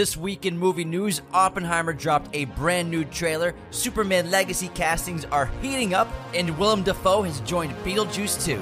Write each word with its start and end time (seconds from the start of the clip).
This 0.00 0.16
week 0.16 0.46
in 0.46 0.56
movie 0.56 0.86
news, 0.86 1.20
Oppenheimer 1.30 1.92
dropped 1.92 2.34
a 2.34 2.46
brand 2.46 2.90
new 2.90 3.04
trailer, 3.04 3.54
Superman 3.70 4.30
Legacy 4.30 4.68
castings 4.68 5.26
are 5.26 5.50
heating 5.60 5.92
up, 5.92 6.08
and 6.34 6.58
Willem 6.58 6.82
Dafoe 6.82 7.20
has 7.20 7.40
joined 7.40 7.74
Beetlejuice 7.84 8.42
2. 8.42 8.56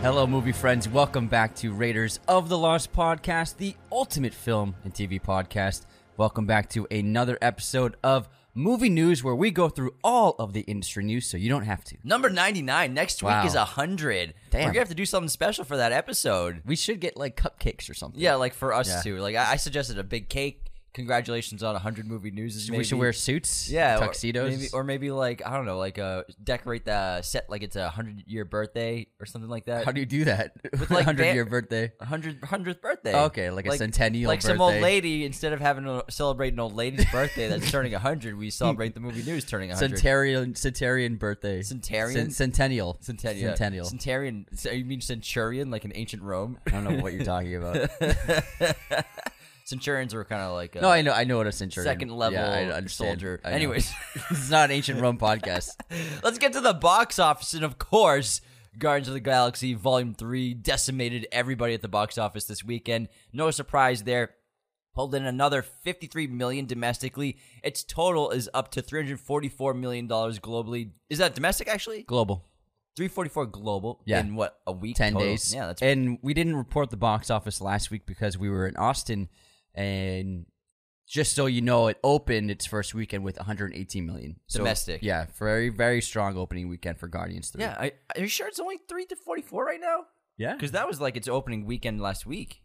Hello, 0.00 0.26
movie 0.26 0.52
friends. 0.52 0.88
Welcome 0.88 1.28
back 1.28 1.54
to 1.56 1.74
Raiders 1.74 2.20
of 2.26 2.48
the 2.48 2.56
Lost 2.56 2.90
podcast, 2.94 3.58
the 3.58 3.76
ultimate 3.92 4.32
film 4.32 4.76
and 4.82 4.94
TV 4.94 5.20
podcast. 5.20 5.84
Welcome 6.16 6.46
back 6.46 6.70
to 6.70 6.86
another 6.90 7.36
episode 7.42 7.98
of 8.02 8.30
movie 8.54 8.88
news 8.88 9.22
where 9.22 9.34
we 9.34 9.50
go 9.50 9.68
through 9.68 9.94
all 10.02 10.34
of 10.38 10.52
the 10.52 10.60
industry 10.62 11.04
news 11.04 11.26
so 11.26 11.36
you 11.36 11.48
don't 11.48 11.64
have 11.64 11.84
to. 11.84 11.96
Number 12.04 12.28
99. 12.30 12.92
Next 12.94 13.22
Wow. 13.22 13.40
week 13.42 13.48
is 13.48 13.54
100. 13.56 14.34
Damn. 14.50 14.58
We're 14.60 14.64
going 14.64 14.72
to 14.74 14.78
have 14.80 14.88
to 14.88 14.94
do 14.94 15.06
something 15.06 15.28
special 15.28 15.64
for 15.64 15.76
that 15.76 15.92
episode. 15.92 16.62
We 16.64 16.76
should 16.76 17.00
get 17.00 17.16
like 17.16 17.36
cupcakes 17.36 17.88
or 17.88 17.94
something. 17.94 18.20
Yeah, 18.20 18.34
like 18.34 18.54
for 18.54 18.72
us 18.74 18.88
Yeah. 18.88 19.02
too. 19.02 19.18
Like 19.18 19.36
I, 19.36 19.52
I 19.52 19.56
suggested 19.56 19.98
a 19.98 20.04
big 20.04 20.28
cake. 20.28 20.66
Congratulations 20.92 21.62
on 21.62 21.74
100 21.74 22.06
movie 22.06 22.30
news. 22.32 22.68
we 22.70 22.82
should 22.82 22.98
wear 22.98 23.12
suits, 23.12 23.70
yeah, 23.70 23.96
or 23.96 24.00
tuxedos, 24.00 24.50
maybe, 24.50 24.68
or 24.72 24.82
maybe 24.82 25.10
like 25.12 25.40
I 25.46 25.56
don't 25.56 25.66
know, 25.66 25.78
like 25.78 25.98
uh, 25.98 26.24
decorate 26.42 26.84
the 26.84 27.22
set 27.22 27.48
like 27.48 27.62
it's 27.62 27.76
a 27.76 27.88
hundred 27.88 28.24
year 28.26 28.44
birthday 28.44 29.06
or 29.20 29.26
something 29.26 29.48
like 29.48 29.66
that. 29.66 29.84
How 29.84 29.92
do 29.92 30.00
you 30.00 30.06
do 30.06 30.24
that? 30.24 30.52
With, 30.72 30.90
like, 30.90 31.04
hundred 31.10 31.32
year 31.34 31.44
birthday. 31.44 31.92
A 32.00 32.04
hundred 32.04 32.42
hundredth 32.42 32.82
birthday. 32.82 33.14
Okay, 33.14 33.50
like 33.50 33.66
a 33.66 33.76
centennial 33.76 34.28
Like 34.28 34.42
some 34.42 34.60
old 34.60 34.74
lady, 34.76 35.24
instead 35.24 35.52
of 35.52 35.60
having 35.60 35.84
to 35.84 36.04
celebrate 36.10 36.54
an 36.54 36.60
old 36.60 36.74
lady's 36.74 37.08
birthday 37.10 37.48
that's 37.48 37.70
turning 37.72 37.92
hundred, 37.92 38.36
we 38.36 38.50
celebrate 38.50 38.94
the 38.94 39.00
movie 39.00 39.22
news 39.22 39.44
turning 39.44 39.70
hundred. 39.70 39.90
Centurion, 39.96 40.54
centurion 40.56 41.16
birthday. 41.16 41.62
Centurion? 41.62 42.30
Cen- 42.30 42.30
centennial. 42.30 42.98
Centennial. 43.00 43.50
Centennial. 43.50 43.84
Centurion. 43.84 44.46
so 44.54 44.70
You 44.72 44.84
mean 44.84 45.00
centurion, 45.00 45.70
like 45.70 45.84
in 45.84 45.92
ancient 45.94 46.22
Rome? 46.22 46.58
I 46.66 46.70
don't 46.70 46.84
know 46.84 47.02
what 47.02 47.12
you're 47.12 47.24
talking 47.24 47.54
about. 47.54 47.90
Centurions 49.70 50.14
were 50.14 50.24
kind 50.24 50.42
of 50.42 50.52
like 50.54 50.74
a 50.76 50.80
no, 50.80 50.90
I 50.90 51.02
know. 51.02 51.12
I 51.12 51.24
know 51.24 51.36
what 51.38 51.46
a 51.46 51.52
centurion. 51.52 51.90
second 51.92 52.10
level 52.10 52.38
yeah, 52.38 52.50
I 52.50 52.64
understand. 52.64 53.20
soldier. 53.20 53.40
I 53.44 53.50
know. 53.50 53.56
Anyways, 53.56 53.92
it's 54.30 54.50
not 54.50 54.70
an 54.70 54.76
ancient 54.76 55.00
Rome 55.00 55.16
podcast. 55.18 55.76
let's 56.24 56.38
get 56.38 56.52
to 56.54 56.60
the 56.60 56.74
box 56.74 57.18
office, 57.18 57.54
and 57.54 57.64
of 57.64 57.78
course. 57.78 58.40
Guardians 58.78 59.08
of 59.08 59.14
the 59.14 59.20
Galaxy 59.20 59.74
Volume 59.74 60.14
3 60.14 60.54
decimated 60.54 61.26
everybody 61.32 61.74
at 61.74 61.82
the 61.82 61.88
box 61.88 62.16
office 62.16 62.44
this 62.44 62.62
weekend. 62.62 63.08
No 63.32 63.50
surprise 63.50 64.04
there. 64.04 64.30
Pulled 64.94 65.12
in 65.16 65.26
another 65.26 65.60
53 65.62 66.28
million 66.28 66.66
domestically. 66.66 67.36
Its 67.64 67.82
total 67.82 68.30
is 68.30 68.48
up 68.54 68.70
to 68.70 68.80
344 68.80 69.74
million 69.74 70.06
dollars 70.06 70.38
globally. 70.38 70.90
Is 71.08 71.18
that 71.18 71.34
domestic 71.34 71.66
actually? 71.66 72.02
Global. 72.04 72.44
344 72.94 73.46
global 73.46 74.02
Yeah. 74.04 74.20
in 74.20 74.36
what 74.36 74.60
a 74.68 74.72
week 74.72 74.94
10 74.96 75.14
total? 75.14 75.28
days. 75.28 75.52
Yeah, 75.52 75.66
that's 75.66 75.82
right. 75.82 75.88
and 75.90 76.18
we 76.22 76.32
didn't 76.32 76.54
report 76.56 76.90
the 76.90 76.96
box 76.96 77.28
office 77.28 77.60
last 77.60 77.90
week 77.90 78.06
because 78.06 78.38
we 78.38 78.48
were 78.48 78.68
in 78.68 78.76
Austin 78.76 79.28
and 79.74 80.46
just 81.06 81.34
so 81.34 81.46
you 81.46 81.60
know 81.60 81.88
it 81.88 81.98
opened 82.04 82.50
its 82.50 82.66
first 82.66 82.94
weekend 82.94 83.24
with 83.24 83.36
118 83.36 84.06
million. 84.06 84.36
So, 84.46 84.58
Domestic. 84.60 85.02
Yeah, 85.02 85.26
very 85.38 85.68
very 85.68 86.00
strong 86.00 86.36
opening 86.36 86.68
weekend 86.68 86.98
for 86.98 87.08
Guardians 87.08 87.50
3. 87.50 87.62
Yeah, 87.62 87.76
I, 87.78 87.92
are 88.16 88.20
you 88.20 88.28
sure 88.28 88.46
it's 88.46 88.60
only 88.60 88.78
3 88.88 89.06
to 89.06 89.16
44 89.16 89.64
right 89.64 89.80
now? 89.80 90.04
Yeah. 90.36 90.56
Cuz 90.56 90.70
that 90.72 90.86
was 90.86 91.00
like 91.00 91.16
its 91.16 91.28
opening 91.28 91.66
weekend 91.66 92.00
last 92.00 92.26
week. 92.26 92.62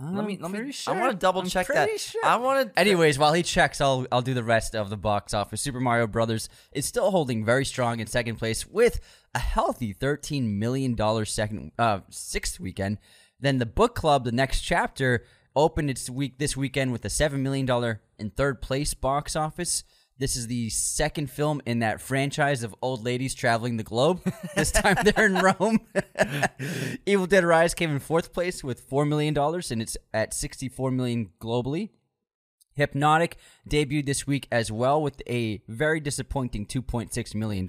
let 0.00 0.26
me 0.26 0.38
let 0.38 0.50
me 0.52 0.58
pretty 0.58 0.76
I 0.86 0.92
want 0.92 1.12
to 1.12 1.16
double 1.18 1.40
I'm 1.40 1.48
check 1.48 1.66
that. 1.68 1.98
sure. 1.98 2.24
I 2.24 2.36
want 2.36 2.72
to 2.74 2.78
Anyways, 2.78 3.18
while 3.18 3.32
he 3.32 3.42
checks, 3.42 3.80
I'll 3.80 4.06
I'll 4.12 4.22
do 4.22 4.34
the 4.34 4.44
rest 4.44 4.76
of 4.76 4.90
the 4.90 4.96
box 4.98 5.32
office. 5.34 5.60
Super 5.62 5.80
Mario 5.80 6.06
Brothers 6.06 6.48
is 6.72 6.84
still 6.86 7.10
holding 7.10 7.44
very 7.44 7.64
strong 7.64 7.98
in 8.00 8.06
second 8.06 8.36
place 8.36 8.66
with 8.66 9.00
a 9.34 9.38
healthy 9.40 9.92
thirteen 9.94 10.58
million 10.58 10.94
dollars 10.94 11.32
second 11.32 11.72
uh 11.78 12.00
sixth 12.10 12.60
weekend. 12.60 12.98
Then 13.40 13.58
the 13.58 13.66
book 13.66 13.94
club, 13.94 14.24
the 14.24 14.32
next 14.32 14.60
chapter, 14.60 15.24
opened 15.58 15.90
its 15.90 16.08
week 16.08 16.38
this 16.38 16.56
weekend 16.56 16.92
with 16.92 17.04
a 17.04 17.10
seven 17.10 17.42
million 17.42 17.66
dollar 17.66 18.00
in 18.18 18.30
third 18.30 18.62
place 18.62 18.94
box 18.94 19.34
office. 19.34 19.82
This 20.16 20.36
is 20.36 20.46
the 20.46 20.68
second 20.70 21.30
film 21.30 21.60
in 21.66 21.80
that 21.80 22.00
franchise 22.00 22.62
of 22.62 22.74
old 22.80 23.04
ladies 23.04 23.34
traveling 23.34 23.76
the 23.76 23.82
globe. 23.82 24.20
This 24.56 24.72
time 24.72 24.96
they're 25.04 25.26
in 25.26 25.34
Rome. 25.34 25.80
Evil 27.06 27.26
Dead 27.26 27.44
Rise 27.44 27.74
came 27.74 27.90
in 27.90 27.98
fourth 27.98 28.32
place 28.32 28.64
with 28.64 28.80
four 28.80 29.04
million 29.04 29.34
dollars, 29.34 29.70
and 29.70 29.82
it's 29.82 29.96
at 30.14 30.32
sixty-four 30.32 30.92
million 30.92 31.30
globally. 31.40 31.90
Hypnotic 32.74 33.36
debuted 33.68 34.06
this 34.06 34.26
week 34.28 34.46
as 34.52 34.70
well 34.70 35.02
with 35.02 35.20
a 35.28 35.60
very 35.66 35.98
disappointing 35.98 36.64
$2.6 36.64 37.34
million. 37.34 37.66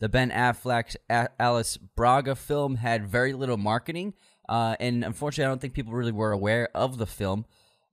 The 0.00 0.08
Ben 0.08 0.32
Affleck 0.32 0.96
Alice 1.38 1.76
Braga 1.76 2.34
film 2.34 2.74
had 2.74 3.06
very 3.06 3.32
little 3.32 3.56
marketing, 3.56 4.14
uh, 4.48 4.76
and 4.80 5.04
unfortunately, 5.04 5.46
I 5.46 5.48
don't 5.48 5.60
think 5.60 5.74
people 5.74 5.92
really 5.92 6.12
were 6.12 6.32
aware 6.32 6.68
of 6.74 6.98
the 6.98 7.06
film. 7.06 7.44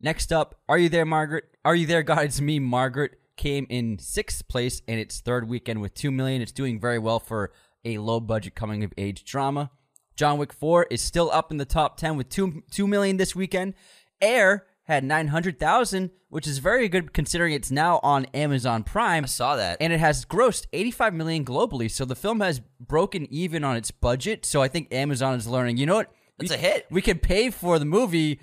Next 0.01 0.31
up, 0.34 0.56
Are 0.67 0.78
You 0.78 0.89
There, 0.89 1.06
Margaret? 1.06 1.45
Are 1.63 1.75
You 1.75 1.85
There, 1.85 2.03
God? 2.03 2.25
It's 2.25 2.41
Me, 2.41 2.59
Margaret 2.59 3.19
came 3.38 3.66
in 3.69 3.97
sixth 4.00 4.47
place 4.47 4.81
in 4.88 5.00
its 5.00 5.19
third 5.19 5.47
weekend 5.47 5.81
with 5.81 5.94
2 5.94 6.11
million. 6.11 6.41
It's 6.41 6.51
doing 6.51 6.79
very 6.79 7.00
well 7.00 7.19
for 7.19 7.51
a 7.85 7.97
low 7.97 8.19
budget 8.19 8.56
coming 8.56 8.84
of 8.84 8.94
age 8.97 9.23
drama. 9.23 9.72
John 10.16 10.38
Wick 10.38 10.53
4 10.53 10.88
is 10.91 11.01
still 11.01 11.31
up 11.31 11.51
in 11.51 11.57
the 11.57 11.66
top 11.66 11.97
10 11.97 12.17
with 12.17 12.29
2, 12.29 12.63
2 12.69 12.88
million 12.88 13.17
this 13.17 13.35
weekend. 13.35 13.73
Air 14.22 14.66
had 14.84 15.03
900,000, 15.03 16.11
which 16.29 16.45
is 16.47 16.57
very 16.57 16.90
good 16.90 17.13
considering 17.13 17.53
it's 17.53 17.72
now 17.72 18.00
on 18.03 18.25
Amazon 18.34 18.84
Prime 18.84 19.23
I 19.23 19.28
saw 19.28 19.56
that. 19.56 19.78
and 19.79 19.94
it 19.94 20.00
has 20.00 20.25
grossed 20.25 20.67
85 20.73 21.13
million 21.13 21.45
globally. 21.45 21.90
So 21.90 22.06
the 22.06 22.16
film 22.16 22.40
has 22.41 22.59
broken 22.79 23.28
even 23.31 23.63
on 23.63 23.78
its 23.78 23.90
budget. 23.90 24.45
So 24.45 24.61
I 24.61 24.67
think 24.67 24.94
Amazon 24.94 25.35
is 25.35 25.47
learning, 25.47 25.78
you 25.78 25.85
know 25.85 25.95
what? 25.95 26.11
It's 26.40 26.50
we, 26.50 26.56
a 26.56 26.59
hit. 26.59 26.88
We 26.90 27.02
can 27.02 27.19
pay 27.19 27.50
for 27.50 27.80
the 27.80 27.86
movie 27.86 28.40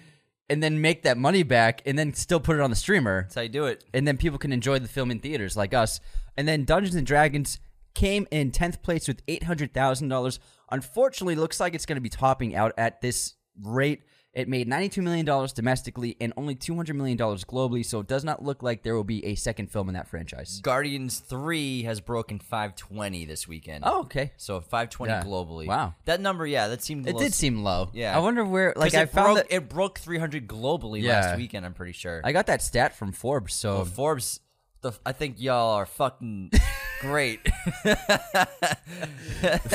and 0.51 0.63
then 0.63 0.81
make 0.81 1.03
that 1.03 1.19
money 1.19 1.43
back 1.43 1.83
and 1.85 1.99
then 1.99 2.15
still 2.15 2.41
put 2.41 2.57
it 2.57 2.63
on 2.63 2.71
the 2.71 2.77
streamer. 2.77 3.23
That's 3.23 3.35
how 3.35 3.41
you 3.43 3.49
do 3.49 3.67
it. 3.67 3.85
And 3.93 4.07
then 4.07 4.17
people 4.17 4.39
can 4.39 4.53
enjoy 4.53 4.79
the 4.79 4.89
film 4.89 5.11
in 5.11 5.21
theaters 5.21 5.57
like 5.57 5.75
us. 5.75 6.01
And 6.37 6.47
then 6.49 6.65
Dungeons 6.65 6.95
and 6.95 7.07
Dragons 7.07 7.59
came 7.95 8.27
in 8.31 8.51
10th 8.51 8.83
place 8.83 9.09
with 9.09 9.25
$800,000. 9.27 10.39
Unfortunately, 10.71 11.35
looks 11.35 11.61
like 11.61 11.75
it's 11.75 11.87
going 11.87 11.97
to 11.97 12.03
be 12.03 12.09
topping 12.09 12.55
out 12.55 12.73
at 12.79 13.01
this 13.01 13.35
rate. 13.63 14.05
It 14.39 14.47
made 14.49 14.69
$92 14.69 15.03
million 15.03 15.27
domestically 15.53 16.17
and 16.21 16.33
only 16.37 16.55
$200 16.55 16.95
million 16.95 17.19
globally, 17.19 17.85
so 17.85 17.99
it 17.99 18.07
does 18.07 18.23
not 18.23 18.41
look 18.45 18.63
like 18.63 18.85
there 18.85 18.95
will 18.95 19.03
be 19.03 19.25
a 19.27 19.35
second 19.35 19.69
film 19.73 19.89
in 19.89 19.95
that 19.95 20.07
franchise. 20.07 20.61
Guardians 20.63 21.19
3 21.19 21.83
has 21.83 22.01
broken 22.01 22.39
520 22.39 23.25
this 23.25 23.49
weekend. 23.49 23.83
Oh, 23.85 24.03
okay. 24.03 24.31
So 24.37 24.61
520 24.61 25.11
Yeah. 25.13 25.23
globally. 25.25 25.67
Wow. 25.67 25.95
That 26.05 26.21
number, 26.21 26.47
yeah, 26.47 26.69
that 26.69 26.85
seemed 26.85 27.09
It 27.09 27.19
did 27.19 27.35
seem 27.35 27.65
low. 27.65 27.91
Yeah. 27.93 28.15
I 28.17 28.21
wonder 28.21 28.45
where, 28.45 28.75
like, 28.77 28.95
I 28.95 29.07
found 29.07 29.35
broke, 29.35 29.49
that. 29.49 29.53
it 29.57 29.69
broke 29.69 29.99
300 29.99 30.47
globally 30.47 31.03
Yeah. 31.03 31.15
last 31.21 31.37
weekend. 31.37 31.67
I'm 31.67 31.75
pretty 31.75 31.91
sure. 31.95 32.21
I 32.23 32.31
got 32.31 32.47
that 32.47 32.63
stat 32.63 32.95
from 32.97 33.11
Forbes, 33.11 33.55
so. 33.55 33.75
Well, 33.75 33.85
Forbes, 33.87 34.39
the, 34.83 34.93
I 35.05 35.11
think 35.11 35.41
y'all 35.41 35.73
are 35.75 35.87
fucking 35.87 36.53
great. 37.01 37.41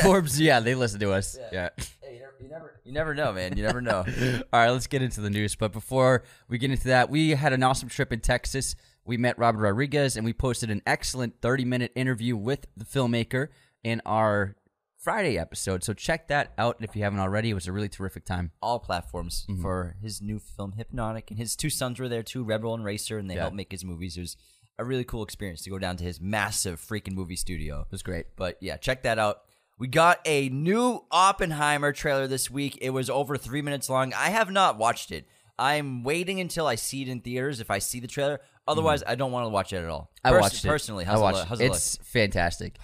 Forbes, 0.02 0.40
yeah, 0.40 0.60
they 0.62 0.76
listen 0.76 1.02
to 1.02 1.12
us. 1.12 1.38
yeah. 1.52 1.70
Hey, 2.02 2.03
you, 2.44 2.50
never, 2.50 2.80
you 2.84 2.92
never, 2.92 3.14
know, 3.16 3.34
man. 3.34 3.58
You 3.58 3.64
never 3.64 3.82
know. 3.82 4.06
All 4.54 4.60
right, 4.60 4.70
let's 4.70 4.88
get 4.88 5.02
into 5.02 5.22
the 5.22 5.30
news. 5.30 5.56
But 5.56 5.72
before 5.74 6.24
we 6.48 6.58
get 6.58 6.72
into 6.72 6.88
that, 6.90 7.10
we 7.10 7.32
had 7.32 7.54
an 7.54 7.64
awesome 7.64 7.90
trip 7.90 8.12
in 8.14 8.20
Texas. 8.20 8.76
We 9.06 9.18
met 9.18 9.38
Robert 9.40 9.60
Rodriguez 9.60 10.16
and 10.16 10.26
we 10.26 10.34
posted 10.34 10.70
an 10.72 10.82
excellent 10.86 11.42
30 11.42 11.66
minute 11.66 11.92
interview 11.96 12.36
with 12.38 12.68
the 12.78 12.86
filmmaker 12.86 13.48
in 13.84 14.02
our 14.06 14.56
Friday 14.98 15.38
episode. 15.38 15.84
So 15.84 15.94
check 15.94 16.30
that 16.30 16.54
out 16.58 16.78
if 16.80 16.96
you 16.96 17.04
haven't 17.04 17.20
already. 17.20 17.50
It 17.50 17.54
was 17.56 17.68
a 17.68 17.74
really 17.74 17.90
terrific 17.90 18.24
time. 18.24 18.52
All 18.62 18.80
platforms 18.80 19.46
Mm-hmm. 19.50 19.62
for 19.62 19.96
his 20.02 20.22
new 20.22 20.40
film 20.40 20.74
Hypnotic, 20.78 21.30
and 21.30 21.38
his 21.38 21.56
two 21.58 21.70
sons 21.70 22.00
were 22.00 22.08
there 22.08 22.24
too, 22.24 22.44
Rebel 22.46 22.74
and 22.74 22.86
Racer, 22.86 23.18
and 23.18 23.30
they 23.30 23.36
Yeah. 23.36 23.42
helped 23.42 23.58
make 23.58 23.72
his 23.72 23.84
movies. 23.84 24.16
It 24.16 24.22
was 24.22 24.38
a 24.80 24.86
really 24.86 25.04
cool 25.04 25.22
experience 25.24 25.62
to 25.64 25.70
go 25.70 25.78
down 25.78 25.98
to 25.98 26.04
his 26.06 26.22
massive 26.22 26.80
freaking 26.80 27.14
movie 27.14 27.36
studio. 27.36 27.82
It 27.82 27.92
was 27.92 28.02
great. 28.04 28.28
But 28.38 28.58
yeah, 28.62 28.78
check 28.78 29.04
that 29.04 29.20
out. 29.20 29.42
We 29.80 29.88
got 29.88 30.20
a 30.26 30.50
new 30.50 31.04
Oppenheimer 31.12 31.92
trailer 31.94 32.28
this 32.28 32.50
week. 32.50 32.78
It 32.82 32.92
was 32.92 33.10
over 33.10 33.38
three 33.38 33.62
minutes 33.62 33.90
long. 33.90 34.14
I 34.14 34.30
have 34.30 34.52
not 34.52 34.78
watched 34.78 35.12
it. 35.12 35.28
I'm 35.58 36.04
waiting 36.04 36.40
until 36.40 36.68
I 36.68 36.76
see 36.76 37.02
it 37.02 37.08
in 37.08 37.22
theaters 37.22 37.60
if 37.60 37.72
I 37.72 37.80
see 37.80 38.00
the 38.00 38.08
trailer. 38.08 38.40
Otherwise, 38.68 39.04
I 39.06 39.16
don't 39.16 39.32
want 39.32 39.46
to 39.46 39.50
watch 39.50 39.74
it 39.74 39.78
at 39.78 39.90
all. 39.90 40.12
Mm-hmm. 40.26 40.36
I 40.36 40.40
watched 40.40 40.64
it. 40.64 40.68
personally. 40.68 41.06
I 41.06 41.18
watched 41.18 41.38
it 41.38 41.40
look? 41.40 41.48
How's 41.50 41.60
it. 41.60 41.66
it 41.66 41.68
look? 41.70 41.76
It's 41.78 41.98
fantastic. 41.98 42.78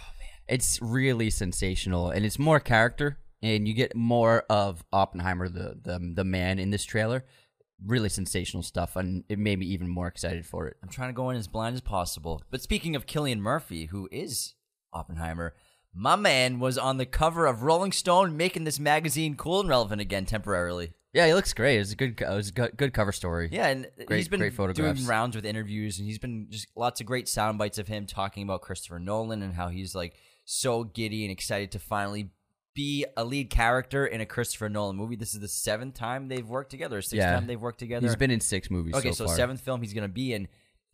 It's 0.48 0.82
really 0.82 1.30
sensational, 1.30 2.10
and 2.10 2.26
it's 2.26 2.40
more 2.40 2.60
character, 2.60 3.20
and 3.42 3.68
you 3.68 3.76
get 3.76 3.96
more 3.96 4.46
of 4.50 4.84
Oppenheimer, 4.92 5.48
the 5.48 5.80
the 5.82 6.14
the 6.16 6.24
man 6.24 6.58
in 6.58 6.72
this 6.72 6.84
trailer. 6.84 7.24
Really 7.86 8.10
sensational 8.10 8.64
stuff, 8.64 8.96
and 8.96 9.24
it 9.30 9.40
made 9.40 9.60
me 9.60 9.68
even 9.68 9.88
more 9.88 10.08
excited 10.08 10.46
for 10.46 10.68
it. 10.68 10.76
I'm 10.84 10.90
trying 10.90 11.10
to 11.10 11.14
go 11.14 11.30
in 11.30 11.38
as 11.38 11.48
blind 11.48 11.76
as 11.76 11.82
possible. 11.82 12.42
But 12.50 12.62
speaking 12.62 12.96
of 12.96 13.06
Cillian 13.06 13.40
Murphy, 13.40 13.86
who 13.86 14.10
is 14.12 14.56
Oppenheimer, 14.92 15.54
my 15.94 16.16
man 16.16 16.60
was 16.60 16.78
on 16.78 16.98
the 16.98 17.06
cover 17.06 17.46
of 17.46 17.64
Rolling 17.64 17.92
Stone, 17.92 18.38
making 18.38 18.64
this 18.64 18.80
magazine 18.80 19.36
cool 19.36 19.60
and 19.60 19.70
relevant 19.70 20.02
again 20.02 20.26
temporarily. 20.26 20.94
Yeah, 21.14 21.26
he 21.26 21.34
looks 21.34 21.54
great. 21.54 21.80
It's 21.80 21.92
a 21.92 21.96
good, 21.96 22.22
it 22.22 22.30
was 22.30 22.50
a 22.50 22.52
good, 22.52 22.94
cover 22.94 23.12
story. 23.12 23.50
Yeah, 23.52 23.68
and 23.68 23.88
Great- 24.06 24.18
he's 24.18 24.28
been 24.28 24.40
doing 24.74 25.06
rounds 25.08 25.36
with 25.36 25.44
interviews, 25.46 25.98
and 25.98 26.08
he's 26.08 26.20
been 26.20 26.48
just 26.52 26.68
lots 26.76 27.02
of 27.02 27.08
great 27.08 27.28
sound 27.28 27.58
bites 27.58 27.80
of 27.80 27.88
him 27.88 28.06
talking 28.06 28.44
about 28.44 28.62
Christopher 28.62 29.00
Nolan 29.00 29.42
and 29.42 29.56
how 29.56 29.70
he's 29.70 29.96
like 29.96 30.14
so 30.46 30.84
giddy 30.84 31.24
and 31.24 31.32
excited 31.32 31.72
to 31.72 31.80
finally 31.80 32.30
be 32.76 33.06
a 33.18 33.26
lead 33.26 33.50
character 33.50 34.06
in 34.06 34.22
a 34.22 34.26
Christopher 34.28 34.70
Nolan 34.70 34.96
movie. 34.96 35.16
This 35.16 35.34
is 35.34 35.40
the 35.40 35.48
seventh 35.48 35.96
time 35.96 36.28
they've 36.28 36.48
worked 36.48 36.70
together, 36.70 37.02
sixth 37.02 37.16
Yeah. 37.16 37.34
time 37.34 37.48
they've 37.48 37.60
worked 37.60 37.80
together. 37.80 38.06
He's 38.06 38.16
been 38.16 38.30
in 38.32 38.40
six 38.40 38.70
movies. 38.70 38.94
okay, 38.94 39.12
so, 39.12 39.26
so 39.26 39.34
seventh 39.34 39.62
film 39.62 39.82
he's 39.82 39.94
going 39.94 40.08
to 40.08 40.14
be 40.14 40.34
in. 40.34 40.48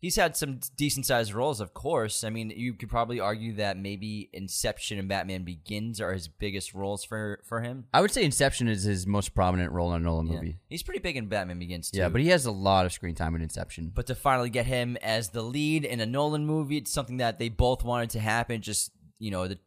He's 0.06 0.14
had 0.14 0.36
some 0.36 0.60
decent 0.76 1.04
sized 1.04 1.34
roles, 1.34 1.60
of 1.60 1.74
course. 1.74 2.22
I 2.22 2.30
mean, 2.30 2.50
you 2.50 2.74
could 2.74 2.88
probably 2.88 3.18
argue 3.18 3.54
that 3.54 3.76
maybe 3.76 4.30
Inception 4.32 5.00
and 5.00 5.08
Batman 5.08 5.42
Begins 5.42 6.00
are 6.00 6.12
his 6.12 6.28
biggest 6.28 6.74
roles 6.74 7.02
for 7.02 7.40
for 7.42 7.60
him. 7.60 7.86
I 7.92 8.00
would 8.00 8.12
say 8.12 8.22
Inception 8.24 8.68
is 8.68 8.84
his 8.84 9.04
most 9.04 9.34
prominent 9.34 9.72
role 9.72 9.92
in 9.94 10.02
a 10.02 10.04
Nolan 10.04 10.28
Yeah. 10.28 10.34
movie. 10.34 10.58
He's 10.68 10.84
pretty 10.84 11.00
big 11.00 11.16
in 11.16 11.26
Batman 11.26 11.58
Begins 11.58 11.90
too. 11.90 11.98
Yeah, 11.98 12.08
but 12.08 12.20
he 12.20 12.28
has 12.28 12.46
a 12.46 12.52
lot 12.52 12.86
of 12.86 12.92
screen 12.92 13.16
time 13.16 13.34
in 13.34 13.42
Inception. 13.42 13.90
But 13.92 14.06
to 14.06 14.14
finally 14.14 14.48
get 14.48 14.66
him 14.66 14.96
as 15.02 15.30
the 15.30 15.42
lead 15.42 15.84
in 15.84 15.98
a 15.98 16.06
Nolan 16.06 16.46
movie, 16.46 16.76
it's 16.76 16.92
something 16.92 17.16
that 17.16 17.40
they 17.40 17.48
both 17.48 17.82
wanted 17.82 18.10
to 18.10 18.20
happen. 18.20 18.62
Just 18.62 18.92
you 19.18 19.32
know, 19.32 19.48
the, 19.48 19.58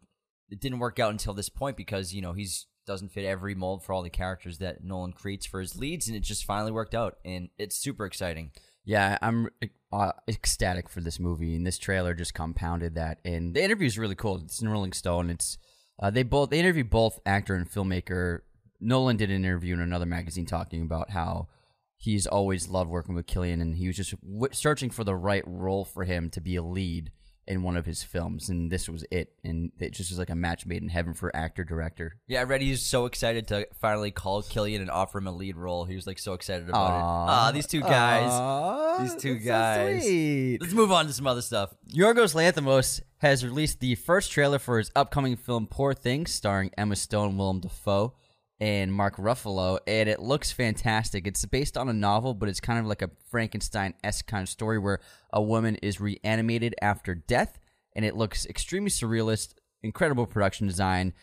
it 0.50 0.62
didn't 0.62 0.80
work 0.80 1.00
out 1.00 1.12
until 1.12 1.34
this 1.34 1.50
point 1.50 1.76
because 1.76 2.14
you 2.14 2.22
know 2.22 2.32
he's 2.32 2.66
doesn't 2.86 3.10
fit 3.12 3.26
every 3.26 3.56
mold 3.56 3.84
for 3.84 3.92
all 3.92 4.04
the 4.04 4.10
characters 4.10 4.60
that 4.60 4.86
Nolan 4.86 5.12
creates 5.12 5.46
for 5.46 5.60
his 5.60 5.76
leads, 5.76 6.08
and 6.08 6.16
it 6.16 6.22
just 6.22 6.46
finally 6.46 6.72
worked 6.72 6.96
out, 6.96 7.18
and 7.26 7.50
it's 7.58 7.76
super 7.76 8.06
exciting. 8.06 8.52
Yeah, 8.90 9.20
I'm 9.22 9.50
uh, 9.94 10.14
ecstatic 10.28 10.90
for 10.90 11.00
this 11.00 11.20
movie, 11.20 11.56
and 11.56 11.64
this 11.64 11.78
trailer 11.78 12.16
just 12.16 12.34
compounded 12.34 12.96
that. 12.96 13.20
And 13.24 13.54
the 13.54 13.64
interview 13.64 13.86
is 13.86 14.00
really 14.00 14.16
cool. 14.16 14.38
It's 14.38 14.64
in 14.64 14.68
Rolling 14.68 14.94
Stone. 14.94 15.30
It's 15.30 15.60
uh, 16.02 16.10
they 16.10 16.24
both 16.24 16.50
they 16.50 16.58
interview 16.58 16.84
both 16.84 17.20
actor 17.24 17.54
and 17.54 17.70
filmmaker. 17.70 18.40
Nolan 18.82 19.16
did 19.16 19.30
an 19.30 19.46
interview 19.46 19.76
in 19.76 19.80
another 19.80 20.08
magazine 20.08 20.48
talking 20.48 20.82
about 20.82 21.12
how 21.12 21.50
he's 21.98 22.26
always 22.26 22.68
loved 22.68 22.90
working 22.90 23.14
with 23.14 23.28
Cillian, 23.28 23.62
and 23.62 23.76
he 23.76 23.86
was 23.86 23.96
just 23.96 24.20
w- 24.22 24.52
searching 24.54 24.90
for 24.90 25.04
the 25.04 25.16
right 25.16 25.44
role 25.46 25.86
for 25.86 26.04
him 26.04 26.32
to 26.32 26.42
be 26.42 26.56
a 26.56 26.64
lead 26.64 27.12
in 27.50 27.64
one 27.64 27.76
of 27.76 27.86
his 27.86 28.04
films, 28.04 28.48
and 28.48 28.72
this 28.72 28.88
was 28.88 29.04
it. 29.12 29.34
And 29.44 29.72
it 29.80 29.92
just 29.94 30.12
was 30.12 30.20
like 30.20 30.30
a 30.30 30.36
match 30.36 30.66
made 30.66 30.82
in 30.84 30.88
heaven 30.90 31.14
for 31.14 31.36
actor 31.36 31.64
director. 31.64 32.16
Yeah, 32.28 32.42
I 32.42 32.44
read 32.44 32.62
he's 32.62 32.82
so 32.82 33.06
excited 33.08 33.48
to 33.50 33.68
finally 33.82 34.12
call 34.12 34.44
Cillian 34.44 34.82
and 34.82 34.90
offer 34.92 35.18
him 35.18 35.28
a 35.28 35.32
lead 35.32 35.58
role. 35.58 35.86
He 35.86 35.96
was 35.96 36.06
like 36.08 36.20
so 36.20 36.34
excited 36.34 36.70
about 36.70 36.92
it. 36.92 37.02
Ah, 37.04 37.52
these 37.52 37.66
two 37.68 37.82
guys. 37.82 38.30
Aw, 38.32 38.98
These 39.04 39.16
two 39.16 39.40
so 39.40 39.46
guys. 39.46 40.04
sweet. 40.04 40.60
Let's 40.62 40.74
move 40.74 40.92
on 40.92 41.08
to 41.08 41.14
some 41.14 41.28
other 41.28 41.42
stuff. 41.42 41.74
Yorgos 41.92 42.36
Lanthimos 42.36 43.02
has 43.18 43.44
released 43.44 43.80
the 43.80 43.96
first 43.96 44.32
trailer 44.32 44.60
for 44.60 44.78
his 44.78 44.92
upcoming 44.96 45.36
film 45.36 45.68
Poor 45.68 45.94
Things, 45.94 46.32
starring 46.32 46.72
Emma 46.78 46.96
Stone, 46.96 47.38
Willem 47.38 47.60
Dafoe, 47.62 48.14
and 48.60 48.94
Mark 48.94 49.16
Ruffalo, 49.18 49.80
and 49.88 50.10
it 50.10 50.22
looks 50.22 50.52
fantastic. 50.52 51.26
It's 51.26 51.46
based 51.46 51.78
on 51.78 51.88
a 51.88 51.94
novel, 51.94 52.34
but 52.34 52.50
it's 52.50 52.60
kind 52.60 52.80
of 52.80 52.86
like 52.86 53.02
a 53.02 53.10
Frankenstein 53.30 53.94
esque 54.04 54.28
kind 54.28 54.44
of 54.44 54.50
story 54.50 54.78
where 54.78 55.00
a 55.32 55.42
woman 55.42 55.76
is 55.78 56.02
reanimated 56.02 56.76
after 56.82 57.16
death, 57.16 57.60
and 57.94 58.04
it 58.04 58.16
looks 58.16 58.46
extremely 58.46 58.90
surrealist, 58.90 59.54
incredible 59.82 60.26
production 60.26 60.68
design. 60.68 61.14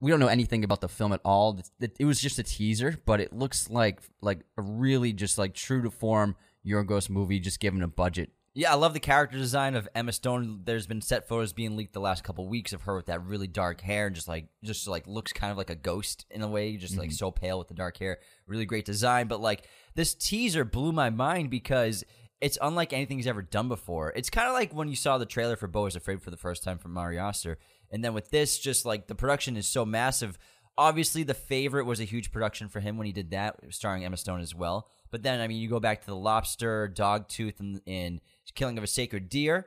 We 0.00 0.10
don't 0.10 0.20
know 0.20 0.28
anything 0.28 0.64
about 0.64 0.80
the 0.80 0.88
film 0.88 1.12
at 1.12 1.20
all. 1.24 1.60
It 1.80 2.04
was 2.04 2.20
just 2.20 2.38
a 2.38 2.42
teaser, 2.42 2.98
but 3.04 3.20
it 3.20 3.32
looks 3.32 3.70
like 3.70 4.00
like 4.20 4.40
a 4.56 4.62
really 4.62 5.12
just 5.12 5.38
like 5.38 5.54
true 5.54 5.82
to 5.82 5.90
form 5.90 6.36
Yorgos 6.66 7.08
movie, 7.08 7.38
just 7.38 7.60
given 7.60 7.82
a 7.82 7.88
budget. 7.88 8.30
Yeah, 8.52 8.72
I 8.72 8.74
love 8.74 8.94
the 8.94 9.00
character 9.00 9.38
design 9.38 9.76
of 9.76 9.88
Emma 9.94 10.10
Stone. 10.10 10.62
There's 10.64 10.88
been 10.88 11.00
set 11.00 11.28
photos 11.28 11.52
being 11.52 11.76
leaked 11.76 11.92
the 11.92 12.00
last 12.00 12.24
couple 12.24 12.48
weeks 12.48 12.72
of 12.72 12.82
her 12.82 12.96
with 12.96 13.06
that 13.06 13.24
really 13.24 13.46
dark 13.46 13.80
hair 13.80 14.08
and 14.08 14.14
just 14.14 14.26
like 14.26 14.48
just 14.64 14.88
like 14.88 15.06
looks 15.06 15.32
kind 15.32 15.52
of 15.52 15.56
like 15.56 15.70
a 15.70 15.76
ghost 15.76 16.26
in 16.32 16.42
a 16.42 16.48
way, 16.48 16.76
just 16.76 16.98
like 16.98 17.10
mm-hmm. 17.10 17.14
so 17.14 17.30
pale 17.30 17.60
with 17.60 17.68
the 17.68 17.74
dark 17.74 17.96
hair. 17.98 18.18
Really 18.48 18.66
great 18.66 18.84
design, 18.84 19.28
but 19.28 19.40
like 19.40 19.68
this 19.94 20.14
teaser 20.14 20.64
blew 20.64 20.90
my 20.90 21.10
mind 21.10 21.50
because 21.50 22.02
it's 22.40 22.58
unlike 22.60 22.92
anything 22.92 23.18
he's 23.18 23.28
ever 23.28 23.42
done 23.42 23.68
before. 23.68 24.12
It's 24.16 24.30
kind 24.30 24.48
of 24.48 24.54
like 24.54 24.72
when 24.72 24.88
you 24.88 24.96
saw 24.96 25.16
the 25.16 25.26
trailer 25.26 25.54
for 25.54 25.68
Beau 25.68 25.86
is 25.86 25.94
Afraid 25.94 26.20
for 26.20 26.30
the 26.30 26.36
first 26.36 26.64
time 26.64 26.78
from 26.78 26.98
Ari 26.98 27.20
Aster, 27.20 27.56
and 27.92 28.02
then 28.02 28.14
with 28.14 28.30
this, 28.30 28.58
just 28.58 28.84
like 28.84 29.06
the 29.06 29.14
production 29.14 29.56
is 29.56 29.68
so 29.68 29.84
massive. 29.84 30.38
Obviously, 30.78 31.24
The 31.24 31.34
Favorite 31.34 31.84
was 31.84 32.00
a 32.00 32.04
huge 32.04 32.32
production 32.32 32.68
for 32.68 32.80
him 32.80 32.96
when 32.96 33.06
he 33.06 33.12
did 33.12 33.32
that, 33.32 33.56
starring 33.68 34.02
Emma 34.04 34.16
Stone 34.16 34.40
as 34.40 34.54
well. 34.54 34.88
But 35.10 35.22
then, 35.22 35.40
I 35.40 35.46
mean, 35.46 35.60
you 35.60 35.68
go 35.68 35.80
back 35.80 36.00
to 36.00 36.06
The 36.06 36.16
Lobster, 36.16 36.88
Dogtooth, 36.88 37.60
and, 37.60 37.82
and 37.86 38.20
Killing 38.54 38.78
of 38.78 38.84
a 38.84 38.88
Sacred 38.88 39.28
Deer. 39.28 39.66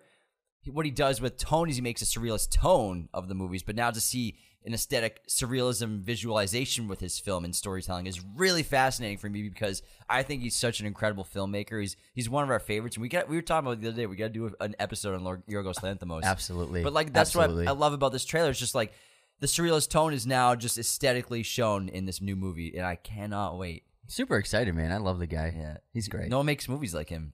What 0.71 0.85
he 0.85 0.91
does 0.91 1.19
with 1.19 1.37
tone 1.37 1.69
is 1.69 1.75
he 1.75 1.81
makes 1.81 2.01
a 2.01 2.05
surrealist 2.05 2.51
tone 2.51 3.09
of 3.13 3.27
the 3.27 3.35
movies. 3.35 3.63
But 3.63 3.75
now 3.75 3.91
to 3.91 3.99
see 3.99 4.37
an 4.65 4.73
aesthetic 4.73 5.27
surrealism 5.27 5.99
visualization 5.99 6.87
with 6.87 7.01
his 7.01 7.19
film 7.19 7.43
and 7.43 7.55
storytelling 7.55 8.07
is 8.07 8.23
really 8.35 8.63
fascinating 8.63 9.17
for 9.17 9.29
me 9.29 9.49
because 9.49 9.81
I 10.09 10.23
think 10.23 10.41
he's 10.41 10.55
such 10.55 10.79
an 10.79 10.85
incredible 10.85 11.25
filmmaker. 11.25 11.81
He's 11.81 11.97
he's 12.13 12.29
one 12.29 12.43
of 12.43 12.49
our 12.49 12.59
favorites, 12.59 12.95
and 12.95 13.01
we 13.01 13.09
got 13.09 13.27
we 13.27 13.35
were 13.35 13.41
talking 13.41 13.67
about 13.67 13.81
the 13.81 13.89
other 13.89 13.97
day. 13.97 14.05
We 14.05 14.15
got 14.15 14.27
to 14.27 14.33
do 14.33 14.55
an 14.61 14.75
episode 14.79 15.15
on 15.15 15.23
Lord 15.23 15.43
Yorgos 15.47 15.81
Lanthimos. 15.81 16.23
Absolutely. 16.23 16.83
But 16.83 16.93
like 16.93 17.11
that's 17.11 17.35
Absolutely. 17.35 17.65
what 17.65 17.71
I 17.71 17.77
love 17.77 17.93
about 17.93 18.13
this 18.13 18.25
trailer. 18.25 18.49
It's 18.49 18.59
just 18.59 18.75
like 18.75 18.93
the 19.39 19.47
surrealist 19.47 19.89
tone 19.89 20.13
is 20.13 20.25
now 20.25 20.55
just 20.55 20.77
aesthetically 20.77 21.43
shown 21.43 21.89
in 21.89 22.05
this 22.05 22.21
new 22.21 22.35
movie, 22.35 22.77
and 22.77 22.85
I 22.85 22.95
cannot 22.95 23.57
wait. 23.57 23.83
Super 24.07 24.37
excited, 24.37 24.73
man. 24.75 24.91
I 24.91 24.97
love 24.97 25.19
the 25.19 25.27
guy. 25.27 25.53
Yeah, 25.57 25.77
He's 25.93 26.07
great. 26.07 26.29
No 26.29 26.37
one 26.37 26.45
makes 26.45 26.69
movies 26.69 26.93
like 26.93 27.09
him. 27.09 27.33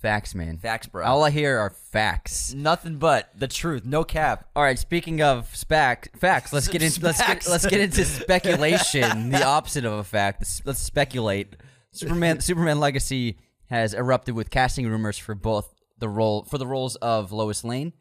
Facts, 0.00 0.32
man. 0.32 0.58
Facts, 0.58 0.86
bro. 0.86 1.04
All 1.04 1.24
I 1.24 1.30
hear 1.30 1.58
are 1.58 1.70
facts. 1.70 2.54
Nothing 2.54 2.98
but 2.98 3.30
the 3.36 3.48
truth. 3.48 3.84
No 3.84 4.04
cap. 4.04 4.48
All 4.54 4.62
right, 4.62 4.78
speaking 4.78 5.20
of 5.22 5.50
spac 5.52 6.16
facts, 6.16 6.52
let's 6.52 6.68
get 6.68 6.82
into 6.82 7.00
let's 7.04 7.20
get 7.20 7.48
let's 7.48 7.66
get 7.66 7.80
into 7.80 8.04
speculation. 8.04 9.30
the 9.30 9.44
opposite 9.44 9.84
of 9.84 9.94
a 9.94 10.04
fact. 10.04 10.40
Let's, 10.40 10.62
let's 10.64 10.78
speculate. 10.78 11.56
Superman 11.90 12.38
Superman 12.40 12.78
Legacy 12.78 13.38
has 13.70 13.92
erupted 13.92 14.36
with 14.36 14.50
casting 14.50 14.86
rumors 14.86 15.18
for 15.18 15.34
both 15.34 15.74
the 15.98 16.08
role 16.08 16.44
for 16.44 16.58
the 16.58 16.66
roles 16.66 16.94
of 16.96 17.32
Lois 17.32 17.64
Lane, 17.64 17.92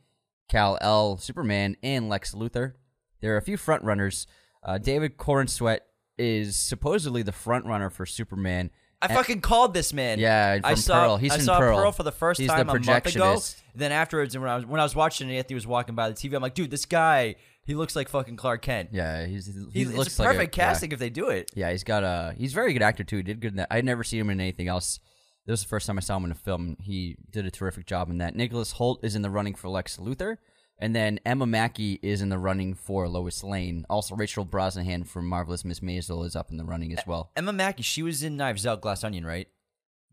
Kal-El, 0.50 1.18
Superman, 1.18 1.78
and 1.82 2.10
Lex 2.10 2.36
Luthor. 2.36 2.74
There 3.22 3.34
are 3.34 3.38
a 3.38 3.42
few 3.42 3.58
front 3.58 3.84
runners. 3.84 4.28
Uh, 4.62 4.78
David 4.78 5.18
Corenswet 5.18 5.80
is 6.20 6.56
supposedly 6.56 7.24
the 7.24 7.32
front 7.32 7.66
runner 7.66 7.90
for 7.90 8.06
Superman. 8.06 8.70
I 9.02 9.14
fucking 9.14 9.42
called 9.42 9.74
this 9.74 9.94
man. 9.94 10.18
Yeah, 10.20 10.60
I 10.64 10.72
from 10.74 10.82
saw 10.82 11.02
Pearl. 11.04 11.18
He's 11.18 11.32
I 11.32 11.36
from 11.38 11.46
saw 11.46 11.60
Pearl. 11.60 11.92
for 11.92 12.04
the 12.04 12.12
first 12.12 12.40
He's 12.40 12.50
time 12.50 12.66
the 12.66 12.74
a 12.74 12.80
month 12.80 12.88
ago. 12.88 13.00
projectionist. 13.36 13.62
Then 13.76 13.92
afterwards, 13.92 14.34
and 14.34 14.42
when 14.44 14.52
I 14.52 14.56
was 14.56 14.66
when 14.66 14.80
I 14.80 14.84
was 14.84 14.96
watching 14.96 15.30
it, 15.30 15.36
Anthony 15.38 15.56
was 15.56 15.68
walking 15.68 15.94
by 15.96 16.10
the 16.10 16.16
TV. 16.16 16.34
I'm 16.36 16.42
like, 16.42 16.56
dude, 16.56 16.72
this 16.72 16.86
guy, 16.86 17.36
he 17.64 17.76
looks 17.76 17.96
like 17.96 18.10
fucking 18.10 18.38
Clark 18.38 18.64
Kent. 18.64 18.90
Yeah, 18.92 19.26
he's, 19.28 19.46
he 19.46 19.54
He, 19.72 19.86
looks 19.86 20.08
it's 20.08 20.20
like 20.20 20.30
a- 20.30 20.32
perfect 20.34 20.58
yeah. 20.58 20.66
casting 20.70 20.92
if 20.92 21.00
they 21.00 21.12
do 21.12 21.30
it. 21.30 21.52
Yeah, 21.54 21.70
he's 21.72 21.84
got 21.84 22.04
a 22.04 22.34
he's 22.38 22.54
a 22.54 22.56
very 22.56 22.74
good 22.74 22.82
actor 22.82 23.04
too. 23.04 23.18
He 23.18 23.24
did 23.24 23.40
good 23.40 23.52
in 23.52 23.58
that. 23.58 23.68
I'd 23.70 23.86
never 23.86 24.04
seen 24.04 24.22
him 24.22 24.30
in 24.32 24.40
anything 24.42 24.68
else. 24.68 25.00
This 25.46 25.54
was 25.54 25.62
the 25.62 25.68
first 25.70 25.86
time 25.88 25.98
I 25.98 26.02
saw 26.02 26.18
him 26.18 26.26
in 26.26 26.32
a 26.32 26.36
film. 26.36 26.76
He 26.82 27.16
did 27.30 27.46
a 27.46 27.52
terrific 27.52 27.86
job 27.86 28.10
in 28.10 28.18
that. 28.18 28.36
Nicholas 28.36 28.74
Hoult 28.74 29.04
is 29.04 29.16
in 29.16 29.22
the 29.22 29.30
running 29.30 29.54
for 29.56 29.70
Lex 29.70 29.98
Luthor, 29.98 30.38
and 30.80 30.96
then 30.96 31.20
Emma 31.26 31.46
Mackey 31.46 32.00
is 32.02 32.22
in 32.22 32.30
the 32.30 32.38
running 32.38 32.74
for 32.76 33.08
Lois 33.08 33.44
Lane. 33.44 33.86
Also, 33.90 34.16
Rachel 34.16 34.46
Brosnahan 34.46 35.06
from 35.08 35.28
Marvelous 35.28 35.66
Miss 35.66 35.80
Maisel 35.80 36.26
is 36.26 36.36
up 36.36 36.52
in 36.52 36.58
the 36.58 36.64
running 36.66 36.92
as 36.98 37.06
well. 37.08 37.32
Emma 37.36 37.54
Mackey, 37.54 37.84
she 37.84 38.04
was 38.04 38.24
in 38.24 38.38
Knives 38.38 38.66
Out, 38.66 38.82
Glass 38.82 39.04
Onion, 39.04 39.26
right? 39.26 39.48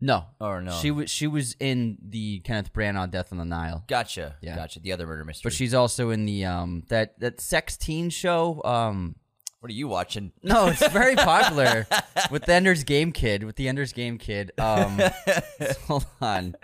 No, 0.01 0.25
Or 0.41 0.61
no? 0.61 0.71
she 0.73 0.91
was 0.91 1.09
she 1.09 1.25
was 1.25 1.55
in 1.59 1.97
the 2.01 2.39
Kenneth 2.41 2.73
Branagh 2.73 3.09
Death 3.11 3.31
on 3.31 3.37
the 3.37 3.45
Nile, 3.45 3.85
Gotcha. 3.87 4.35
Yeah. 4.41 4.55
Gotcha. 4.55 4.81
The 4.81 4.91
other 4.91 5.07
murder 5.07 5.23
mystery. 5.23 5.47
but 5.49 5.53
she's 5.53 5.73
also 5.73 6.09
in 6.09 6.25
the 6.25 6.43
um 6.45 6.83
that 6.89 7.17
that 7.21 7.39
sex 7.39 7.77
teen 7.77 8.09
show. 8.09 8.61
Um, 8.65 9.15
what 9.61 9.69
are 9.71 9.73
you 9.73 9.87
watching? 9.87 10.33
No, 10.43 10.67
it's 10.67 10.85
very 10.89 11.15
popular 11.15 11.87
with 12.29 12.43
the 12.43 12.53
Ender's 12.53 12.83
Game 12.83 13.13
Kid. 13.13 13.45
With 13.45 13.55
the 13.55 13.69
Ender's 13.69 13.93
Game 13.93 14.17
Kid. 14.17 14.51
Um, 14.59 14.99
hold 15.87 16.05
on. 16.19 16.55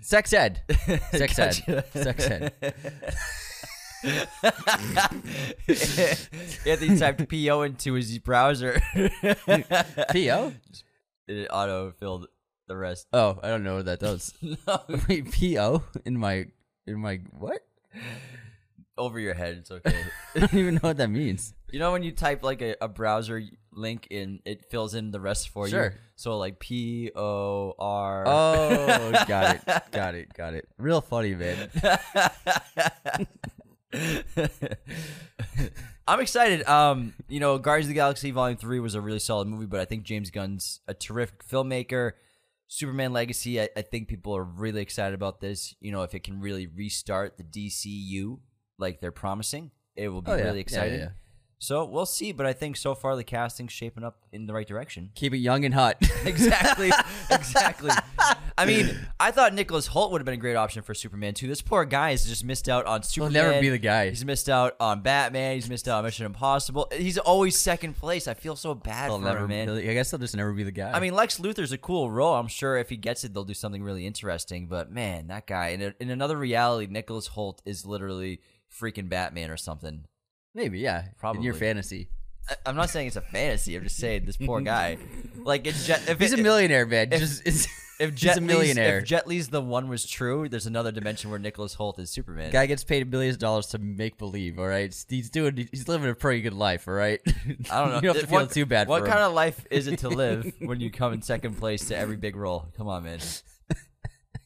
Sex 0.00 0.32
ed. 0.32 0.62
Sex 1.12 1.38
ed. 1.38 1.84
Sex 1.92 2.24
ed. 2.26 2.74
Anthony 6.66 6.98
typed 6.98 7.28
PO 7.28 7.62
into 7.62 7.94
his 7.94 8.18
browser. 8.18 8.80
P.O. 10.12 10.52
it 11.28 11.48
auto 11.50 11.92
filled 11.92 12.28
the 12.66 12.76
rest. 12.76 13.06
Oh, 13.12 13.38
I 13.42 13.48
don't 13.48 13.64
know 13.64 13.76
what 13.76 13.86
that 13.86 14.00
does. 14.00 14.32
No, 14.42 14.80
Wait, 15.08 15.30
P.O. 15.32 15.82
in 16.04 16.18
my 16.18 16.46
in 16.86 17.00
my 17.00 17.20
what? 17.38 17.60
over 18.96 19.18
your 19.18 19.34
head. 19.34 19.56
It's 19.58 19.70
okay. 19.70 19.96
I 20.36 20.40
don't 20.40 20.54
even 20.54 20.74
know 20.74 20.80
what 20.82 20.98
that 20.98 21.08
means. 21.08 21.54
You 21.72 21.78
know 21.78 21.92
when 21.92 22.02
you 22.02 22.12
type 22.12 22.42
like 22.42 22.62
a, 22.62 22.76
a 22.80 22.88
browser 22.88 23.42
link 23.72 24.06
in, 24.10 24.40
it 24.44 24.70
fills 24.70 24.94
in 24.94 25.10
the 25.10 25.20
rest 25.20 25.48
for 25.48 25.66
you. 25.66 25.70
Sure. 25.70 25.94
So 26.16 26.36
like 26.36 26.58
P 26.60 27.10
O 27.16 27.74
R. 27.78 28.24
Oh, 28.26 29.12
got 29.26 29.56
it. 29.56 29.62
Got 29.90 30.14
it. 30.14 30.32
Got 30.34 30.54
it. 30.54 30.68
Real 30.78 31.00
funny, 31.00 31.34
man. 31.34 31.70
I'm 36.06 36.20
excited. 36.20 36.66
Um, 36.68 37.14
you 37.28 37.40
know, 37.40 37.58
Guardians 37.58 37.86
of 37.86 37.88
the 37.90 37.94
Galaxy 37.94 38.30
Volume 38.30 38.56
Three 38.56 38.80
was 38.80 38.94
a 38.94 39.00
really 39.00 39.18
solid 39.18 39.48
movie, 39.48 39.66
but 39.66 39.80
I 39.80 39.84
think 39.84 40.04
James 40.04 40.30
Gunn's 40.30 40.80
a 40.88 40.94
terrific 40.94 41.46
filmmaker. 41.46 42.12
Superman 42.68 43.12
Legacy, 43.12 43.60
I, 43.60 43.68
I 43.76 43.82
think 43.82 44.06
people 44.08 44.36
are 44.36 44.44
really 44.44 44.80
excited 44.82 45.14
about 45.14 45.40
this. 45.40 45.74
You 45.80 45.90
know, 45.92 46.02
if 46.02 46.14
it 46.14 46.22
can 46.22 46.40
really 46.40 46.66
restart 46.68 47.36
the 47.36 47.42
DCU 47.44 48.38
like 48.78 49.00
they're 49.00 49.10
promising, 49.12 49.72
it 49.96 50.08
will 50.08 50.22
be 50.22 50.30
Oh, 50.30 50.36
yeah. 50.36 50.44
really 50.44 50.58
Yeah, 50.58 50.62
exciting. 50.62 50.98
yeah, 50.98 51.04
yeah. 51.06 51.10
So 51.58 51.84
we'll 51.84 52.06
see, 52.06 52.32
but 52.32 52.46
I 52.46 52.52
think 52.54 52.76
so 52.78 52.94
far 52.94 53.16
the 53.16 53.24
casting's 53.24 53.72
shaping 53.72 54.02
up 54.02 54.20
in 54.32 54.46
the 54.46 54.54
right 54.54 54.66
direction. 54.66 55.10
Keep 55.14 55.34
it 55.34 55.38
young 55.38 55.64
and 55.66 55.74
hot. 55.74 55.96
exactly, 56.24 56.90
exactly. 57.30 57.90
I 58.60 58.66
mean, 58.66 58.98
I 59.18 59.30
thought 59.30 59.54
Nicholas 59.54 59.88
Hoult 59.88 60.10
would 60.10 60.20
have 60.20 60.26
been 60.26 60.34
a 60.34 60.36
great 60.36 60.54
option 60.54 60.82
for 60.82 60.92
Superman 60.92 61.32
too. 61.34 61.48
This 61.48 61.62
poor 61.62 61.84
guy 61.84 62.10
has 62.10 62.26
just 62.26 62.44
missed 62.44 62.68
out 62.68 62.84
on 62.84 63.02
Superman. 63.02 63.32
He'll 63.32 63.50
never 63.50 63.60
be 63.60 63.68
the 63.70 63.78
guy. 63.78 64.10
He's 64.10 64.24
missed 64.24 64.50
out 64.50 64.76
on 64.78 65.00
Batman. 65.00 65.54
He's 65.54 65.68
missed 65.68 65.88
out 65.88 65.98
on 65.98 66.04
Mission 66.04 66.26
Impossible. 66.26 66.88
He's 66.94 67.16
always 67.16 67.56
second 67.58 67.96
place. 67.96 68.28
I 68.28 68.34
feel 68.34 68.56
so 68.56 68.74
bad 68.74 69.06
He'll 69.06 69.18
for 69.18 69.24
never, 69.24 69.44
him, 69.44 69.48
man. 69.48 69.70
I 69.70 69.94
guess 69.94 70.10
he'll 70.10 70.18
just 70.18 70.36
never 70.36 70.52
be 70.52 70.62
the 70.62 70.70
guy. 70.70 70.92
I 70.92 71.00
mean, 71.00 71.14
Lex 71.14 71.38
Luthor's 71.38 71.72
a 71.72 71.78
cool 71.78 72.10
role. 72.10 72.34
I'm 72.34 72.48
sure 72.48 72.76
if 72.76 72.90
he 72.90 72.96
gets 72.96 73.24
it, 73.24 73.32
they'll 73.32 73.44
do 73.44 73.54
something 73.54 73.82
really 73.82 74.06
interesting. 74.06 74.66
But 74.66 74.90
man, 74.90 75.28
that 75.28 75.46
guy 75.46 75.68
in, 75.68 75.82
a, 75.82 75.94
in 75.98 76.10
another 76.10 76.36
reality, 76.36 76.86
Nicholas 76.92 77.28
Hoult 77.30 77.60
is 77.64 77.86
literally 77.86 78.40
freaking 78.70 79.08
Batman 79.08 79.50
or 79.50 79.56
something. 79.56 80.04
maybe, 80.54 80.80
yeah, 80.80 81.06
in 81.34 81.42
your 81.42 81.54
fantasy. 81.54 82.08
I'm 82.66 82.76
not 82.76 82.90
saying 82.90 83.06
it's 83.06 83.16
a 83.16 83.20
fantasy. 83.20 83.76
I'm 83.76 83.84
just 83.84 83.96
saying 83.96 84.24
this 84.24 84.36
poor 84.36 84.60
guy. 84.60 84.98
Like 85.42 85.66
it's 85.66 85.86
Jet, 85.86 86.02
if 86.06 86.18
He's 86.18 86.34
it, 86.34 86.40
a 86.40 86.42
millionaire, 86.42 86.84
man. 86.84 87.08
Just 87.10 87.46
If 88.00 88.10
he's 88.10 88.20
Jet 88.20 88.38
a 88.38 88.40
Li's- 88.40 88.46
millionaire. 88.48 88.98
if 88.98 89.04
Jet 89.04 89.26
Li's 89.28 89.48
the 89.48 89.60
one 89.60 89.88
was 89.88 90.06
true, 90.06 90.48
there's 90.48 90.66
another 90.66 90.90
dimension 90.90 91.30
where 91.30 91.38
Nicholas 91.38 91.76
Hoult 91.76 91.98
is 91.98 92.10
Superman. 92.10 92.50
Guy 92.50 92.66
gets 92.66 92.82
paid 92.82 93.08
millions 93.10 93.36
of 93.36 93.40
dollars 93.40 93.66
to 93.68 93.78
make 93.78 94.16
believe. 94.18 94.58
All 94.58 94.66
right, 94.66 94.92
he's 95.08 95.30
doing. 95.30 95.68
He's 95.70 95.86
living 95.86 96.08
a 96.10 96.14
pretty 96.14 96.40
good 96.40 96.54
life. 96.54 96.88
All 96.88 96.94
right. 96.94 97.20
I 97.70 97.80
don't 97.80 97.88
know. 97.90 97.94
you 97.96 98.00
don't 98.00 98.14
have 98.16 98.20
to 98.22 98.26
feel 98.26 98.40
what, 98.40 98.50
too 98.52 98.66
bad. 98.66 98.88
What 98.88 99.04
kind 99.04 99.18
him. 99.20 99.26
of 99.26 99.32
life 99.34 99.64
is 99.70 99.86
it 99.86 99.98
to 100.00 100.08
live 100.08 100.50
when 100.60 100.80
you 100.80 100.90
come 100.90 101.12
in 101.12 101.22
second 101.22 101.56
place 101.58 101.86
to 101.88 101.96
every 101.96 102.16
big 102.16 102.34
role? 102.36 102.66
Come 102.76 102.88
on, 102.88 103.04
man. 103.04 103.20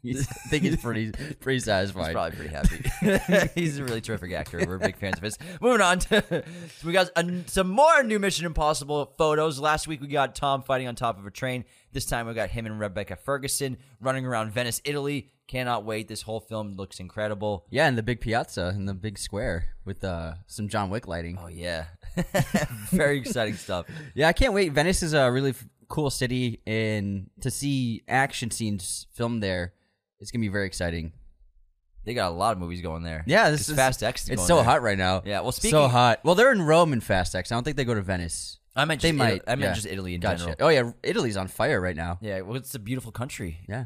He's, 0.04 0.28
I 0.28 0.32
think 0.50 0.62
he's 0.64 0.76
pretty 0.76 1.10
pretty 1.40 1.56
He's 1.56 1.64
satisfied. 1.64 2.12
probably 2.12 2.36
pretty 2.36 2.54
happy. 2.54 3.50
He's 3.60 3.78
a 3.78 3.84
really 3.84 4.00
terrific 4.00 4.32
actor. 4.32 4.62
We're 4.66 4.78
big 4.78 4.96
fans 4.96 5.16
of 5.16 5.22
his. 5.22 5.36
Moving 5.60 5.80
on 5.80 5.98
to 6.00 6.44
we 6.84 6.92
got 6.92 7.10
a, 7.16 7.40
some 7.46 7.70
more 7.70 8.02
new 8.02 8.18
Mission 8.18 8.46
Impossible 8.46 9.14
photos. 9.18 9.58
Last 9.58 9.88
week 9.88 10.00
we 10.00 10.06
got 10.08 10.34
Tom 10.34 10.62
fighting 10.62 10.86
on 10.86 10.94
top 10.94 11.18
of 11.18 11.26
a 11.26 11.30
train. 11.30 11.64
This 11.92 12.04
time 12.04 12.26
we 12.26 12.34
got 12.34 12.50
him 12.50 12.66
and 12.66 12.78
Rebecca 12.78 13.16
Ferguson 13.16 13.78
running 14.00 14.26
around 14.26 14.52
Venice, 14.52 14.80
Italy. 14.84 15.30
Cannot 15.46 15.84
wait. 15.84 16.08
This 16.08 16.22
whole 16.22 16.40
film 16.40 16.74
looks 16.76 17.00
incredible. 17.00 17.66
yeah, 17.70 17.86
in 17.88 17.96
the 17.96 18.02
big 18.02 18.20
piazza 18.22 18.72
in 18.74 18.86
the 18.86 18.94
big 18.94 19.18
square 19.18 19.66
with 19.84 20.02
uh, 20.02 20.34
some 20.46 20.68
John 20.68 20.88
Wick 20.90 21.06
lighting. 21.06 21.38
Oh 21.40 21.48
yeah, 21.48 21.84
very 22.90 23.18
exciting 23.18 23.54
stuff. 23.54 23.86
Yeah, 24.14 24.28
I 24.28 24.32
can't 24.32 24.52
wait. 24.54 24.72
Venice 24.72 25.02
is 25.02 25.12
a 25.12 25.30
really 25.30 25.50
f- 25.50 25.64
cool 25.88 26.08
city, 26.10 26.60
and 26.66 27.28
to 27.42 27.50
see 27.50 28.02
action 28.08 28.50
scenes 28.50 29.06
filmed 29.12 29.42
there, 29.42 29.74
it's 30.24 30.30
gonna 30.30 30.40
be 30.40 30.48
very 30.48 30.66
exciting. 30.66 31.12
They 32.06 32.14
got 32.14 32.30
a 32.30 32.34
lot 32.34 32.52
of 32.52 32.58
movies 32.58 32.80
going 32.80 33.02
there. 33.02 33.24
Yeah, 33.26 33.50
this 33.50 33.68
is 33.68 33.76
Fast 33.76 34.02
X. 34.02 34.28
It's 34.30 34.46
so 34.46 34.56
there. 34.56 34.64
hot 34.64 34.82
right 34.82 34.96
now. 34.96 35.22
Yeah, 35.26 35.40
well, 35.40 35.52
so 35.52 35.86
hot. 35.86 36.20
Well, 36.24 36.34
they're 36.34 36.50
in 36.50 36.62
Rome 36.62 36.94
in 36.94 37.02
Fast 37.02 37.34
X. 37.34 37.52
I 37.52 37.54
don't 37.56 37.62
think 37.64 37.76
they 37.76 37.84
go 37.84 37.94
to 37.94 38.00
Venice. 38.02 38.58
I 38.74 38.86
meant 38.86 39.02
They 39.02 39.10
just 39.10 39.18
might. 39.18 39.26
Italy. 39.34 39.42
I 39.46 39.50
meant 39.56 39.60
yeah. 39.68 39.74
just 39.74 39.86
Italy 39.86 40.14
in 40.14 40.20
Gotcha. 40.22 40.38
general. 40.38 40.56
Oh 40.60 40.68
yeah, 40.68 40.92
Italy's 41.02 41.36
on 41.36 41.48
fire 41.48 41.78
right 41.80 41.94
now. 41.96 42.18
Yeah, 42.22 42.40
well, 42.40 42.56
it's 42.56 42.74
a 42.74 42.78
beautiful 42.78 43.12
country. 43.12 43.58
Yeah. 43.68 43.84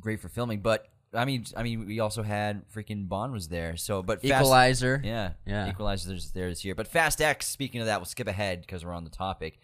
Great 0.00 0.20
for 0.20 0.28
filming, 0.30 0.60
but 0.60 0.86
I 1.12 1.24
mean, 1.26 1.44
I 1.56 1.62
mean, 1.62 1.86
we 1.86 2.00
also 2.00 2.22
had 2.22 2.68
freaking 2.70 3.08
Bond 3.08 3.32
was 3.32 3.48
there. 3.48 3.76
So, 3.76 4.02
but 4.02 4.22
Fast, 4.22 4.32
Equalizer. 4.42 5.00
yeah, 5.04 5.32
Yeah. 5.46 5.68
Equalizer's 5.68 6.32
there 6.32 6.48
this 6.48 6.64
year. 6.64 6.74
But 6.74 6.88
Fast 6.88 7.20
X. 7.20 7.46
Speaking 7.46 7.80
of 7.80 7.86
that, 7.86 8.00
we'll 8.00 8.06
skip 8.06 8.26
ahead 8.26 8.62
because 8.62 8.84
we're 8.84 8.94
on 8.94 9.04
the 9.04 9.10
topic. 9.10 9.58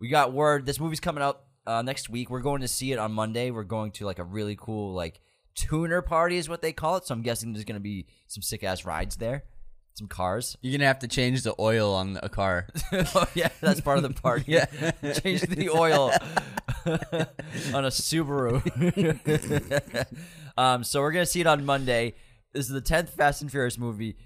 We 0.00 0.08
got 0.08 0.32
word 0.32 0.66
this 0.66 0.80
movie's 0.80 1.00
coming 1.00 1.22
out 1.22 1.42
uh, 1.66 1.82
next 1.82 2.08
week. 2.08 2.30
We're 2.30 2.40
going 2.40 2.62
to 2.62 2.68
see 2.68 2.92
it 2.92 2.98
on 2.98 3.12
Monday. 3.12 3.50
We're 3.50 3.62
going 3.64 3.92
to 3.92 4.06
like 4.06 4.18
a 4.18 4.24
really 4.24 4.56
cool 4.58 4.92
like 4.94 5.20
tuner 5.58 6.02
party 6.02 6.36
is 6.36 6.48
what 6.48 6.62
they 6.62 6.72
call 6.72 6.96
it. 6.96 7.06
So 7.06 7.14
I'm 7.14 7.22
guessing 7.22 7.52
there's 7.52 7.64
gonna 7.64 7.80
be 7.80 8.06
some 8.28 8.42
sick 8.42 8.62
ass 8.62 8.84
rides 8.84 9.16
there, 9.16 9.44
some 9.94 10.06
cars. 10.06 10.56
You're 10.62 10.72
gonna 10.78 10.86
have 10.86 11.00
to 11.00 11.08
change 11.08 11.42
the 11.42 11.54
oil 11.58 11.94
on 11.94 12.18
a 12.22 12.28
car. 12.28 12.68
oh 12.92 13.26
yeah, 13.34 13.48
that's 13.60 13.80
part 13.80 13.98
of 13.98 14.04
the 14.04 14.10
party. 14.10 14.44
Yeah, 14.52 14.66
change 15.22 15.42
the 15.42 15.70
oil 15.70 16.12
on 17.74 17.84
a 17.84 17.90
Subaru. 17.90 18.62
um, 20.56 20.84
so 20.84 21.00
we're 21.00 21.12
gonna 21.12 21.26
see 21.26 21.40
it 21.40 21.46
on 21.46 21.64
Monday. 21.64 22.14
This 22.52 22.66
is 22.66 22.72
the 22.72 22.80
tenth 22.80 23.10
Fast 23.10 23.42
and 23.42 23.50
Furious 23.50 23.78
movie, 23.78 24.16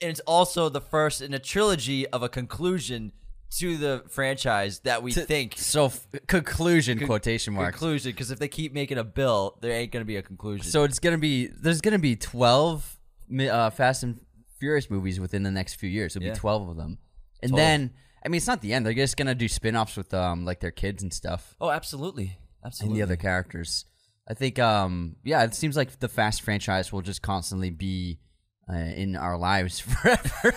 and 0.00 0.10
it's 0.10 0.20
also 0.20 0.68
the 0.68 0.80
first 0.80 1.22
in 1.22 1.32
a 1.32 1.38
trilogy 1.38 2.06
of 2.08 2.22
a 2.22 2.28
conclusion 2.28 3.12
to 3.58 3.76
the 3.76 4.04
franchise 4.08 4.80
that 4.80 5.02
we 5.02 5.12
think 5.12 5.54
so 5.56 5.86
f- 5.86 6.06
conclusion 6.26 6.98
quotation 7.06 7.54
marks. 7.54 7.78
conclusion. 7.78 8.12
Because 8.12 8.30
if 8.30 8.38
they 8.38 8.48
keep 8.48 8.72
making 8.72 8.98
a 8.98 9.04
bill, 9.04 9.58
there 9.60 9.72
ain't 9.72 9.92
gonna 9.92 10.04
be 10.04 10.16
a 10.16 10.22
conclusion. 10.22 10.66
So 10.70 10.84
it's 10.84 10.98
gonna 10.98 11.18
be 11.18 11.46
there's 11.46 11.80
gonna 11.80 11.98
be 11.98 12.16
twelve 12.16 12.98
mi- 13.28 13.48
uh, 13.48 13.70
Fast 13.70 14.02
and 14.02 14.20
Furious 14.58 14.88
movies 14.90 15.20
within 15.20 15.42
the 15.42 15.50
next 15.50 15.74
few 15.74 15.88
years. 15.90 16.14
There'll 16.14 16.26
Yeah. 16.26 16.32
be 16.34 16.38
twelve 16.38 16.68
of 16.68 16.76
them, 16.76 16.98
and 17.42 17.54
then 17.56 17.90
I 18.24 18.28
mean 18.28 18.38
it's 18.38 18.46
not 18.46 18.60
the 18.60 18.72
end. 18.72 18.86
They're 18.86 18.94
just 18.94 19.16
gonna 19.16 19.34
do 19.34 19.48
spin-offs 19.48 19.96
with 19.96 20.12
um 20.14 20.44
like 20.44 20.60
their 20.60 20.70
kids 20.70 21.02
and 21.02 21.12
stuff 21.12 21.54
oh, 21.60 21.70
absolutely, 21.70 21.72
Absolutely. 21.72 22.38
and 22.62 22.66
absolutely. 22.66 22.96
the 22.98 23.02
other 23.02 23.16
characters. 23.16 23.84
I 24.26 24.34
think 24.34 24.58
um 24.58 25.16
yeah, 25.24 25.42
it 25.44 25.54
seems 25.54 25.76
like 25.76 25.98
the 26.00 26.08
Fast 26.08 26.42
franchise 26.42 26.92
will 26.92 27.02
just 27.02 27.22
constantly 27.22 27.70
be. 27.70 28.18
Uh, 28.66 28.76
in 28.76 29.14
our 29.14 29.36
lives 29.36 29.78
forever, 29.80 30.22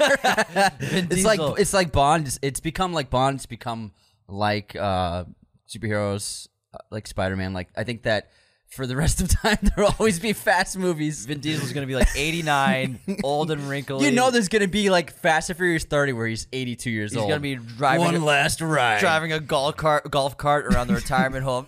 it's 0.80 1.26
like 1.26 1.42
it's 1.60 1.74
like 1.74 1.92
Bond. 1.92 2.28
It's, 2.28 2.40
it's 2.42 2.60
become 2.62 2.94
like 2.94 3.10
Bond. 3.10 3.36
It's 3.36 3.46
become 3.46 3.92
like 4.30 4.78
uh, 4.78 5.26
superheroes, 5.68 6.48
uh, 6.74 6.78
like 6.90 7.06
Spider 7.06 7.36
Man. 7.36 7.52
Like 7.54 7.68
I 7.76 7.84
think 7.84 8.04
that 8.04 8.30
for 8.70 8.88
the 8.88 8.96
rest 8.96 9.22
of 9.22 9.28
time 9.42 9.58
there 9.62 9.84
will 9.84 9.94
always 10.00 10.20
be 10.20 10.32
fast 10.32 10.78
movies. 10.78 11.26
Vin 11.26 11.40
Diesel's 11.40 11.74
gonna 11.74 11.86
be 11.88 11.96
like 11.96 12.08
89, 12.16 13.00
old 13.26 13.52
and 13.52 13.62
wrinkly. 13.68 14.06
You 14.06 14.12
know, 14.12 14.32
there's 14.32 14.48
gonna 14.50 14.68
be 14.70 14.90
like 14.90 15.12
Fast 15.12 15.50
and 15.50 15.58
Furious 15.58 15.84
30 15.84 16.14
where 16.14 16.28
he's 16.28 16.48
82 16.54 16.90
years 16.90 17.12
he's 17.12 17.18
old. 17.18 17.26
He's 17.28 17.32
gonna 17.34 17.42
be 17.42 17.56
driving 17.56 18.06
one 18.06 18.16
a- 18.16 18.24
last 18.24 18.62
ride. 18.62 19.00
driving 19.00 19.34
a 19.34 19.40
golf 19.42 19.76
cart 19.76 20.10
golf 20.10 20.38
cart 20.38 20.66
around 20.68 20.88
the 20.88 20.96
retirement 20.96 21.44
home. 21.44 21.68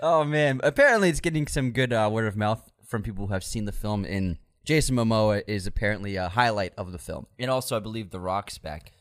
Oh 0.00 0.24
man! 0.24 0.60
Apparently, 0.62 1.08
it's 1.08 1.20
getting 1.20 1.46
some 1.46 1.70
good 1.70 1.92
uh, 1.92 2.08
word 2.12 2.26
of 2.26 2.36
mouth 2.36 2.70
from 2.86 3.02
people 3.02 3.26
who 3.26 3.32
have 3.32 3.44
seen 3.44 3.64
the 3.64 3.72
film. 3.72 4.04
And 4.04 4.38
Jason 4.64 4.96
Momoa 4.96 5.42
is 5.46 5.66
apparently 5.66 6.16
a 6.16 6.28
highlight 6.28 6.72
of 6.76 6.92
the 6.92 6.98
film. 6.98 7.26
And 7.38 7.50
also, 7.50 7.76
I 7.76 7.80
believe 7.80 8.10
The 8.10 8.20
Rock's 8.20 8.58
back. 8.58 8.92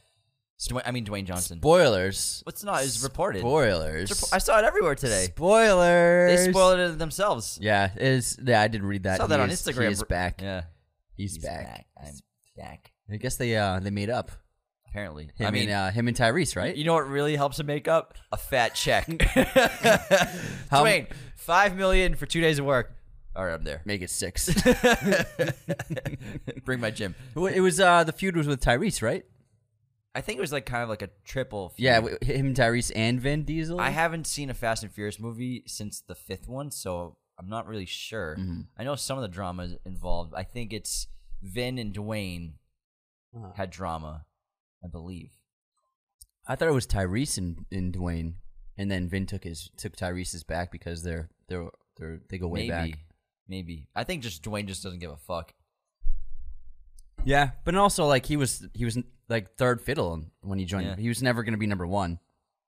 Dwayne, 0.69 0.81
I 0.85 0.91
mean, 0.91 1.05
Dwayne 1.05 1.25
Johnson. 1.25 1.57
Spoilers. 1.57 2.41
What's 2.45 2.63
not 2.63 2.83
is 2.83 3.03
reported. 3.03 3.39
Spoilers. 3.39 4.31
I 4.31 4.37
saw 4.37 4.59
it 4.59 4.65
everywhere 4.65 4.95
today. 4.95 5.25
Spoilers. 5.25 6.45
They 6.45 6.51
spoiled 6.51 6.79
it 6.79 6.97
themselves. 6.99 7.57
Yeah, 7.61 7.89
is 7.97 8.37
yeah. 8.45 8.61
I 8.61 8.67
didn't 8.69 8.87
read 8.87 9.03
that. 9.03 9.17
saw 9.17 9.27
that 9.27 9.37
He 9.39 9.43
on 9.43 9.49
is- 9.49 9.61
Instagram. 9.61 9.87
He 9.87 9.91
is 9.93 10.03
back. 10.03 10.41
Yeah, 10.41 10.61
He's, 11.15 11.33
He's 11.35 11.43
back. 11.43 11.85
I'm 12.01 12.13
back. 12.55 12.91
I 13.11 13.17
guess 13.17 13.35
they 13.35 13.57
uh 13.57 13.79
they 13.79 13.89
made 13.89 14.09
up. 14.09 14.31
Apparently, 14.93 15.31
Him 15.35 15.47
I 15.47 15.51
mean, 15.51 15.63
and 15.63 15.71
uh, 15.71 15.89
him 15.89 16.07
and 16.07 16.15
Tyrese, 16.15 16.55
right? 16.55 16.75
you 16.75 16.83
know 16.83 16.93
what 16.93 17.07
really 17.07 17.35
helps 17.35 17.59
him 17.59 17.65
make 17.65 17.87
up? 17.87 18.13
A 18.31 18.37
fat 18.37 18.75
check. 18.75 19.07
How- 20.69 20.83
Dwayne, 20.83 21.07
five 21.35 21.75
million 21.75 22.13
for 22.13 22.27
two 22.27 22.41
days 22.41 22.59
of 22.59 22.65
work. 22.65 22.93
All 23.35 23.43
right, 23.43 23.55
I'm 23.55 23.63
there. 23.63 23.81
Make 23.85 24.03
it 24.03 24.11
six. 24.11 24.53
Bring 26.65 26.79
my 26.79 26.91
gym. 26.91 27.15
It 27.35 27.61
was 27.61 27.79
uh 27.79 28.03
the 28.03 28.11
feud 28.11 28.35
was 28.37 28.45
with 28.47 28.61
Tyrese, 28.61 29.01
right? 29.01 29.25
I 30.15 30.21
think 30.21 30.37
it 30.37 30.41
was 30.41 30.51
like 30.51 30.67
kind 30.67 30.83
of 30.83 30.89
like 30.89 31.01
a 31.01 31.09
triple. 31.25 31.69
feud. 31.69 31.83
Yeah, 31.85 31.95
w- 32.01 32.17
him, 32.21 32.53
Tyrese, 32.53 32.91
and 32.95 33.19
Vin 33.19 33.45
Diesel. 33.45 33.81
I 33.81 33.89
haven't 33.89 34.27
seen 34.27 34.51
a 34.51 34.53
Fast 34.53 34.83
and 34.83 34.91
Furious 34.91 35.19
movie 35.19 35.63
since 35.65 36.01
the 36.01 36.13
fifth 36.13 36.47
one, 36.47 36.69
so 36.69 37.17
I'm 37.39 37.49
not 37.49 37.65
really 37.67 37.87
sure. 37.87 38.35
Mm-hmm. 38.39 38.61
I 38.77 38.83
know 38.83 38.93
some 38.95 39.17
of 39.17 39.23
the 39.23 39.27
drama 39.27 39.69
involved. 39.85 40.35
I 40.35 40.43
think 40.43 40.71
it's 40.71 41.07
Vin 41.41 41.79
and 41.79 41.95
Dwayne 41.95 42.53
Uh-huh. 43.35 43.53
had 43.55 43.71
drama, 43.71 44.25
I 44.83 44.87
believe. 44.87 45.31
I 46.47 46.55
thought 46.55 46.67
it 46.67 46.73
was 46.73 46.87
Tyrese 46.87 47.37
and, 47.37 47.65
and 47.71 47.93
Dwayne, 47.93 48.33
and 48.77 48.91
then 48.91 49.07
Vin 49.07 49.25
took 49.25 49.43
his 49.43 49.69
took 49.77 49.95
Tyrese's 49.95 50.43
back 50.43 50.71
because 50.71 51.03
they're 51.03 51.29
they're 51.47 51.69
they're 51.97 52.21
they 52.29 52.37
go 52.37 52.47
way 52.47 52.67
maybe, 52.67 52.91
back. 52.91 52.99
maybe. 53.47 53.87
I 53.95 54.03
think 54.03 54.23
just 54.23 54.43
Dwayne 54.43 54.67
just 54.67 54.83
doesn't 54.83 54.99
give 54.99 55.11
a 55.11 55.17
fuck. 55.17 55.53
Yeah, 57.23 57.51
but 57.63 57.75
also 57.75 58.05
like 58.05 58.25
he 58.25 58.35
was 58.35 58.67
he 58.73 58.83
was 58.83 58.97
like 59.29 59.55
third 59.55 59.81
fiddle 59.81 60.25
when 60.41 60.59
he 60.59 60.65
joined. 60.65 60.87
Yeah. 60.87 60.95
He 60.97 61.07
was 61.07 61.23
never 61.23 61.43
going 61.43 61.53
to 61.53 61.59
be 61.59 61.67
number 61.67 61.87
one. 61.87 62.19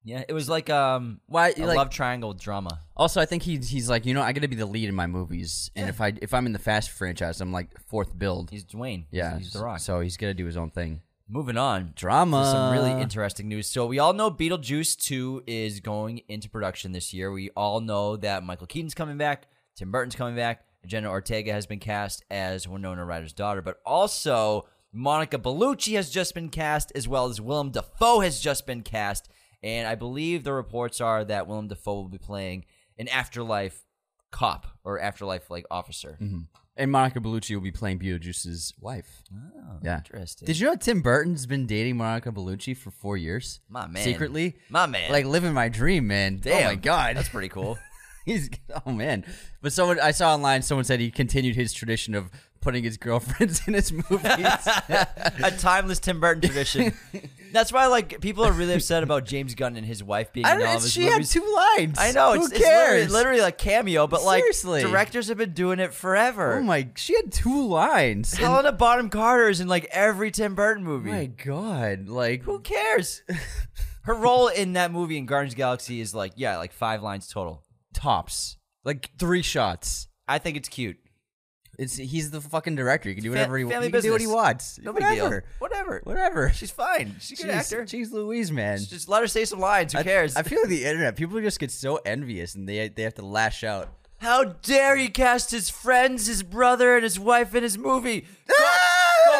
Yeah, 0.05 0.23
it 0.27 0.33
was 0.33 0.47
like 0.47 0.69
um, 0.69 1.19
Why? 1.25 1.51
a 1.57 1.65
like, 1.65 1.77
love 1.77 1.89
triangle 1.89 2.33
drama. 2.33 2.79
also, 2.95 3.19
I 3.19 3.25
think 3.25 3.41
he's 3.41 3.67
he's 3.67 3.89
like 3.89 4.05
you 4.05 4.13
know 4.13 4.21
I 4.21 4.33
got 4.33 4.41
to 4.41 4.47
be 4.47 4.55
the 4.55 4.67
lead 4.67 4.87
in 4.87 4.93
my 4.93 5.07
movies, 5.07 5.71
and 5.75 5.89
if 5.89 5.99
I 5.99 6.13
if 6.21 6.33
I'm 6.33 6.45
in 6.45 6.53
the 6.53 6.59
Fast 6.59 6.91
franchise, 6.91 7.41
I'm 7.41 7.51
like 7.51 7.71
fourth 7.87 8.17
build. 8.17 8.51
He's 8.51 8.63
Dwayne. 8.63 9.05
Yeah, 9.09 9.37
he's, 9.39 9.51
the 9.51 9.59
Rock. 9.59 9.79
So 9.79 10.01
he's 10.01 10.15
gonna 10.15 10.35
do 10.35 10.45
his 10.45 10.57
own 10.57 10.69
thing. 10.69 11.01
Moving 11.27 11.57
on. 11.57 11.93
Drama. 11.95 12.45
some 12.51 12.71
really 12.71 13.01
interesting 13.01 13.47
news. 13.47 13.67
So 13.67 13.87
we 13.87 13.99
all 13.99 14.13
know 14.13 14.29
Beetlejuice 14.29 14.97
2 14.97 15.43
is 15.47 15.79
going 15.79 16.21
into 16.27 16.49
production 16.49 16.91
this 16.91 17.13
year. 17.13 17.31
We 17.31 17.49
all 17.55 17.81
know 17.81 18.15
that 18.17 18.43
Michael 18.43 18.67
Keaton's 18.67 18.93
coming 18.93 19.17
back, 19.17 19.47
Tim 19.75 19.91
Burton's 19.91 20.15
coming 20.15 20.35
back, 20.35 20.65
Jenna 20.85 21.09
Ortega 21.09 21.51
has 21.51 21.65
been 21.65 21.79
cast 21.79 22.23
as 22.29 22.67
Winona 22.67 23.03
Ryder's 23.05 23.33
daughter, 23.33 23.61
but 23.61 23.79
also 23.85 24.67
Monica 24.93 25.37
Bellucci 25.37 25.95
has 25.95 26.09
just 26.09 26.33
been 26.33 26.49
cast, 26.49 26.91
as 26.95 27.07
well 27.07 27.25
as 27.25 27.41
Willem 27.41 27.71
Dafoe 27.71 28.19
has 28.19 28.39
just 28.39 28.65
been 28.65 28.81
cast. 28.81 29.29
And 29.63 29.87
I 29.87 29.95
believe 29.95 30.43
the 30.43 30.53
reports 30.53 31.01
are 31.01 31.25
that 31.25 31.47
Willem 31.47 31.67
Dafoe 31.67 31.95
will 31.95 32.09
be 32.09 32.17
playing 32.17 32.65
an 32.97 33.07
afterlife 33.07 33.83
cop 34.31 34.67
or 34.83 34.99
afterlife 34.99 35.49
like 35.49 35.65
officer. 35.71 36.17
Mm-hmm. 36.21 36.43
And 36.77 36.91
Monica 36.91 37.19
Bellucci 37.19 37.53
will 37.55 37.61
be 37.61 37.71
playing 37.71 37.99
Beetlejuice's 37.99 38.73
wife. 38.79 39.23
Oh, 39.33 39.77
Yeah. 39.83 39.97
interesting. 39.97 40.45
Did 40.45 40.59
you 40.59 40.67
know 40.67 40.75
Tim 40.75 41.01
Burton's 41.01 41.45
been 41.45 41.65
dating 41.65 41.97
Monica 41.97 42.31
Bellucci 42.31 42.75
for 42.75 42.91
four 42.91 43.17
years? 43.17 43.59
My 43.69 43.87
man. 43.87 44.03
Secretly? 44.03 44.57
My 44.69 44.85
man. 44.85 45.11
Like 45.11 45.25
living 45.25 45.53
my 45.53 45.69
dream, 45.69 46.07
man. 46.07 46.39
Damn, 46.41 46.63
oh 46.63 46.67
my 46.69 46.75
god. 46.75 47.15
that's 47.15 47.29
pretty 47.29 47.49
cool. 47.49 47.77
He's 48.25 48.49
oh 48.85 48.91
man. 48.91 49.23
But 49.61 49.71
someone 49.71 49.99
I 49.99 50.11
saw 50.11 50.33
online 50.33 50.63
someone 50.63 50.83
said 50.85 50.99
he 50.99 51.11
continued 51.11 51.55
his 51.55 51.73
tradition 51.73 52.15
of 52.15 52.31
putting 52.65 52.83
his 52.83 52.97
girlfriends 52.97 53.61
in 53.67 53.75
his 53.75 53.93
movies. 53.93 54.19
a 54.89 55.53
timeless 55.57 55.99
Tim 55.99 56.19
Burton 56.19 56.41
tradition. 56.41 56.93
That's 57.53 57.71
why 57.71 57.85
like 57.85 58.19
people 58.19 58.43
are 58.43 58.51
really 58.51 58.73
upset 58.73 59.03
about 59.03 59.23
James 59.23 59.55
Gunn 59.55 59.77
and 59.77 59.85
his 59.85 60.03
wife 60.03 60.33
being 60.33 60.45
I 60.45 60.55
in 60.55 60.63
all 60.63 60.75
of 60.75 60.81
his 60.81 60.91
she 60.91 61.01
movies. 61.09 61.31
had 61.33 61.41
two 61.41 61.55
lines. 61.77 61.95
I 61.97 62.11
know 62.11 62.33
Who 62.33 62.43
it's, 62.43 62.51
it's 62.51 62.59
literally, 62.59 62.97
cares? 62.99 63.11
literally 63.13 63.41
like 63.41 63.57
cameo, 63.57 64.07
but 64.07 64.23
like 64.23 64.41
Seriously. 64.41 64.81
directors 64.81 65.29
have 65.29 65.37
been 65.37 65.53
doing 65.53 65.79
it 65.79 65.93
forever. 65.93 66.55
Oh 66.57 66.63
my! 66.63 66.89
She 66.95 67.15
had 67.15 67.31
two 67.31 67.65
lines. 67.67 68.33
Helena 68.33 68.73
Bonham 68.73 69.09
Carter 69.09 69.47
is 69.47 69.61
in 69.61 69.67
like 69.69 69.85
every 69.91 70.31
Tim 70.31 70.55
Burton 70.55 70.83
movie. 70.83 71.11
my 71.11 71.27
god! 71.27 72.09
Like 72.09 72.41
Who 72.41 72.59
cares? 72.59 73.21
Her 74.01 74.15
role 74.15 74.47
in 74.49 74.73
that 74.73 74.91
movie 74.91 75.17
in 75.17 75.25
Guardians 75.25 75.55
Galaxy 75.55 76.01
is 76.01 76.13
like 76.13 76.33
yeah, 76.35 76.57
like 76.57 76.73
five 76.73 77.01
lines 77.03 77.27
total. 77.29 77.63
tops? 77.93 78.57
Like 78.83 79.11
three 79.17 79.41
shots. 79.43 80.07
I 80.27 80.39
think 80.39 80.57
it's 80.57 80.67
cute. 80.69 80.97
It's 81.77 81.95
he's 81.97 82.31
the 82.31 82.41
fucking 82.41 82.75
director. 82.75 83.09
He 83.09 83.15
can 83.15 83.23
do 83.23 83.31
Fa- 83.31 83.37
whatever 83.37 83.57
he, 83.57 83.63
family 83.65 83.87
he 83.87 83.91
can 83.91 84.01
do 84.01 84.11
what 84.11 84.21
he 84.21 84.27
wants. 84.27 84.79
No 84.81 84.93
big 84.93 85.03
Whatever. 85.03 85.41
deal. 85.41 85.49
Whatever. 85.59 86.01
Whatever. 86.03 86.49
She's 86.53 86.71
fine. 86.71 87.15
She's 87.19 87.39
a 87.39 87.43
good 87.43 87.51
Jeez, 87.55 87.57
actor. 87.57 87.83
Jeez 87.83 88.11
Louise, 88.11 88.51
man. 88.51 88.77
Just 88.79 89.09
let 89.09 89.21
her 89.21 89.27
say 89.27 89.45
some 89.45 89.59
lines. 89.59 89.93
Who 89.93 89.99
I- 89.99 90.03
cares? 90.03 90.35
I, 90.35 90.43
feel 90.43 90.59
like 90.61 90.69
the 90.69 90.85
internet 90.85 91.15
people 91.15 91.39
just 91.41 91.59
get 91.59 91.71
so 91.71 91.99
envious 92.05 92.55
and 92.55 92.67
they 92.67 92.87
they 92.89 93.03
have 93.03 93.15
to 93.15 93.25
lash 93.25 93.63
out. 93.63 93.89
How 94.19 94.43
dare 94.45 94.95
he 94.95 95.09
cast 95.09 95.51
his 95.51 95.69
friends, 95.69 96.25
his 96.27 96.41
brother, 96.41 96.95
and 96.95 97.03
his 97.03 97.19
wife 97.19 97.53
in 97.53 97.63
his 97.63 97.77
movie? 97.77 98.25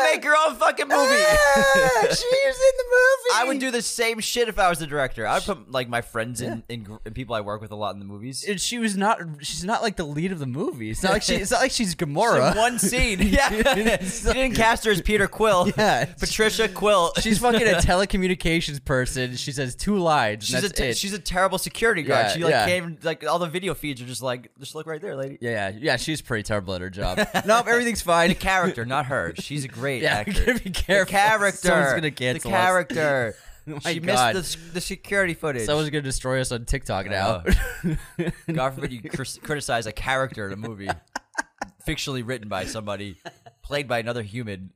Go, 0.06 0.10
go 0.10 0.14
make 0.16 0.24
your 0.24 0.36
own 0.48 0.56
fucking 0.56 0.88
movie. 0.88 0.96
Ah, 0.98 2.02
she 2.02 2.08
was 2.46 2.56
in 2.58 2.78
the 2.78 2.86
movie. 2.90 3.36
I 3.36 3.44
would 3.48 3.60
do 3.60 3.72
the 3.72 3.82
same 3.82 4.20
shit 4.20 4.48
if 4.50 4.60
I 4.60 4.70
was 4.70 4.80
the 4.80 4.88
director. 4.88 5.28
I 5.28 5.36
would 5.36 5.44
put 5.44 5.72
like 5.72 5.90
my 5.90 6.02
friends 6.02 6.42
and, 6.42 6.64
and, 6.70 6.86
gr- 6.86 6.96
and 7.06 7.14
people 7.16 7.36
I 7.36 7.42
work 7.42 7.62
with 7.62 7.72
a 7.72 7.76
lot 7.76 7.94
in 7.94 8.00
the 8.00 8.06
movies. 8.06 8.46
And 8.48 8.60
she 8.60 8.78
was 8.80 8.96
not. 8.96 9.20
She's 9.42 9.64
not 9.64 9.82
like 9.82 9.96
the 9.96 10.06
lead 10.06 10.32
of 10.32 10.40
the 10.40 10.46
movie. 10.46 10.90
It's 10.92 11.04
not 11.04 11.12
like 11.14 11.22
she. 11.24 11.36
It's 11.36 11.52
not 11.52 11.62
like 11.62 11.72
she's 11.72 11.94
In 12.00 12.14
Gamora. 12.14 12.56
one 12.56 12.80
scene. 12.80 13.20
Yeah. 13.36 13.52
you 13.52 13.64
didn't 14.34 14.56
cast 14.56 14.86
her 14.86 14.92
as 14.92 15.02
Peter 15.02 15.28
Quill. 15.28 15.72
Yeah. 15.78 16.06
Patricia 16.06 16.70
Quill. 16.70 17.12
She's 17.22 17.40
fucking 17.40 17.62
a 17.68 17.76
telecommunications 17.76 18.84
person. 18.84 19.36
She 19.36 19.52
says 19.52 19.76
two 19.76 19.98
lines. 19.98 20.46
She's 20.46 20.56
and 20.56 20.66
a 20.66 20.68
that's 20.70 20.80
te- 20.80 20.86
it. 20.88 20.98
she's 20.98 21.14
a 21.14 21.20
terrible 21.20 21.58
security 21.58 22.04
guard. 22.04 22.28
Yeah, 22.28 22.34
she 22.34 22.44
like 22.44 22.52
yeah. 22.52 22.66
can't 22.66 22.78
even, 22.78 22.98
like 23.04 23.26
all 23.26 23.40
the 23.40 23.48
video 23.48 23.74
feeds 23.74 24.02
are 24.02 24.06
just 24.06 24.22
like 24.22 24.52
just 24.60 24.76
look 24.76 24.88
right 24.88 25.02
there, 25.02 25.16
lady. 25.16 25.38
yeah, 25.42 25.70
yeah, 25.70 25.78
yeah. 25.82 25.96
She's 25.98 26.22
pretty 26.22 26.44
terrible 26.44 26.74
at 26.76 26.82
her 26.82 26.90
job. 26.90 27.18
nope, 27.46 27.68
everything's 27.68 28.02
fine. 28.02 28.30
The 28.30 28.36
character, 28.36 28.86
not 28.86 29.08
her. 29.08 29.34
She's 29.40 29.66
a 29.66 29.68
great 29.70 29.95
Yeah, 30.04 30.16
actor. 30.28 30.54
be 30.60 30.70
careful. 30.72 31.06
The 31.06 31.12
character. 31.12 31.58
Someone's 31.68 31.94
gonna 31.94 32.12
cancel 32.12 32.52
the 32.52 32.58
us. 32.58 32.64
character. 32.64 33.36
Oh 33.68 33.80
she 33.80 34.00
God. 34.00 34.36
missed 34.36 34.64
the, 34.68 34.74
the 34.74 34.82
security 34.82 35.34
footage. 35.34 35.66
Someone's 35.66 35.90
gonna 35.90 36.04
destroy 36.04 36.40
us 36.40 36.52
on 36.52 36.66
TikTok 36.66 37.08
now. 37.10 37.44
God 38.54 38.76
forbid 38.76 38.92
you 38.94 39.02
cr- 39.02 39.24
criticize 39.42 39.88
a 39.88 39.92
character 39.92 40.46
in 40.46 40.54
a 40.54 40.56
movie, 40.56 40.88
fictionally 41.88 42.22
written 42.24 42.48
by 42.48 42.66
somebody, 42.66 43.18
played 43.64 43.88
by 43.88 43.98
another 43.98 44.22
human. 44.22 44.70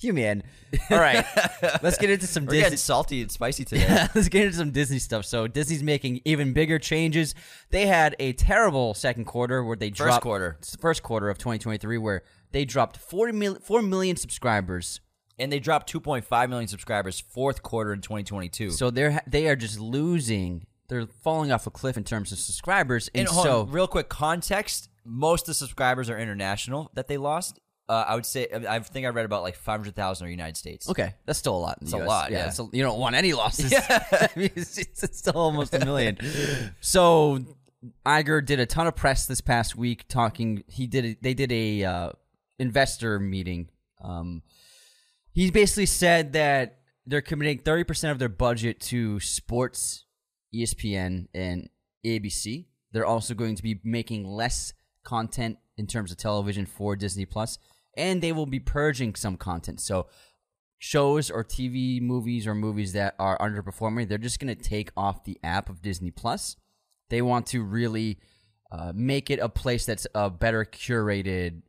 Human. 0.00 0.42
All 0.90 0.98
right, 0.98 1.22
let's 1.82 1.98
get 1.98 2.08
into 2.08 2.26
some 2.26 2.46
We're 2.46 2.52
getting 2.54 2.70
Disney. 2.70 2.76
salty 2.78 3.20
and 3.22 3.30
spicy 3.30 3.66
today. 3.66 4.08
Let's 4.14 4.28
get 4.28 4.46
into 4.46 4.56
some 4.56 4.70
Disney 4.70 4.98
stuff. 4.98 5.26
So 5.26 5.46
Disney's 5.46 5.82
making 5.82 6.22
even 6.24 6.54
bigger 6.54 6.78
changes. 6.78 7.34
They 7.70 7.86
had 7.86 8.16
a 8.18 8.32
terrible 8.32 8.94
second 8.94 9.26
quarter 9.26 9.62
where 9.62 9.76
they 9.76 9.90
First 9.90 9.98
dropped 9.98 10.22
quarter. 10.22 10.58
first 10.80 11.02
quarter 11.02 11.28
of 11.28 11.36
2023 11.38 11.98
where 11.98 12.22
they 12.52 12.64
dropped 12.64 12.96
40 12.98 13.32
mil, 13.32 13.54
4 13.56 13.82
million 13.82 14.16
subscribers. 14.16 15.00
And 15.38 15.50
they 15.50 15.58
dropped 15.58 15.92
2.5 15.92 16.48
million 16.50 16.68
subscribers 16.68 17.18
fourth 17.18 17.62
quarter 17.62 17.92
in 17.92 18.00
2022. 18.00 18.70
So 18.70 18.90
they're 18.90 19.20
they 19.26 19.48
are 19.48 19.56
just 19.56 19.80
losing. 19.80 20.66
They're 20.88 21.06
falling 21.22 21.50
off 21.50 21.66
a 21.66 21.70
cliff 21.70 21.96
in 21.96 22.04
terms 22.04 22.32
of 22.32 22.38
subscribers. 22.38 23.08
And, 23.14 23.26
and 23.26 23.36
so 23.36 23.62
on, 23.62 23.70
real 23.70 23.88
quick 23.88 24.08
context: 24.10 24.88
most 25.04 25.42
of 25.44 25.46
the 25.46 25.54
subscribers 25.54 26.10
are 26.10 26.18
international 26.18 26.90
that 26.94 27.08
they 27.08 27.16
lost. 27.16 27.58
Uh, 27.88 28.04
I 28.06 28.14
would 28.14 28.26
say 28.26 28.46
I 28.68 28.78
think 28.80 29.06
I 29.06 29.08
read 29.08 29.24
about 29.24 29.42
like 29.42 29.56
500,000 29.56 30.26
are 30.26 30.30
United 30.30 30.56
States. 30.56 30.88
okay, 30.88 31.14
that's 31.26 31.38
still 31.38 31.56
a 31.56 31.58
lot. 31.58 31.78
It's 31.80 31.92
a 31.92 31.98
US. 31.98 32.06
lot, 32.06 32.30
yeah. 32.30 32.46
it's 32.46 32.58
a- 32.60 32.68
you 32.72 32.82
don't 32.82 33.00
want 33.00 33.16
any 33.16 33.32
losses. 33.32 33.72
It's, 34.36 34.78
it's- 34.78 35.02
it's 35.02 35.18
still 35.18 35.32
almost 35.36 35.74
a 35.74 35.84
million. 35.84 36.18
so 36.80 37.40
Iger 38.06 38.44
did 38.44 38.60
a 38.60 38.66
ton 38.66 38.86
of 38.86 38.94
press 38.94 39.26
this 39.26 39.40
past 39.40 39.76
week 39.76 40.06
talking. 40.08 40.62
He 40.68 40.86
did. 40.86 41.04
A, 41.04 41.16
they 41.20 41.34
did 41.34 41.50
a 41.50 41.84
uh, 41.84 42.10
investor 42.58 43.18
meeting. 43.18 43.68
Um, 44.02 44.42
he 45.32 45.50
basically 45.50 45.86
said 45.86 46.32
that 46.34 46.78
they're 47.06 47.20
committing 47.20 47.58
30% 47.58 48.10
of 48.10 48.18
their 48.18 48.28
budget 48.28 48.80
to 48.80 49.18
sports, 49.20 50.04
ESPN, 50.54 51.26
and 51.34 51.68
ABC. 52.04 52.66
They're 52.92 53.06
also 53.06 53.34
going 53.34 53.56
to 53.56 53.62
be 53.62 53.80
making 53.82 54.26
less 54.26 54.72
content 55.04 55.58
in 55.76 55.86
terms 55.86 56.10
of 56.10 56.18
television 56.18 56.66
for 56.66 56.94
Disney 56.94 57.24
Plus, 57.24 57.58
and 57.96 58.22
they 58.22 58.32
will 58.32 58.46
be 58.46 58.60
purging 58.60 59.14
some 59.14 59.36
content. 59.36 59.80
So 59.80 60.06
shows 60.78 61.30
or 61.30 61.44
TV 61.44 62.00
movies 62.00 62.46
or 62.46 62.54
movies 62.54 62.92
that 62.92 63.14
are 63.18 63.38
underperforming, 63.38 64.08
they're 64.08 64.18
just 64.18 64.38
going 64.38 64.54
to 64.54 64.60
take 64.60 64.90
off 64.96 65.24
the 65.24 65.38
app 65.42 65.68
of 65.68 65.80
Disney 65.80 66.10
Plus. 66.10 66.56
They 67.08 67.22
want 67.22 67.46
to 67.48 67.62
really 67.62 68.18
uh, 68.70 68.92
make 68.94 69.30
it 69.30 69.38
a 69.38 69.48
place 69.48 69.86
that's 69.86 70.06
a 70.14 70.28
better 70.28 70.64
curated 70.64 71.62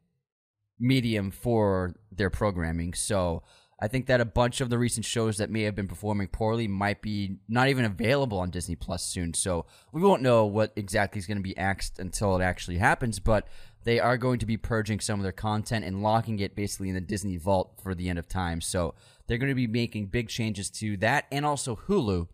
medium 0.83 1.31
for 1.31 1.95
their 2.11 2.29
programming. 2.29 2.93
So 2.93 3.41
I 3.79 3.87
think 3.87 4.05
that 4.07 4.21
a 4.21 4.25
bunch 4.25 4.61
of 4.61 4.69
the 4.69 4.77
recent 4.77 5.05
shows 5.05 5.37
that 5.37 5.49
may 5.49 5.63
have 5.63 5.75
been 5.75 5.87
performing 5.87 6.27
poorly 6.27 6.67
might 6.67 7.01
be 7.01 7.37
not 7.47 7.69
even 7.69 7.85
available 7.85 8.39
on 8.39 8.49
Disney 8.49 8.75
Plus 8.75 9.03
soon. 9.03 9.33
So 9.33 9.65
we 9.91 10.01
won't 10.01 10.21
know 10.21 10.45
what 10.45 10.73
exactly 10.75 11.19
is 11.19 11.25
going 11.25 11.37
to 11.37 11.43
be 11.43 11.57
axed 11.57 11.99
until 11.99 12.35
it 12.37 12.43
actually 12.43 12.77
happens, 12.77 13.19
but 13.19 13.47
they 13.83 13.99
are 13.99 14.17
going 14.17 14.39
to 14.39 14.45
be 14.45 14.57
purging 14.57 14.99
some 14.99 15.19
of 15.19 15.23
their 15.23 15.31
content 15.31 15.85
and 15.85 16.03
locking 16.03 16.39
it 16.39 16.55
basically 16.55 16.89
in 16.89 16.95
the 16.95 17.01
Disney 17.01 17.37
vault 17.37 17.79
for 17.81 17.95
the 17.95 18.09
end 18.09 18.19
of 18.19 18.27
time. 18.27 18.61
So 18.61 18.95
they're 19.27 19.37
going 19.37 19.51
to 19.51 19.55
be 19.55 19.67
making 19.67 20.07
big 20.07 20.29
changes 20.29 20.69
to 20.71 20.97
that 20.97 21.25
and 21.31 21.45
also 21.45 21.75
Hulu. 21.75 22.27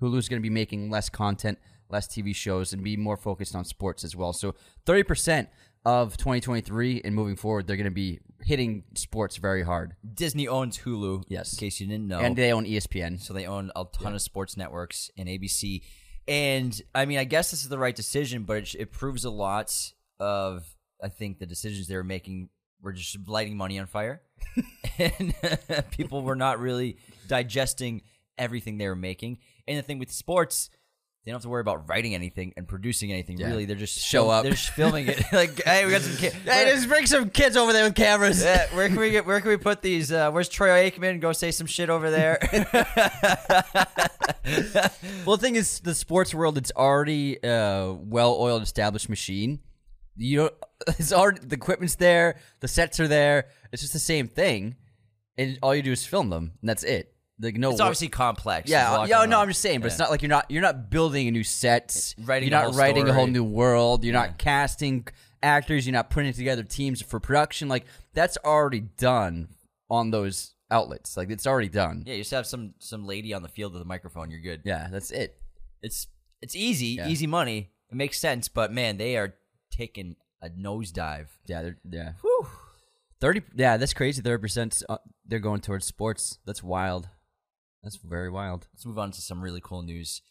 Hulu's 0.00 0.28
going 0.28 0.40
to 0.40 0.48
be 0.48 0.50
making 0.50 0.90
less 0.90 1.08
content, 1.08 1.58
less 1.88 2.06
TV 2.06 2.34
shows, 2.34 2.72
and 2.72 2.84
be 2.84 2.96
more 2.96 3.16
focused 3.16 3.54
on 3.54 3.64
sports 3.64 4.04
as 4.04 4.14
well. 4.14 4.32
So 4.32 4.54
30% 4.86 5.48
of 5.84 6.16
2023 6.16 7.02
and 7.04 7.14
moving 7.14 7.36
forward, 7.36 7.66
they're 7.66 7.76
going 7.76 7.84
to 7.84 7.90
be 7.90 8.20
hitting 8.42 8.84
sports 8.94 9.36
very 9.36 9.62
hard. 9.62 9.94
Disney 10.14 10.48
owns 10.48 10.78
Hulu. 10.78 11.24
Yes. 11.28 11.52
in 11.52 11.58
case 11.58 11.80
you 11.80 11.86
didn't 11.86 12.08
know. 12.08 12.20
And 12.20 12.36
they 12.36 12.52
own 12.52 12.64
ESPN. 12.64 13.20
So 13.20 13.34
they 13.34 13.46
own 13.46 13.70
a 13.76 13.84
ton 13.92 14.14
of 14.14 14.22
sports 14.22 14.56
networks 14.56 15.10
and 15.16 15.28
ABC. 15.28 15.82
And 16.26 16.80
I 16.94 17.04
mean, 17.04 17.18
I 17.18 17.24
guess 17.24 17.50
this 17.50 17.62
is 17.62 17.68
the 17.68 17.78
right 17.78 17.94
decision, 17.94 18.44
but 18.44 18.56
it, 18.58 18.74
it 18.74 18.92
proves 18.92 19.24
a 19.24 19.30
lot 19.30 19.74
of, 20.18 20.64
I 21.02 21.08
think, 21.08 21.38
the 21.38 21.46
decisions 21.46 21.86
they 21.86 21.96
were 21.96 22.04
making 22.04 22.48
were 22.80 22.92
just 22.92 23.16
lighting 23.26 23.56
money 23.56 23.78
on 23.78 23.86
fire. 23.86 24.22
and 24.98 25.34
people 25.90 26.22
were 26.22 26.36
not 26.36 26.60
really 26.60 26.98
digesting 27.28 28.02
everything 28.38 28.78
they 28.78 28.88
were 28.88 28.96
making. 28.96 29.38
And 29.66 29.78
the 29.78 29.82
thing 29.82 29.98
with 29.98 30.12
sports, 30.12 30.70
they 31.24 31.30
don't 31.30 31.36
have 31.36 31.42
to 31.42 31.48
worry 31.48 31.62
about 31.62 31.88
writing 31.88 32.14
anything 32.14 32.52
and 32.56 32.68
producing 32.68 33.10
anything. 33.10 33.38
Yeah. 33.38 33.48
Really, 33.48 33.64
they're 33.64 33.76
just 33.76 33.98
Show 33.98 34.28
up. 34.28 34.42
They're 34.42 34.52
just 34.52 34.70
filming 34.70 35.08
it. 35.08 35.22
like, 35.32 35.62
hey, 35.64 35.86
we 35.86 35.90
got 35.92 36.02
some 36.02 36.16
kids. 36.16 36.36
Hey, 36.44 36.70
just 36.70 36.88
bring 36.88 37.06
some 37.06 37.30
kids 37.30 37.56
over 37.56 37.72
there 37.72 37.84
with 37.84 37.94
cameras. 37.94 38.42
Yeah, 38.42 38.66
where 38.74 38.88
can 38.88 38.98
we 38.98 39.10
get? 39.10 39.24
Where 39.24 39.40
can 39.40 39.48
we 39.48 39.56
put 39.56 39.80
these? 39.80 40.12
Uh, 40.12 40.30
where's 40.30 40.50
Troy 40.50 40.90
Aikman? 40.90 41.20
Go 41.20 41.32
say 41.32 41.50
some 41.50 41.66
shit 41.66 41.88
over 41.90 42.10
there. 42.10 42.38
Well, 45.24 45.38
the 45.38 45.40
thing 45.40 45.56
is, 45.56 45.80
the 45.80 45.94
sports 45.94 46.34
world, 46.34 46.58
it's 46.58 46.72
already 46.76 47.38
a 47.42 47.96
well-oiled, 47.98 48.62
established 48.62 49.08
machine. 49.08 49.60
You 50.16 50.36
don't. 50.36 50.54
It's 50.98 51.14
already 51.14 51.40
the 51.40 51.54
equipment's 51.56 51.94
there, 51.94 52.36
the 52.60 52.68
sets 52.68 53.00
are 53.00 53.08
there. 53.08 53.46
It's 53.72 53.80
just 53.80 53.94
the 53.94 53.98
same 53.98 54.28
thing, 54.28 54.76
and 55.38 55.58
all 55.62 55.74
you 55.74 55.80
do 55.80 55.92
is 55.92 56.04
film 56.04 56.28
them, 56.28 56.52
and 56.60 56.68
that's 56.68 56.82
it. 56.82 57.13
Like 57.40 57.56
no, 57.56 57.70
it's 57.70 57.80
obviously 57.80 58.08
complex. 58.08 58.70
Yeah, 58.70 59.06
yeah. 59.06 59.24
No, 59.24 59.38
on. 59.38 59.42
I'm 59.42 59.48
just 59.48 59.60
saying, 59.60 59.80
but 59.80 59.86
it's 59.86 59.98
not 59.98 60.10
like 60.10 60.22
you're 60.22 60.28
not 60.28 60.50
you're 60.50 60.62
not 60.62 60.88
building 60.88 61.26
a 61.26 61.30
new 61.32 61.42
set. 61.42 62.14
Writing 62.24 62.48
you're 62.48 62.60
not 62.62 62.74
writing 62.74 63.08
a 63.08 63.12
whole 63.12 63.26
new 63.26 63.42
world. 63.44 64.04
You're 64.04 64.12
not 64.12 64.38
casting 64.38 65.08
actors. 65.42 65.84
You're 65.86 65.94
not 65.94 66.10
putting 66.10 66.32
together 66.32 66.62
teams 66.62 67.02
for 67.02 67.18
production. 67.18 67.68
Like 67.68 67.86
that's 68.12 68.38
already 68.44 68.80
done 68.80 69.48
on 69.90 70.12
those 70.12 70.54
outlets. 70.70 71.16
Like 71.16 71.30
it's 71.30 71.46
already 71.46 71.68
done. 71.68 72.04
Yeah, 72.06 72.14
you 72.14 72.20
just 72.20 72.30
have 72.30 72.46
some 72.46 72.74
some 72.78 73.04
lady 73.04 73.34
on 73.34 73.42
the 73.42 73.48
field 73.48 73.72
with 73.72 73.82
a 73.82 73.86
microphone. 73.86 74.30
You're 74.30 74.40
good. 74.40 74.62
Yeah, 74.64 74.86
that's 74.90 75.10
it. 75.10 75.36
It's 75.82 76.06
it's 76.40 76.54
easy, 76.54 76.86
Yeah. 76.98 77.08
easy 77.08 77.26
money. 77.26 77.70
It 77.90 77.96
makes 77.96 78.18
sense, 78.20 78.48
but 78.48 78.72
man, 78.72 78.96
they 78.96 79.16
are 79.16 79.34
taking 79.72 80.14
a 80.40 80.50
nosedive. 80.50 81.26
Yeah, 81.46 81.62
they're 81.62 81.78
yeah. 81.90 82.12
Thirty. 83.20 83.42
Yeah, 83.56 83.76
that's 83.76 83.94
crazy. 83.94 84.22
Thirty 84.22 84.40
percent. 84.40 84.82
Uh, 84.88 84.98
they're 85.26 85.38
going 85.40 85.60
towards 85.62 85.86
sports. 85.86 86.38
That's 86.44 86.62
wild. 86.62 87.08
That's 87.84 87.96
very 87.96 88.30
wild. 88.30 88.66
Let's 88.72 88.86
move 88.86 88.98
on 88.98 89.10
to 89.12 89.20
some 89.20 89.42
really 89.42 89.60
cool 89.62 89.82
news. 89.82 90.22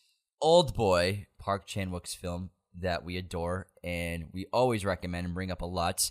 Old 0.41 0.73
Boy, 0.73 1.27
Park 1.39 1.67
Chan 1.67 1.91
Wook's 1.91 2.15
film 2.15 2.49
that 2.79 3.05
we 3.05 3.17
adore 3.17 3.67
and 3.83 4.25
we 4.33 4.47
always 4.51 4.83
recommend 4.83 5.25
and 5.25 5.35
bring 5.35 5.51
up 5.51 5.61
a 5.61 5.65
lot, 5.65 6.09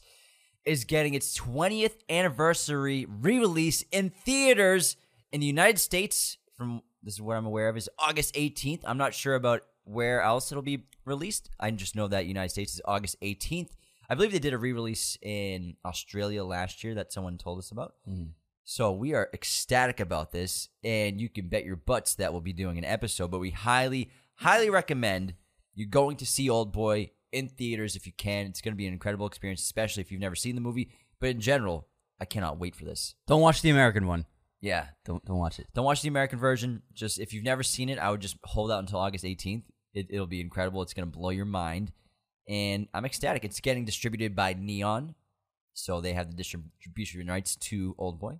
is 0.64 0.85
getting 0.85 1.14
its 1.14 1.37
20th 1.37 1.96
anniversary 2.09 3.07
re-release 3.09 3.83
in 3.90 4.11
theaters 4.11 4.96
in 5.33 5.40
the 5.40 5.46
United 5.46 5.81
States. 5.81 6.38
From 6.57 6.83
this 7.02 7.14
is 7.14 7.20
what 7.20 7.37
I'm 7.37 7.46
aware 7.46 7.68
of 7.68 7.76
is 7.76 7.90
August 7.98 8.35
18th. 8.37 8.83
I'm 8.85 8.98
not 8.98 9.12
sure 9.12 9.35
about 9.35 9.62
where 9.83 10.22
else 10.22 10.52
it'll 10.52 10.62
be 10.62 10.85
released. 11.05 11.50
I 11.59 11.72
just 11.72 11.96
know 11.96 12.07
that 12.07 12.26
United 12.26 12.50
States 12.50 12.74
is 12.74 12.81
August 12.85 13.16
18th. 13.20 13.70
I 14.09 14.14
believe 14.14 14.31
they 14.31 14.38
did 14.38 14.52
a 14.52 14.59
re-release 14.59 15.18
in 15.20 15.76
Australia 15.85 16.44
last 16.44 16.85
year 16.85 16.94
that 16.94 17.12
someone 17.12 17.38
told 17.38 17.59
us 17.59 17.72
about. 17.72 17.94
Hmm. 18.05 18.26
So 18.64 18.92
we 18.92 19.12
are 19.14 19.29
ecstatic 19.35 19.98
about 20.01 20.31
this, 20.33 20.68
and 20.85 21.20
you 21.20 21.29
can 21.29 21.48
bet 21.48 21.64
your 21.64 21.77
butts 21.77 22.14
that 22.14 22.33
we'll 22.33 22.40
be 22.40 22.53
doing 22.53 22.79
an 22.79 22.85
episode. 22.85 23.31
But 23.31 23.40
we 23.40 23.51
highly, 23.51 24.11
highly 24.37 24.70
recommend 24.70 25.35
you 25.75 25.87
going 25.87 26.16
to 26.18 26.27
see 26.27 26.48
Old 26.48 26.72
Boy 26.72 27.11
in 27.33 27.48
theaters 27.48 27.96
if 27.96 28.07
you 28.07 28.12
can. 28.12 28.46
It's 28.46 28.61
going 28.61 28.72
to 28.75 28.79
be 28.79 28.87
an 28.87 28.92
incredible 28.92 29.27
experience, 29.27 29.62
especially 29.62 30.03
if 30.03 30.12
you've 30.12 30.20
never 30.20 30.37
seen 30.37 30.55
the 30.55 30.61
movie. 30.61 30.90
But 31.18 31.31
in 31.31 31.40
general, 31.40 31.88
I 32.20 32.25
cannot 32.25 32.59
wait 32.59 32.77
for 32.77 32.85
this. 32.85 33.14
Don't 33.27 33.40
watch 33.40 33.62
the 33.62 33.70
American 33.70 34.07
one. 34.07 34.27
Yeah, 34.61 34.87
Don't 35.05 35.25
don't 35.25 35.38
watch 35.38 35.59
it. 35.59 35.66
don't 35.75 35.85
watch 35.85 36.03
the 36.03 36.09
American 36.09 36.38
version. 36.38 36.83
Just 36.92 37.18
if 37.18 37.33
you've 37.33 37.42
never 37.42 37.64
seen 37.64 37.88
it, 37.88 37.98
I 37.98 38.11
would 38.12 38.20
just 38.20 38.37
hold 38.44 38.70
out 38.70 38.79
until 38.79 39.01
August 39.01 39.25
18th. 39.25 39.64
It, 39.92 40.07
it'll 40.09 40.29
be 40.29 40.40
incredible. 40.40 40.83
It's 40.83 40.94
going 40.94 41.11
to 41.11 41.18
blow 41.18 41.31
your 41.31 41.44
mind, 41.46 41.90
and 42.48 42.87
I'm 42.94 43.05
ecstatic. 43.05 43.44
It's 43.44 43.59
getting 43.59 43.85
distributed 43.85 44.37
by 44.37 44.55
Neon, 44.57 45.16
so 45.75 46.01
they 46.01 46.12
have 46.12 46.31
the 46.31 46.37
distribution 46.37 47.27
rights 47.27 47.57
to 47.57 47.96
Old 47.98 48.20
Boy, 48.20 48.38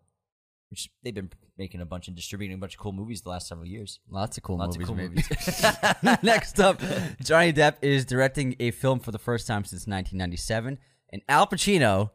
which 0.73 0.89
they've 1.05 1.15
been 1.15 1.31
making 1.59 1.83
a 1.83 1.85
bunch 1.85 2.09
and 2.09 2.17
distributing 2.17 2.57
a 2.57 2.59
bunch 2.59 2.75
of 2.75 2.81
cool 2.81 2.93
movies 2.93 3.21
the 3.21 3.29
last 3.29 3.47
several 3.47 3.67
years. 3.67 4.01
Lots 4.09 4.39
of 4.39 4.43
cool 4.43 4.57
Lots 4.57 4.79
movies. 4.79 4.89
of 4.89 4.97
cool 4.97 5.05
movies. 5.05 6.23
Next 6.23 6.59
up, 6.59 6.81
Johnny 7.23 7.53
Depp 7.53 7.75
is 7.83 8.07
directing 8.07 8.57
a 8.59 8.71
film 8.71 8.99
for 8.99 9.13
the 9.13 9.19
first 9.19 9.47
time 9.47 9.65
since 9.65 9.87
1997, 9.87 10.79
and 11.11 11.23
Al 11.29 11.47
Pacino, 11.47 12.11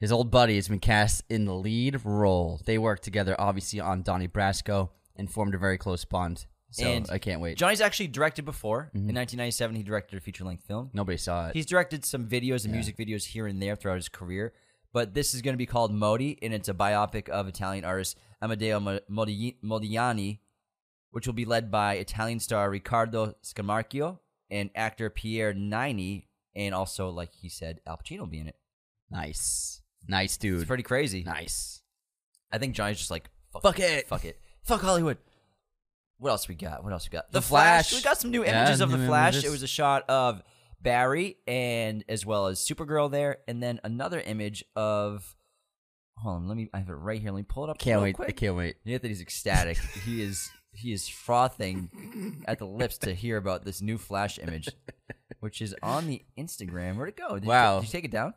his 0.00 0.10
old 0.10 0.32
buddy, 0.32 0.56
has 0.56 0.66
been 0.66 0.80
cast 0.80 1.22
in 1.30 1.44
the 1.44 1.54
lead 1.54 2.04
role. 2.04 2.60
They 2.66 2.78
worked 2.78 3.04
together, 3.04 3.36
obviously, 3.38 3.78
on 3.78 4.02
Donnie 4.02 4.26
Brasco 4.26 4.90
and 5.14 5.30
formed 5.30 5.54
a 5.54 5.58
very 5.58 5.78
close 5.78 6.04
bond. 6.04 6.46
So 6.72 6.84
And 6.84 7.08
I 7.12 7.18
can't 7.18 7.40
wait. 7.40 7.56
Johnny's 7.56 7.80
actually 7.80 8.08
directed 8.08 8.44
before. 8.44 8.86
Mm-hmm. 8.88 9.08
In 9.10 9.14
1997, 9.14 9.76
he 9.76 9.82
directed 9.84 10.16
a 10.16 10.20
feature 10.20 10.42
length 10.42 10.64
film. 10.64 10.90
Nobody 10.92 11.16
saw 11.16 11.46
it. 11.46 11.54
He's 11.54 11.66
directed 11.66 12.04
some 12.04 12.26
videos 12.26 12.64
and 12.64 12.72
music 12.72 12.96
videos 12.96 13.26
here 13.26 13.46
and 13.46 13.62
there 13.62 13.76
throughout 13.76 13.94
his 13.94 14.08
career, 14.08 14.52
but 14.94 15.12
this 15.12 15.34
is 15.34 15.42
going 15.42 15.52
to 15.52 15.58
be 15.58 15.66
called 15.66 15.92
Modi, 15.92 16.38
and 16.40 16.54
it's 16.54 16.68
a 16.70 16.74
biopic 16.74 17.28
of 17.28 17.46
Italian 17.48 17.84
artist 17.84 18.16
Amedeo 18.42 19.00
Modigliani, 19.62 20.38
which 21.10 21.26
will 21.26 21.34
be 21.34 21.44
led 21.44 21.70
by 21.70 21.94
Italian 21.94 22.40
star 22.40 22.70
Riccardo 22.70 23.34
Scamarcio 23.42 24.18
and 24.50 24.70
actor 24.74 25.10
Pierre 25.10 25.52
Niney, 25.52 26.26
and 26.54 26.74
also, 26.74 27.10
like 27.10 27.32
he 27.34 27.48
said, 27.48 27.80
Al 27.86 27.98
Pacino 27.98 28.20
will 28.20 28.26
be 28.26 28.38
in 28.38 28.46
it. 28.46 28.56
nice, 29.10 29.82
nice 30.08 30.36
dude. 30.36 30.60
It's 30.60 30.68
pretty 30.68 30.82
crazy. 30.82 31.22
nice. 31.24 31.82
I 32.52 32.58
think 32.58 32.74
Johnny's 32.74 32.98
just 32.98 33.10
like, 33.10 33.28
fuck, 33.52 33.62
Fuck 33.62 33.80
it. 33.80 34.08
fuck 34.08 34.24
it, 34.24 34.38
fuck 34.62 34.80
Hollywood. 34.80 35.18
What 36.18 36.30
else 36.30 36.46
we 36.46 36.54
got? 36.54 36.84
What 36.84 36.92
else 36.92 37.08
we 37.10 37.12
got? 37.12 37.32
The 37.32 37.42
Flash. 37.42 37.92
We 37.92 38.00
got 38.00 38.18
some 38.18 38.30
new 38.30 38.44
Yeah, 38.44 38.62
images 38.62 38.80
of 38.80 38.92
the 38.92 38.98
Flash. 38.98 39.34
images. 39.34 39.44
It 39.48 39.50
was 39.50 39.64
a 39.64 39.66
shot 39.66 40.08
of 40.08 40.42
Barry 40.84 41.38
and 41.48 42.04
as 42.08 42.24
well 42.24 42.46
as 42.46 42.60
Supergirl 42.60 43.10
there, 43.10 43.38
and 43.48 43.60
then 43.60 43.80
another 43.82 44.20
image 44.20 44.64
of. 44.76 45.34
Hold 46.18 46.36
on, 46.36 46.48
let 46.48 46.56
me. 46.56 46.70
I 46.72 46.78
have 46.78 46.88
it 46.88 46.92
right 46.92 47.20
here. 47.20 47.32
Let 47.32 47.38
me 47.38 47.42
pull 47.42 47.64
it 47.64 47.70
up. 47.70 47.78
Can't 47.78 47.96
real 47.96 48.02
wait. 48.04 48.14
Quick. 48.14 48.28
I 48.28 48.32
can't 48.32 48.54
wait. 48.56 48.76
Anthony's 48.86 49.20
ecstatic. 49.20 49.78
he 50.04 50.22
is. 50.22 50.48
He 50.76 50.92
is 50.92 51.08
frothing 51.08 52.44
at 52.48 52.58
the 52.58 52.66
lips 52.66 52.98
to 52.98 53.14
hear 53.14 53.36
about 53.36 53.64
this 53.64 53.80
new 53.80 53.96
Flash 53.98 54.38
image, 54.38 54.68
which 55.40 55.60
is 55.62 55.74
on 55.82 56.06
the 56.06 56.22
Instagram. 56.38 56.96
Where'd 56.96 57.08
it 57.10 57.16
go? 57.16 57.34
Did 57.34 57.44
Wow. 57.46 57.76
You, 57.76 57.80
did 57.82 57.88
you 57.88 57.92
take 57.92 58.04
it 58.04 58.10
down? 58.10 58.34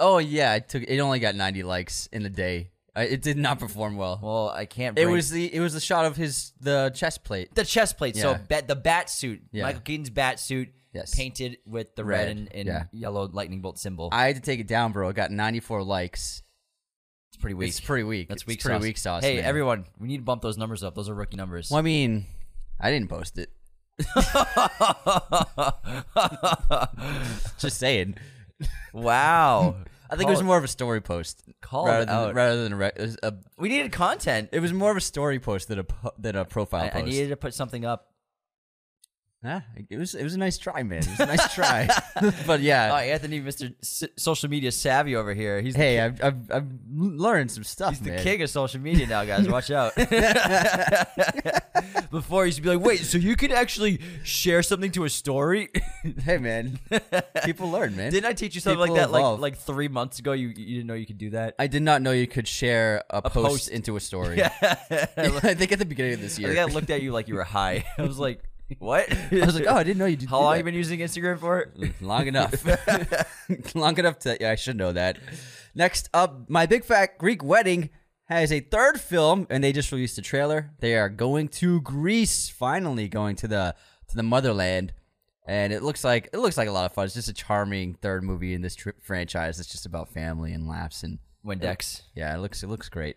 Oh 0.00 0.18
yeah, 0.18 0.54
it 0.54 0.68
took. 0.68 0.82
It 0.84 0.98
only 1.00 1.18
got 1.18 1.34
90 1.34 1.62
likes 1.64 2.06
in 2.12 2.24
a 2.24 2.28
day. 2.30 2.70
It 3.02 3.22
did 3.22 3.36
not 3.36 3.58
perform 3.58 3.96
well. 3.96 4.18
Well, 4.22 4.48
I 4.50 4.64
can't. 4.66 4.98
It 4.98 5.04
bring- 5.04 5.14
was 5.14 5.30
the 5.30 5.52
it 5.54 5.60
was 5.60 5.74
the 5.74 5.80
shot 5.80 6.04
of 6.06 6.16
his 6.16 6.52
the 6.60 6.90
chest 6.94 7.24
plate. 7.24 7.54
the 7.54 7.64
chest 7.64 7.96
plate. 7.98 8.16
So 8.16 8.32
Yeah. 8.32 8.38
bat, 8.38 8.68
the 8.68 8.76
bat 8.76 9.10
suit, 9.10 9.42
Yeah. 9.52 9.64
Michael 9.64 9.82
Keaton's 9.82 10.10
bat 10.10 10.40
suit, 10.40 10.68
Yes. 10.92 11.14
painted 11.14 11.58
with 11.66 11.94
the 11.96 12.04
red, 12.04 12.28
Red, 12.28 12.36
and, 12.36 12.52
and 12.54 12.66
yeah. 12.66 12.84
yellow 12.92 13.28
lightning 13.28 13.60
bolt 13.60 13.78
symbol. 13.78 14.08
I 14.12 14.26
had 14.26 14.36
to 14.36 14.42
take 14.42 14.60
it 14.60 14.66
down, 14.66 14.92
bro. 14.92 15.08
It 15.10 15.16
got 15.16 15.30
94 15.30 15.82
likes. 15.82 16.42
it's 17.30 17.36
pretty 17.36 17.54
weak. 17.54 17.68
It's 17.68 17.80
pretty 17.80 18.04
weak. 18.04 18.28
That's 18.28 18.42
It's 18.42 18.46
weak 18.48 18.60
pretty 18.62 18.76
sauce. 18.78 18.82
weak 18.82 18.98
sauce. 18.98 19.22
Hey, 19.22 19.36
man. 19.36 19.44
everyone, 19.44 19.84
we 19.98 20.08
need 20.08 20.16
to 20.18 20.22
bump 20.22 20.40
those 20.42 20.56
numbers 20.56 20.82
up. 20.82 20.94
Those 20.94 21.08
are 21.10 21.14
rookie 21.14 21.36
numbers. 21.36 21.70
Well, 21.70 21.78
I 21.78 21.82
mean, 21.82 22.24
I 22.80 22.90
didn't 22.90 23.08
post 23.10 23.38
it. 23.38 23.50
Just 27.58 27.78
saying. 27.78 28.16
I 30.10 30.16
think 30.16 30.28
it 30.28 30.32
was 30.32 30.42
more 30.42 30.56
of 30.58 30.64
a 30.64 30.68
story 30.68 31.00
post 31.00 31.42
Called 31.60 31.88
rather 31.88 32.04
than 32.06 32.34
rather 32.34 32.62
than 32.62 32.72
a, 32.72 32.76
re- 32.76 32.92
it 32.96 33.00
was 33.00 33.18
a. 33.22 33.34
We 33.58 33.68
needed 33.68 33.92
content. 33.92 34.50
It 34.52 34.60
was 34.60 34.72
more 34.72 34.90
of 34.90 34.96
a 34.96 35.00
story 35.02 35.38
post 35.38 35.68
than 35.68 35.78
a 35.80 35.84
po- 35.84 36.12
than 36.18 36.36
a 36.36 36.44
profile 36.44 36.90
I, 36.92 36.98
I 36.98 37.02
needed 37.02 37.28
to 37.28 37.36
put 37.36 37.54
something 37.54 37.84
up. 37.84 38.08
Ah, 39.44 39.62
it 39.88 39.96
was 39.96 40.16
it 40.16 40.24
was 40.24 40.34
a 40.34 40.38
nice 40.38 40.58
try, 40.58 40.82
man. 40.82 40.98
It 40.98 41.10
was 41.10 41.20
a 41.20 41.26
nice 41.26 41.54
try. 41.54 41.88
but 42.46 42.60
yeah, 42.60 42.90
Oh, 42.92 42.96
Anthony, 42.96 43.40
Mr. 43.40 43.72
S- 43.80 44.02
social 44.16 44.50
media 44.50 44.72
savvy 44.72 45.14
over 45.14 45.32
here. 45.32 45.60
He's 45.60 45.76
hey, 45.76 46.00
I've, 46.00 46.20
I've 46.24 46.50
I've 46.50 46.66
learned 46.92 47.52
some 47.52 47.62
stuff, 47.62 47.90
He's 47.90 48.00
the 48.00 48.16
king 48.16 48.42
of 48.42 48.50
social 48.50 48.80
media 48.80 49.06
now, 49.06 49.24
guys. 49.24 49.48
Watch 49.48 49.70
out. 49.70 49.92
Before, 52.10 52.44
he 52.44 52.48
used 52.48 52.56
to 52.56 52.62
be 52.62 52.68
like, 52.70 52.80
wait, 52.84 53.00
so 53.00 53.18
you 53.18 53.36
can 53.36 53.52
actually 53.52 54.00
share 54.24 54.62
something 54.62 54.90
to 54.92 55.04
a 55.04 55.10
story? 55.10 55.68
Hey, 56.24 56.38
man, 56.38 56.78
people 57.44 57.70
learn, 57.70 57.96
man. 57.96 58.10
Didn't 58.10 58.26
I 58.26 58.32
teach 58.32 58.54
you 58.54 58.60
something 58.60 58.78
like 58.80 58.94
that 58.94 59.10
like 59.10 59.20
evolve. 59.20 59.40
like 59.40 59.56
three 59.58 59.88
months 59.88 60.18
ago? 60.18 60.32
You 60.32 60.48
you 60.48 60.76
didn't 60.76 60.86
know 60.86 60.94
you 60.94 61.06
could 61.06 61.18
do 61.18 61.30
that? 61.30 61.54
I 61.58 61.66
did 61.66 61.82
not 61.82 62.00
know 62.02 62.12
you 62.12 62.26
could 62.26 62.48
share 62.48 63.04
a, 63.10 63.22
post, 63.22 63.34
post. 63.48 63.68
into 63.68 63.96
a 63.96 64.00
story. 64.00 64.38
Yeah. 64.38 64.50
I 64.60 65.54
think 65.54 65.72
at 65.72 65.78
the 65.78 65.84
beginning 65.84 66.14
of 66.14 66.20
this 66.22 66.38
I 66.38 66.42
year. 66.42 66.54
think 66.54 66.70
I 66.70 66.72
looked 66.72 66.90
at 66.90 67.02
you 67.02 67.12
like 67.12 67.28
you 67.28 67.34
were 67.34 67.44
high. 67.44 67.84
I 67.98 68.02
was 68.02 68.18
like, 68.18 68.42
what? 68.78 69.10
I 69.32 69.44
was 69.44 69.54
like, 69.54 69.66
oh, 69.66 69.76
I 69.76 69.82
didn't 69.82 69.98
know 69.98 70.06
you 70.06 70.16
did. 70.16 70.28
How 70.28 70.40
long 70.40 70.52
that. 70.52 70.58
you 70.58 70.64
been 70.64 70.74
using 70.74 71.00
Instagram 71.00 71.38
for? 71.38 71.72
Mm, 71.78 71.92
long 72.00 72.26
enough. 72.26 72.54
Long 73.74 73.98
enough 73.98 74.18
to. 74.20 74.36
Yeah, 74.40 74.50
I 74.50 74.54
should 74.56 74.76
know 74.76 74.92
that. 74.92 75.18
Next 75.74 76.08
up, 76.12 76.48
My 76.50 76.66
Big 76.66 76.84
Fat 76.84 77.18
Greek 77.18 77.42
Wedding 77.42 77.90
has 78.24 78.52
a 78.52 78.60
third 78.60 79.00
film, 79.00 79.46
and 79.48 79.64
they 79.64 79.72
just 79.72 79.90
released 79.90 80.18
a 80.18 80.22
trailer. 80.22 80.70
They 80.80 80.96
are 80.96 81.08
going 81.08 81.48
to 81.48 81.80
Greece, 81.80 82.48
finally 82.48 83.08
going 83.08 83.36
to 83.36 83.48
the 83.48 83.74
to 84.08 84.16
the 84.16 84.22
motherland, 84.22 84.92
and 85.46 85.72
it 85.72 85.82
looks 85.82 86.04
like 86.04 86.28
it 86.32 86.38
looks 86.38 86.58
like 86.58 86.68
a 86.68 86.72
lot 86.72 86.84
of 86.84 86.92
fun. 86.92 87.06
It's 87.06 87.14
just 87.14 87.28
a 87.28 87.32
charming 87.34 87.94
third 87.94 88.22
movie 88.22 88.52
in 88.54 88.60
this 88.62 88.74
tri- 88.74 88.92
franchise. 89.00 89.58
It's 89.58 89.70
just 89.70 89.86
about 89.86 90.10
family 90.10 90.52
and 90.52 90.68
laughs, 90.68 91.02
and 91.02 91.18
Windex. 91.44 92.02
yeah, 92.14 92.34
it 92.34 92.38
looks 92.40 92.62
it 92.62 92.68
looks 92.68 92.88
great. 92.90 93.16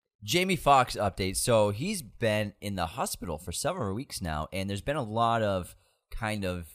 Jamie 0.23 0.55
Foxx 0.55 0.95
update. 0.95 1.37
So 1.37 1.71
he's 1.71 2.01
been 2.01 2.53
in 2.61 2.75
the 2.75 2.85
hospital 2.85 3.37
for 3.37 3.51
several 3.51 3.95
weeks 3.95 4.21
now, 4.21 4.47
and 4.53 4.69
there's 4.69 4.81
been 4.81 4.95
a 4.95 5.03
lot 5.03 5.41
of 5.41 5.75
kind 6.11 6.45
of 6.45 6.67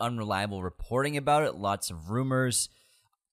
unreliable 0.00 0.62
reporting 0.62 1.16
about 1.16 1.44
it, 1.44 1.54
lots 1.54 1.90
of 1.90 2.10
rumors. 2.10 2.68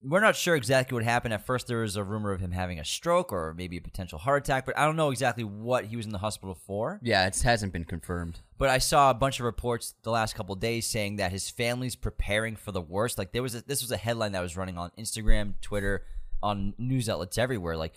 We're 0.05 0.19
not 0.19 0.35
sure 0.35 0.55
exactly 0.55 0.95
what 0.95 1.05
happened. 1.05 1.33
At 1.33 1.45
first, 1.45 1.67
there 1.67 1.79
was 1.79 1.95
a 1.95 2.03
rumor 2.03 2.33
of 2.33 2.41
him 2.41 2.51
having 2.51 2.77
a 2.77 2.83
stroke 2.83 3.31
or 3.31 3.53
maybe 3.57 3.77
a 3.77 3.81
potential 3.81 4.19
heart 4.19 4.43
attack, 4.43 4.65
but 4.65 4.77
I 4.77 4.85
don't 4.85 4.97
know 4.97 5.11
exactly 5.11 5.45
what 5.45 5.85
he 5.85 5.95
was 5.95 6.05
in 6.05 6.11
the 6.11 6.17
hospital 6.17 6.55
for. 6.55 6.99
Yeah, 7.01 7.25
it 7.25 7.41
hasn't 7.41 7.71
been 7.71 7.85
confirmed. 7.85 8.41
But 8.57 8.69
I 8.69 8.79
saw 8.79 9.09
a 9.09 9.13
bunch 9.13 9.39
of 9.39 9.45
reports 9.45 9.95
the 10.03 10.11
last 10.11 10.35
couple 10.35 10.53
of 10.53 10.59
days 10.59 10.87
saying 10.87 11.15
that 11.17 11.31
his 11.31 11.49
family's 11.49 11.95
preparing 11.95 12.57
for 12.57 12.73
the 12.73 12.81
worst. 12.81 13.17
Like 13.17 13.31
there 13.31 13.41
was 13.41 13.55
a, 13.55 13.61
this 13.61 13.81
was 13.81 13.91
a 13.91 13.97
headline 13.97 14.33
that 14.33 14.41
was 14.41 14.57
running 14.57 14.77
on 14.77 14.91
Instagram, 14.99 15.53
Twitter, 15.61 16.03
on 16.41 16.73
news 16.77 17.07
outlets 17.07 17.37
everywhere. 17.37 17.77
Like 17.77 17.93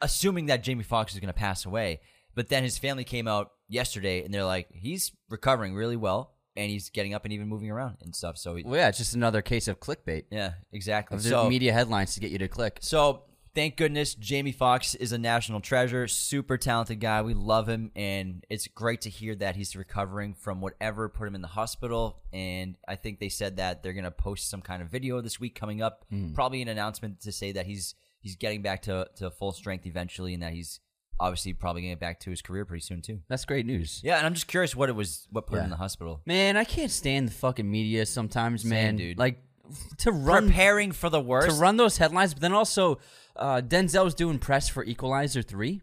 assuming 0.00 0.46
that 0.46 0.62
Jamie 0.62 0.84
Foxx 0.84 1.14
is 1.14 1.20
going 1.20 1.28
to 1.28 1.38
pass 1.38 1.64
away. 1.64 2.00
But 2.34 2.48
then 2.48 2.62
his 2.62 2.78
family 2.78 3.04
came 3.04 3.26
out 3.26 3.50
yesterday 3.68 4.24
and 4.24 4.32
they're 4.32 4.44
like, 4.44 4.68
he's 4.72 5.12
recovering 5.28 5.74
really 5.74 5.96
well 5.96 6.34
and 6.56 6.70
he's 6.70 6.90
getting 6.90 7.14
up 7.14 7.24
and 7.24 7.32
even 7.32 7.48
moving 7.48 7.70
around 7.70 7.98
and 8.02 8.14
stuff. 8.14 8.38
So 8.38 8.56
he, 8.56 8.64
Well, 8.64 8.76
yeah, 8.76 8.88
it's 8.88 8.98
just 8.98 9.14
another 9.14 9.42
case 9.42 9.68
of 9.68 9.80
clickbait. 9.80 10.24
yeah, 10.30 10.52
exactly. 10.72 11.16
Of 11.16 11.22
So 11.22 11.48
media 11.48 11.72
headlines 11.72 12.14
to 12.14 12.20
get 12.20 12.30
you 12.30 12.38
to 12.38 12.48
click. 12.48 12.78
so 12.82 13.24
thank 13.54 13.76
goodness 13.76 14.14
Jamie 14.14 14.52
Foxx 14.52 14.94
is 14.94 15.12
a 15.12 15.18
national 15.18 15.60
treasure. 15.60 16.06
Super 16.06 16.56
talented 16.56 17.00
guy. 17.00 17.22
We 17.22 17.34
love 17.34 17.68
him, 17.68 17.90
and 17.96 18.44
it's 18.48 18.68
great 18.68 19.00
to 19.02 19.10
hear 19.10 19.34
that 19.36 19.56
he's 19.56 19.74
recovering 19.74 20.34
from 20.34 20.60
whatever 20.60 21.08
put 21.08 21.26
him 21.26 21.34
in 21.34 21.40
the 21.40 21.48
hospital. 21.48 22.22
And 22.32 22.76
I 22.86 22.96
think 22.96 23.18
they 23.18 23.28
said 23.28 23.56
that 23.56 23.82
they're 23.82 23.92
gonna 23.92 24.10
post 24.10 24.48
some 24.48 24.62
kind 24.62 24.82
of 24.82 24.88
video 24.88 25.20
this 25.20 25.40
week 25.40 25.54
coming 25.54 25.82
up, 25.82 26.04
hmm. 26.10 26.32
probably 26.32 26.62
an 26.62 26.68
announcement 26.68 27.20
to 27.22 27.32
say 27.32 27.52
that 27.52 27.66
he's 27.66 27.94
he's 28.20 28.36
getting 28.36 28.62
back 28.62 28.82
to 28.82 29.08
to 29.16 29.30
full 29.30 29.52
strength 29.52 29.86
eventually, 29.86 30.34
and 30.34 30.42
that 30.42 30.52
he's 30.52 30.80
obviously 31.18 31.52
probably 31.52 31.82
gonna 31.82 31.92
get 31.92 32.00
back 32.00 32.20
to 32.20 32.30
his 32.30 32.40
career 32.40 32.64
pretty 32.64 32.82
soon 32.82 33.02
too. 33.02 33.20
That's 33.28 33.44
great 33.44 33.66
news. 33.66 34.00
Yeah, 34.02 34.16
and 34.16 34.26
I'm 34.26 34.34
just 34.34 34.46
curious 34.48 34.74
what 34.74 34.88
it 34.88 34.94
was, 34.94 35.26
what 35.30 35.46
put 35.46 35.54
him 35.56 35.60
Yeah. 35.60 35.64
in 35.64 35.70
the 35.70 35.76
hospital. 35.76 36.22
Man, 36.24 36.56
I 36.56 36.64
can't 36.64 36.90
stand 36.90 37.28
the 37.28 37.32
fucking 37.32 37.70
media 37.70 38.06
sometimes, 38.06 38.64
man. 38.64 38.96
dude. 38.96 39.18
Like 39.18 39.42
to 39.98 40.10
run 40.12 40.46
Preparing 40.48 40.92
for 40.92 41.08
the 41.10 41.20
worst. 41.20 41.48
to 41.48 41.54
run 41.54 41.76
those 41.76 41.98
headlines, 41.98 42.32
but 42.34 42.40
then 42.40 42.52
also 42.52 42.98
uh, 43.36 43.60
Denzel 43.60 44.04
was 44.04 44.14
doing 44.14 44.38
press 44.38 44.68
for 44.68 44.82
Equalizer 44.84 45.42
three 45.42 45.82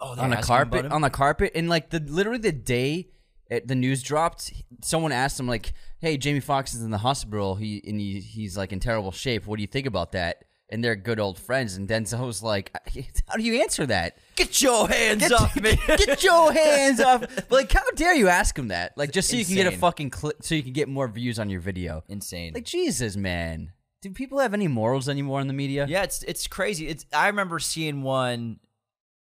oh, 0.00 0.18
on 0.18 0.30
the 0.30 0.36
carpet 0.36 0.86
on 0.86 1.00
the 1.02 1.10
carpet, 1.10 1.52
and 1.54 1.68
like 1.68 1.90
the 1.90 2.00
literally 2.00 2.38
the 2.38 2.52
day 2.52 3.08
it, 3.50 3.68
the 3.68 3.74
news 3.74 4.02
dropped, 4.02 4.52
someone 4.82 5.12
asked 5.12 5.38
him 5.38 5.46
like, 5.46 5.74
"Hey, 5.98 6.16
Jamie 6.16 6.40
Foxx 6.40 6.72
is 6.74 6.82
in 6.82 6.90
the 6.90 6.98
hospital. 6.98 7.56
He 7.56 7.82
and 7.86 8.00
he, 8.00 8.20
he's 8.20 8.56
like 8.56 8.72
in 8.72 8.80
terrible 8.80 9.12
shape. 9.12 9.46
What 9.46 9.56
do 9.56 9.62
you 9.62 9.68
think 9.68 9.86
about 9.86 10.12
that?" 10.12 10.44
And 10.74 10.82
they're 10.82 10.96
good 10.96 11.20
old 11.20 11.38
friends, 11.38 11.76
and 11.76 11.88
Denzel 11.88 12.26
was 12.26 12.42
like, 12.42 12.72
"How 13.28 13.36
do 13.36 13.44
you 13.44 13.62
answer 13.62 13.86
that? 13.86 14.18
Get 14.34 14.60
your 14.60 14.88
hands 14.88 15.30
off 15.30 15.54
me. 15.60 15.78
Get 15.86 16.24
your 16.24 16.52
hands 16.64 17.00
off! 17.00 17.20
But, 17.20 17.48
like, 17.52 17.70
how 17.70 17.88
dare 17.94 18.12
you 18.14 18.26
ask 18.26 18.58
him 18.58 18.68
that? 18.68 18.98
Like, 18.98 19.12
just 19.12 19.30
so 19.30 19.36
you 19.36 19.44
can 19.44 19.54
get 19.54 19.72
a 19.72 19.76
fucking 19.76 20.10
clip, 20.10 20.42
so 20.42 20.56
you 20.56 20.64
can 20.64 20.72
get 20.72 20.88
more 20.88 21.06
views 21.06 21.38
on 21.38 21.48
your 21.48 21.60
video. 21.60 22.02
Insane. 22.08 22.54
Like, 22.54 22.64
Jesus, 22.64 23.14
man, 23.14 23.70
do 24.02 24.10
people 24.10 24.40
have 24.40 24.52
any 24.52 24.66
morals 24.66 25.08
anymore 25.08 25.40
in 25.40 25.46
the 25.46 25.52
media? 25.52 25.86
Yeah, 25.88 26.02
it's 26.02 26.24
it's 26.24 26.48
crazy. 26.48 26.88
It's 26.88 27.06
I 27.12 27.28
remember 27.28 27.60
seeing 27.60 28.02
one 28.02 28.58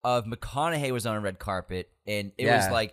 of 0.05 0.27
McConaughey 0.27 0.93
was 0.93 1.07
on 1.07 1.17
a 1.17 1.21
red 1.21 1.39
carpet, 1.39 1.89
and 2.07 2.31
it 2.37 2.45
was 2.45 2.71
like 2.71 2.93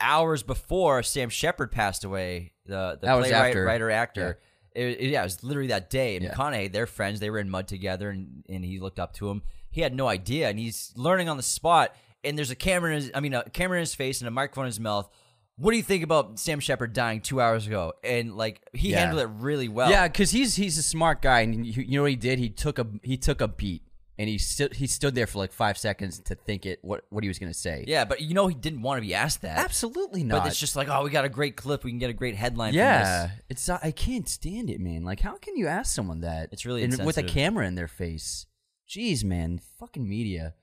hours 0.00 0.42
before 0.42 1.04
Sam 1.04 1.28
Shepard 1.28 1.70
passed 1.70 2.02
away. 2.02 2.52
The 2.66 2.98
the 3.00 3.06
That 3.06 3.18
playwright, 3.20 3.56
writer, 3.56 3.90
actor. 3.92 4.40
It, 4.74 5.00
it- 5.00 5.10
yeah, 5.10 5.20
it 5.20 5.24
was 5.24 5.42
literally 5.44 5.68
that 5.68 5.90
day. 5.90 6.16
And 6.16 6.24
Yeah. 6.24 6.34
McConaughey, 6.34 6.72
they're 6.72 6.86
friends. 6.86 7.20
They 7.20 7.30
were 7.30 7.38
in 7.38 7.48
mud 7.50 7.68
together, 7.68 8.10
and 8.10 8.44
and 8.48 8.64
he 8.64 8.78
looked 8.80 8.98
up 8.98 9.12
to 9.14 9.28
him. 9.30 9.42
He 9.70 9.80
had 9.80 9.94
no 9.94 10.06
idea, 10.08 10.48
and 10.48 10.58
he's 10.58 10.92
learning 10.96 11.28
on 11.28 11.36
the 11.36 11.42
spot. 11.42 11.94
And 12.24 12.38
there's 12.38 12.50
a 12.52 12.54
camera 12.56 12.90
in 12.90 12.96
his, 12.96 13.10
I 13.14 13.20
mean, 13.20 13.34
a 13.34 13.42
camera 13.50 13.78
in 13.78 13.82
his 13.82 13.94
face 13.96 14.20
and 14.20 14.28
a 14.28 14.30
microphone 14.30 14.64
in 14.64 14.68
his 14.68 14.78
mouth. 14.78 15.08
What 15.56 15.72
do 15.72 15.76
you 15.76 15.82
think 15.82 16.04
about 16.04 16.38
Sam 16.38 16.60
Shepard 16.60 16.92
dying 16.92 17.20
two 17.20 17.40
hours 17.40 17.66
ago? 17.66 17.92
And 18.04 18.36
like 18.36 18.60
he 18.72 18.90
Yeah. 18.90 19.00
handled 19.00 19.22
it 19.22 19.28
really 19.40 19.68
well. 19.68 19.90
Yeah, 19.90 20.06
because 20.08 20.30
he's 20.30 20.54
he's 20.54 20.78
a 20.78 20.82
smart 20.82 21.20
guy, 21.20 21.40
and 21.40 21.66
you, 21.66 21.82
you 21.82 21.96
know 21.96 22.02
what 22.02 22.10
he 22.10 22.16
did? 22.16 22.38
He 22.38 22.48
took 22.48 22.78
a 22.78 22.86
he 23.02 23.16
took 23.16 23.40
a 23.40 23.48
beat, 23.48 23.82
and 24.22 24.28
he 24.28 24.38
stood 24.38 24.72
he 24.74 24.86
stood 24.86 25.16
there 25.16 25.26
for 25.26 25.38
like 25.38 25.52
five 25.52 25.76
seconds 25.76 26.20
to 26.20 26.36
think 26.36 26.64
it 26.64 26.78
what 26.82 27.04
what 27.10 27.24
he 27.24 27.28
was 27.28 27.40
gonna 27.40 27.52
say. 27.52 27.84
yeah, 27.88 28.04
but 28.04 28.20
you 28.20 28.34
know 28.34 28.46
he 28.46 28.54
didn't 28.54 28.82
want 28.82 28.98
to 29.02 29.06
be 29.06 29.14
asked 29.14 29.42
that. 29.42 29.58
absolutely 29.58 30.22
not. 30.22 30.42
But 30.44 30.48
it's 30.48 30.60
just 30.60 30.76
like, 30.76 30.88
oh, 30.88 31.02
we 31.02 31.10
got 31.10 31.24
a 31.24 31.28
great 31.28 31.56
clip. 31.56 31.82
We 31.82 31.90
can 31.90 31.98
get 31.98 32.08
a 32.10 32.12
great 32.14 32.36
headline. 32.36 32.72
yeah, 32.72 33.26
from 33.26 33.28
this. 33.36 33.44
it's 33.50 33.68
not- 33.68 33.84
I 33.84 33.90
can't 33.90 34.28
stand 34.28 34.70
it, 34.70 34.78
man. 34.78 35.02
Like, 35.02 35.18
how 35.20 35.36
can 35.38 35.56
you 35.56 35.66
ask 35.66 35.92
someone 35.92 36.20
that? 36.20 36.50
It's 36.52 36.64
really 36.64 36.84
And 36.84 37.04
with 37.04 37.18
a 37.18 37.22
camera 37.24 37.66
in 37.66 37.74
their 37.74 37.88
face. 37.88 38.46
Jeez, 38.88 39.24
man, 39.24 39.58
fucking 39.80 40.08
media, 40.08 40.54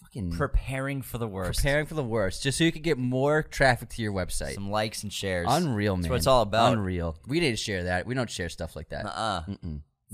fucking 0.00 0.32
preparing 0.32 1.00
for 1.02 1.18
the 1.18 1.28
worst. 1.28 1.58
preparing 1.60 1.86
for 1.86 1.94
the 1.94 2.02
worst, 2.04 2.42
just 2.42 2.58
so 2.58 2.64
you 2.64 2.72
could 2.72 2.82
get 2.82 2.98
more 2.98 3.42
traffic 3.42 3.88
to 3.90 4.02
your 4.02 4.12
website. 4.12 4.54
some 4.54 4.70
likes 4.70 5.02
and 5.04 5.12
shares. 5.12 5.46
Unreal, 5.48 5.94
man. 5.94 6.02
That's 6.02 6.10
what 6.10 6.16
it's 6.16 6.26
all 6.26 6.42
about. 6.42 6.72
Unreal. 6.72 7.16
We 7.28 7.38
need 7.38 7.50
to 7.52 7.56
share 7.56 7.84
that. 7.84 8.06
We 8.06 8.14
don't 8.14 8.30
share 8.30 8.48
stuff 8.48 8.74
like 8.74 8.88
that. 8.88 9.04
Uh. 9.06 9.42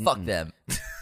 Fuck 0.04 0.24
them. 0.24 0.52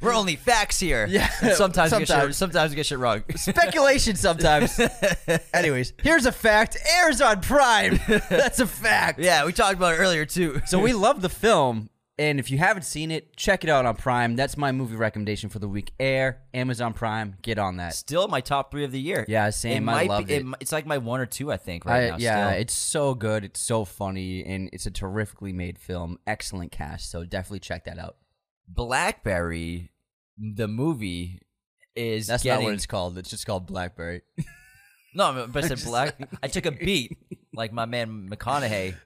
We're 0.00 0.14
only 0.14 0.36
facts 0.36 0.80
here. 0.80 1.06
Yeah, 1.14 1.30
And 1.42 1.52
sometimes 1.54 1.92
we 1.92 1.98
get 1.98 2.08
shit, 2.08 2.08
sometimes. 2.08 2.36
sometimes 2.36 2.70
we 2.70 2.76
get 2.76 2.86
shit 2.86 2.98
wrong. 2.98 3.22
Speculation 3.36 4.16
sometimes. 4.16 4.80
Anyways, 5.54 5.92
here's 6.02 6.26
a 6.26 6.32
fact. 6.32 6.76
Airs 6.98 7.20
on 7.20 7.40
Prime. 7.40 8.00
That's 8.28 8.60
a 8.60 8.66
fact. 8.66 9.18
yeah, 9.20 9.44
we 9.44 9.52
talked 9.52 9.74
about 9.76 9.94
it 9.94 9.98
earlier 9.98 10.24
too. 10.24 10.60
So 10.66 10.78
we 10.80 10.92
love 10.92 11.20
the 11.22 11.28
film, 11.28 11.90
and 12.18 12.38
if 12.40 12.50
you 12.50 12.58
haven't 12.58 12.82
seen 12.84 13.10
it, 13.10 13.36
check 13.36 13.64
it 13.64 13.70
out 13.70 13.86
on 13.86 13.96
Prime. 13.96 14.34
That's 14.36 14.56
my 14.56 14.72
movie 14.72 14.96
recommendation 14.96 15.50
for 15.50 15.58
the 15.58 15.68
week. 15.68 15.92
Air, 16.00 16.42
Amazon 16.52 16.92
Prime. 16.92 17.36
Get 17.42 17.58
on 17.58 17.76
that. 17.76 17.94
still 17.94 18.26
my 18.28 18.40
top 18.40 18.70
three 18.70 18.84
of 18.84 18.92
the 18.92 19.00
year. 19.00 19.24
Yeah, 19.28 19.50
same. 19.50 19.88
It 19.88 19.92
I 19.92 20.22
be, 20.22 20.32
it. 20.34 20.46
mi- 20.46 20.54
It's 20.60 20.72
like 20.72 20.86
my 20.86 20.98
one 20.98 21.20
or 21.20 21.26
two, 21.26 21.50
I 21.52 21.56
think. 21.56 21.84
Right 21.84 22.04
I- 22.04 22.10
now. 22.10 22.16
yeah, 22.18 22.48
still. 22.50 22.60
it's 22.60 22.74
so 22.74 23.14
good. 23.14 23.44
It's 23.44 23.60
so 23.60 23.84
funny, 23.84 24.44
and 24.44 24.70
it's 24.72 24.86
a 24.86 24.90
terrifically 24.90 25.52
made 25.52 25.78
film. 25.78 26.18
Excellent 26.26 26.72
cast. 26.72 27.10
So 27.10 27.24
definitely 27.24 27.60
check 27.60 27.84
that 27.84 27.98
out. 27.98 28.16
Blackberry, 28.68 29.90
the 30.38 30.68
movie, 30.68 31.40
is 31.94 32.26
That's 32.26 32.42
getting 32.42 32.64
not 32.64 32.68
what 32.68 32.74
it's 32.74 32.86
called. 32.86 33.18
It's 33.18 33.30
just 33.30 33.46
called 33.46 33.66
Blackberry. 33.66 34.22
No, 35.16 35.46
but 35.48 35.62
I 35.64 35.68
said 35.68 35.80
black. 35.84 36.16
I 36.42 36.48
took 36.48 36.66
a 36.66 36.72
beat 36.72 37.16
like 37.54 37.72
my 37.72 37.84
man 37.86 38.28
McConaughey. 38.28 38.96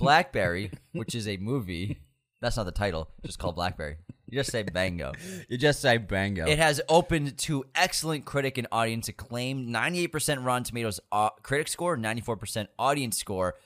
Blackberry, 0.00 0.72
which 0.92 1.14
is 1.14 1.28
a 1.28 1.36
movie. 1.36 2.00
That's 2.40 2.56
not 2.56 2.64
the 2.64 2.72
title. 2.72 3.08
Just 3.24 3.38
called 3.38 3.54
Blackberry. 3.54 3.98
You 4.26 4.38
just 4.38 4.50
say 4.50 4.62
Bango. 4.62 5.12
you 5.48 5.58
just 5.58 5.80
say 5.80 5.98
bango. 5.98 6.46
It 6.46 6.58
has 6.58 6.80
opened 6.88 7.36
to 7.38 7.64
excellent 7.74 8.24
critic 8.24 8.58
and 8.58 8.66
audience 8.72 9.08
acclaim. 9.08 9.68
98% 9.68 10.44
Rotten 10.44 10.64
Tomatoes 10.64 11.00
uh, 11.12 11.30
critic 11.42 11.68
score, 11.68 11.96
94% 11.96 12.68
audience 12.78 13.18
score. 13.18 13.56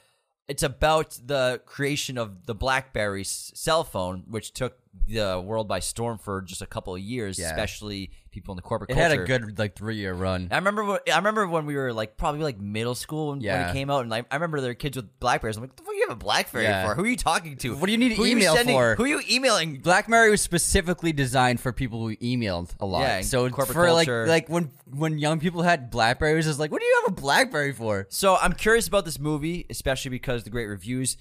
It's 0.47 0.63
about 0.63 1.19
the 1.25 1.63
creation 1.65 2.19
of 2.19 2.47
the 2.47 2.55
BlackBerry 2.55 3.25
cell 3.25 3.85
phone, 3.85 4.25
which 4.29 4.53
took 4.53 4.79
the 5.07 5.43
world 5.45 5.69
by 5.69 5.81
storm 5.81 6.17
for 6.19 6.41
just 6.41 6.63
a 6.63 6.67
couple 6.67 6.95
of 6.95 7.01
years, 7.01 7.39
Yeah. 7.39 7.47
especially 7.51 8.11
people 8.31 8.53
in 8.53 8.57
the 8.57 8.63
corporate 8.63 8.91
it 8.91 8.95
culture. 8.95 9.09
had 9.11 9.19
a 9.21 9.25
good 9.25 9.59
like 9.59 9.77
three 9.77 9.97
year 9.97 10.15
run. 10.15 10.49
I 10.51 10.57
remember. 10.57 10.83
When, 10.85 10.99
I 11.13 11.17
remember 11.17 11.47
when 11.47 11.67
we 11.67 11.75
were 11.77 11.93
like 11.93 12.17
probably 12.17 12.41
like 12.43 12.59
middle 12.59 12.95
school 12.95 13.29
when, 13.29 13.39
when 13.39 13.45
Yeah. 13.45 13.71
it 13.71 13.73
came 13.75 13.91
out, 13.91 14.01
and 14.01 14.11
like 14.11 14.25
I 14.31 14.37
remember 14.37 14.61
there 14.61 14.71
were 14.71 14.75
kids 14.75 14.97
with 14.97 15.19
Blackberries. 15.21 15.57
I'm 15.57 15.63
like, 15.63 15.71
what 15.71 15.77
the 15.77 15.83
fuck 15.83 15.95
you 15.95 16.07
have 16.09 16.17
a 16.17 16.19
BlackBerry 16.25 16.65
Yeah. 16.65 16.87
for? 16.87 16.95
Who 16.95 17.05
are 17.05 17.07
you 17.07 17.17
talking 17.17 17.57
to? 17.59 17.77
What 17.77 17.87
do 17.87 17.93
you 17.93 17.99
need 17.99 18.13
Who 18.13 18.25
are 18.25 18.27
email 18.27 18.55
sending- 18.57 18.75
for? 18.75 18.95
Who 18.97 19.05
are 19.05 19.09
you 19.09 19.21
emailing? 19.31 19.81
BlackBerry 19.81 20.31
was 20.31 20.41
specifically 20.41 21.13
designed 21.13 21.61
for 21.61 21.73
people 21.73 22.01
who 22.01 22.17
emailed 22.17 22.71
a 22.81 22.87
lot. 22.87 23.01
Yeah, 23.03 23.17
and 23.17 23.27
so 23.27 23.49
corporate 23.51 23.77
for 23.77 23.87
culture. 23.87 24.27
like 24.27 24.45
like 24.45 24.49
when 24.49 24.71
when 24.91 25.19
young 25.19 25.39
people 25.39 25.63
had 25.63 25.91
Blackberry, 25.91 26.33
it 26.33 26.37
was 26.37 26.47
just 26.47 26.59
like, 26.59 26.71
what 26.73 26.81
do 26.81 26.87
you 26.87 27.03
have 27.05 27.13
a 27.13 27.21
BlackBerry 27.21 27.73
for? 27.73 28.07
So 28.11 28.37
I'm 28.37 28.53
curious 28.55 28.89
about 28.89 29.05
this 29.05 29.19
movie, 29.19 29.67
especially 29.69 30.11
because 30.11 30.45
the 30.45 30.51
great 30.51 30.67
reviews. 30.67 31.17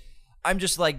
I'm 0.46 0.60
just 0.60 0.78
like 0.80 0.98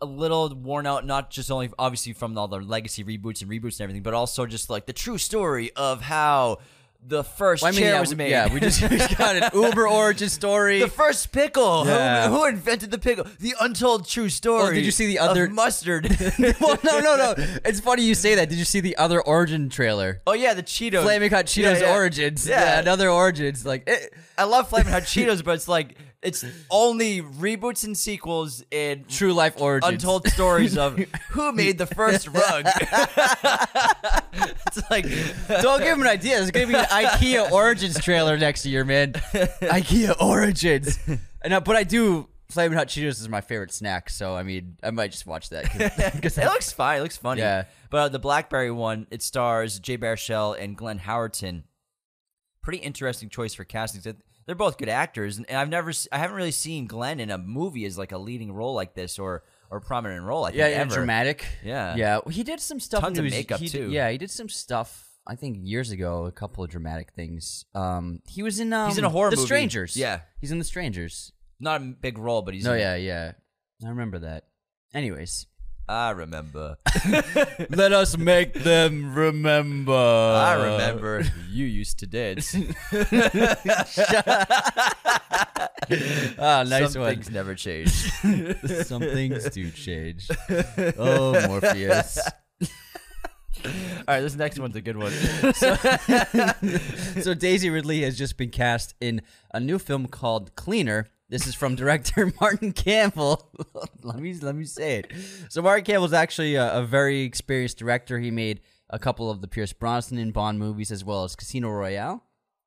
a 0.00 0.06
little 0.06 0.54
worn 0.54 0.86
out, 0.86 1.06
not 1.06 1.30
just 1.30 1.50
only 1.50 1.70
obviously 1.78 2.12
from 2.12 2.36
all 2.36 2.48
the 2.48 2.58
legacy 2.60 3.04
reboots 3.04 3.42
and 3.42 3.50
reboots 3.50 3.74
and 3.78 3.82
everything, 3.82 4.02
but 4.02 4.14
also 4.14 4.46
just 4.46 4.68
like 4.70 4.86
the 4.86 4.92
true 4.92 5.18
story 5.18 5.70
of 5.76 6.00
how 6.02 6.58
the 7.08 7.22
first 7.22 7.62
Well, 7.62 7.68
I 7.68 7.72
mean, 7.72 7.80
chair 7.82 7.94
yeah, 7.94 8.00
was 8.00 8.16
made. 8.16 8.30
yeah, 8.30 8.52
we 8.52 8.58
just 8.58 8.82
we 8.90 8.98
got 8.98 9.36
an 9.36 9.50
Uber 9.54 9.86
origin 9.86 10.28
story. 10.28 10.80
The 10.80 10.88
first 10.88 11.30
pickle. 11.30 11.84
Who- 11.84 11.90
Yeah. 11.90 12.28
Who, 12.28 12.44
invented 12.46 12.90
the 12.90 12.98
pickle? 12.98 13.26
The 13.38 13.54
untold 13.60 14.08
true 14.08 14.24
oh, 14.24 14.28
story. 14.28 14.62
Oh, 14.62 14.72
did 14.72 14.84
you 14.84 14.90
see 14.90 15.06
the 15.06 15.20
other- 15.20 15.48
mustard? 15.48 16.04
well, 16.60 16.78
no, 16.82 17.00
no, 17.00 17.16
no. 17.16 17.34
It's 17.64 17.80
funny 17.80 18.02
you 18.02 18.14
say 18.14 18.34
that. 18.36 18.48
Did 18.48 18.58
you 18.58 18.64
see 18.64 18.80
the 18.80 18.96
other 18.96 19.20
origin 19.20 19.68
trailer? 19.68 20.20
oh 20.26 20.32
yeah, 20.32 20.54
the 20.54 20.62
Cheetos. 20.62 21.02
Flaming 21.02 21.30
Hot 21.30 21.46
Cheetos 21.46 21.80
yeah. 21.80 21.94
Origins. 21.94 22.46
Yeah. 22.48 22.80
another 22.80 23.08
Origins. 23.08 23.64
Like, 23.64 23.84
it, 23.88 24.12
I 24.36 24.44
love 24.44 24.68
Flaming 24.68 24.92
Hot 24.92 25.02
Cheetos, 25.02 25.44
but 25.44 25.54
it's 25.54 25.68
like 25.68 25.94
it's 26.22 26.44
only 26.70 27.20
reboots 27.22 27.84
and 27.84 27.96
sequels 27.96 28.64
and 28.72 29.08
True 29.08 29.32
Life 29.32 29.60
Origins. 29.60 29.92
untold 30.02 30.26
stories 30.28 30.76
of 30.76 30.98
who 31.30 31.52
made 31.52 31.78
the 31.78 31.86
first 31.86 32.26
rug. 32.32 32.66
it's 34.66 34.90
like 34.90 35.04
Don't 35.62 35.78
give 35.80 35.94
him 35.96 36.02
an 36.02 36.08
idea. 36.08 36.36
There's 36.38 36.50
gonna 36.50 36.66
be 36.66 36.74
an 36.74 36.84
IKEA 36.86 37.50
Origins 37.50 37.98
trailer 38.00 38.36
next 38.36 38.66
year, 38.66 38.84
man. 38.84 39.12
IKEA 39.12 40.20
Origins. 40.20 40.98
And 41.42 41.52
uh, 41.54 41.60
but 41.60 41.76
I 41.76 41.84
do. 41.84 42.28
Flaming 42.48 42.78
Hot 42.78 42.86
Cheetos 42.86 43.20
is 43.20 43.28
my 43.28 43.40
favorite 43.40 43.72
snack, 43.72 44.08
so 44.08 44.36
I 44.36 44.44
mean, 44.44 44.76
I 44.80 44.92
might 44.92 45.10
just 45.10 45.26
watch 45.26 45.50
that. 45.50 45.64
'cause 46.22 46.38
it 46.38 46.44
looks 46.44 46.70
fine. 46.70 47.00
It 47.00 47.02
looks 47.02 47.16
funny. 47.16 47.40
Yeah. 47.40 47.64
But 47.90 48.10
the 48.12 48.20
BlackBerry 48.20 48.70
one, 48.70 49.08
it 49.10 49.20
stars 49.22 49.80
Jay 49.80 49.98
Baruchel 49.98 50.56
and 50.56 50.76
Glenn 50.76 51.00
Howerton. 51.00 51.64
Pretty 52.62 52.78
interesting 52.78 53.28
choice 53.30 53.52
for 53.54 53.64
castings. 53.64 54.04
They- 54.04 54.14
They're 54.46 54.54
both 54.54 54.78
good 54.78 54.88
actors, 54.88 55.38
and 55.38 55.46
I've 55.50 55.68
never, 55.68 55.92
I 56.12 56.18
haven't 56.18 56.36
really 56.36 56.52
seen 56.52 56.86
Glenn 56.86 57.18
in 57.18 57.30
a 57.30 57.38
movie 57.38 57.84
as 57.84 57.98
like 57.98 58.12
a 58.12 58.18
leading 58.18 58.52
role 58.52 58.74
like 58.74 58.94
this 58.94 59.18
or 59.18 59.42
or 59.70 59.80
prominent 59.80 60.22
role. 60.24 60.44
I 60.44 60.50
think 60.50 60.58
yeah, 60.60 60.68
yeah, 60.68 60.76
ever. 60.76 60.94
dramatic. 60.94 61.44
Yeah. 61.64 61.96
yeah. 61.96 62.20
He 62.30 62.44
did 62.44 62.60
some 62.60 62.78
stuff. 62.78 63.00
Tons 63.00 63.18
in 63.18 63.24
of 63.24 63.30
the- 63.30 63.36
makeup, 63.36 63.58
he 63.58 63.68
too. 63.68 63.90
Yeah, 63.90 64.08
he 64.10 64.18
did 64.18 64.30
some 64.30 64.48
stuff. 64.48 65.02
I 65.26 65.34
think 65.34 65.58
years 65.60 65.90
ago, 65.90 66.26
a 66.26 66.30
couple 66.30 66.62
of 66.62 66.70
dramatic 66.70 67.10
things. 67.10 67.64
Um, 67.74 68.20
he 68.28 68.44
was 68.44 68.60
in. 68.60 68.72
Um, 68.72 68.88
He's 68.88 68.98
in 68.98 69.02
a 69.04 69.10
horror 69.10 69.30
The 69.30 69.36
movie. 69.36 69.46
Strangers. 69.46 69.96
Yeah. 69.96 70.20
he's 70.40 70.52
in 70.52 70.58
The 70.60 70.64
Strangers. 70.64 71.32
Not 71.58 71.80
a 71.80 71.84
big 71.84 72.16
role, 72.16 72.42
but 72.42 72.54
he's. 72.54 72.64
No, 72.64 72.74
in 72.74 72.78
it. 72.78 72.82
yeah, 72.82 72.94
yeah. 72.94 73.32
I 73.84 73.88
remember 73.88 74.20
that. 74.20 74.44
Anyways, 74.94 75.46
I 75.88 76.10
remember. 76.10 76.78
let 77.70 77.92
us 77.92 78.16
make 78.18 78.54
them 78.54 79.14
remember. 79.14 79.92
I 79.92 80.54
remember 80.54 81.22
you 81.48 81.66
used 81.66 82.00
to 82.00 82.06
dance. 82.06 82.56
Ah, 86.38 86.64
nice 86.66 86.82
one. 86.82 86.90
Some 86.90 87.02
one. 87.02 87.14
things 87.14 87.30
never 87.30 87.54
change. 87.54 87.90
Some 88.84 89.02
things 89.02 89.48
do 89.50 89.70
change. 89.70 90.28
Oh, 90.98 91.46
Morpheus. 91.46 92.18
All 93.64 93.70
right, 94.08 94.20
this 94.20 94.34
next 94.34 94.58
one's 94.58 94.74
a 94.74 94.80
good 94.80 94.96
one. 94.96 95.12
so 97.22 97.34
Daisy 97.34 97.70
Ridley 97.70 98.02
has 98.02 98.18
just 98.18 98.36
been 98.36 98.50
cast 98.50 98.94
in 99.00 99.22
a 99.54 99.60
new 99.60 99.78
film 99.78 100.06
called 100.06 100.56
Cleaner. 100.56 101.06
This 101.28 101.46
is 101.46 101.54
from 101.54 101.74
director 101.74 102.32
Martin 102.40 102.72
Campbell. 102.72 103.50
let 104.02 104.18
me 104.18 104.34
let 104.34 104.54
me 104.54 104.64
say 104.64 104.98
it. 105.00 105.12
So 105.48 105.60
Martin 105.62 105.84
Campbell's 105.84 106.12
actually 106.12 106.54
a, 106.54 106.78
a 106.78 106.84
very 106.84 107.22
experienced 107.22 107.78
director. 107.78 108.18
He 108.18 108.30
made 108.30 108.60
a 108.90 108.98
couple 108.98 109.30
of 109.30 109.40
the 109.40 109.48
Pierce 109.48 109.72
Brosnan 109.72 110.20
and 110.20 110.32
Bond 110.32 110.58
movies, 110.58 110.92
as 110.92 111.04
well 111.04 111.24
as 111.24 111.34
Casino 111.34 111.70
Royale, 111.70 112.22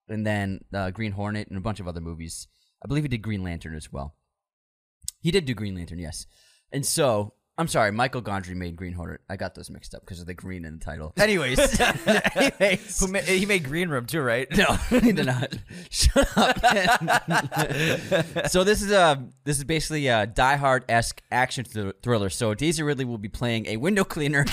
and 0.10 0.26
then 0.28 0.60
uh, 0.74 0.92
Green 0.92 1.14
Hornet 1.14 1.48
and 1.48 1.58
a 1.58 1.62
bunch 1.62 1.80
of 1.80 1.88
other 1.88 2.02
movies. 2.02 2.48
I 2.84 2.88
believe 2.88 3.04
he 3.04 3.10
did 3.10 3.22
Green 3.22 3.44
Lantern 3.44 3.76
as 3.76 3.92
well. 3.92 4.16
He 5.22 5.32
did 5.32 5.46
do 5.46 5.54
Green 5.54 5.76
Lantern, 5.76 6.00
yes. 6.00 6.26
And 6.72 6.86
so 6.86 7.34
I'm 7.60 7.68
sorry, 7.68 7.92
Michael 7.92 8.22
Gondry 8.22 8.56
made 8.56 8.78
Green 8.78 8.94
Hornet. 8.94 9.20
I 9.30 9.36
got 9.36 9.54
those 9.54 9.70
mixed 9.70 9.94
up 9.94 10.00
because 10.00 10.22
of 10.22 10.28
the 10.28 10.34
green 10.34 10.64
in 10.64 10.80
the 10.80 10.86
title. 10.86 11.12
Anyways, 11.18 11.60
anyways, 12.36 13.00
Who 13.02 13.08
ma- 13.12 13.20
he 13.20 13.46
made 13.46 13.66
Green 13.66 13.90
Room 13.90 14.06
too, 14.06 14.22
right? 14.22 14.48
no, 14.56 14.66
he 14.90 15.12
did 15.12 15.26
not. 15.26 15.54
Shut 15.90 16.26
up. 16.38 16.58
so 18.50 18.64
this 18.64 18.82
is 18.82 18.92
a 18.92 19.22
this 19.44 19.58
is 19.58 19.66
basically 19.66 20.10
uh, 20.10 20.24
a 20.24 20.28
Die 20.28 20.56
Hard 20.56 20.86
esque 20.88 21.22
action 21.32 21.66
thr- 21.66 21.90
thriller. 22.02 22.30
So 22.30 22.54
Daisy 22.54 22.82
Ridley 22.82 23.04
will 23.04 23.18
be 23.18 23.28
playing 23.28 23.66
a 23.68 23.76
window 23.76 24.06
cleaner 24.06 24.46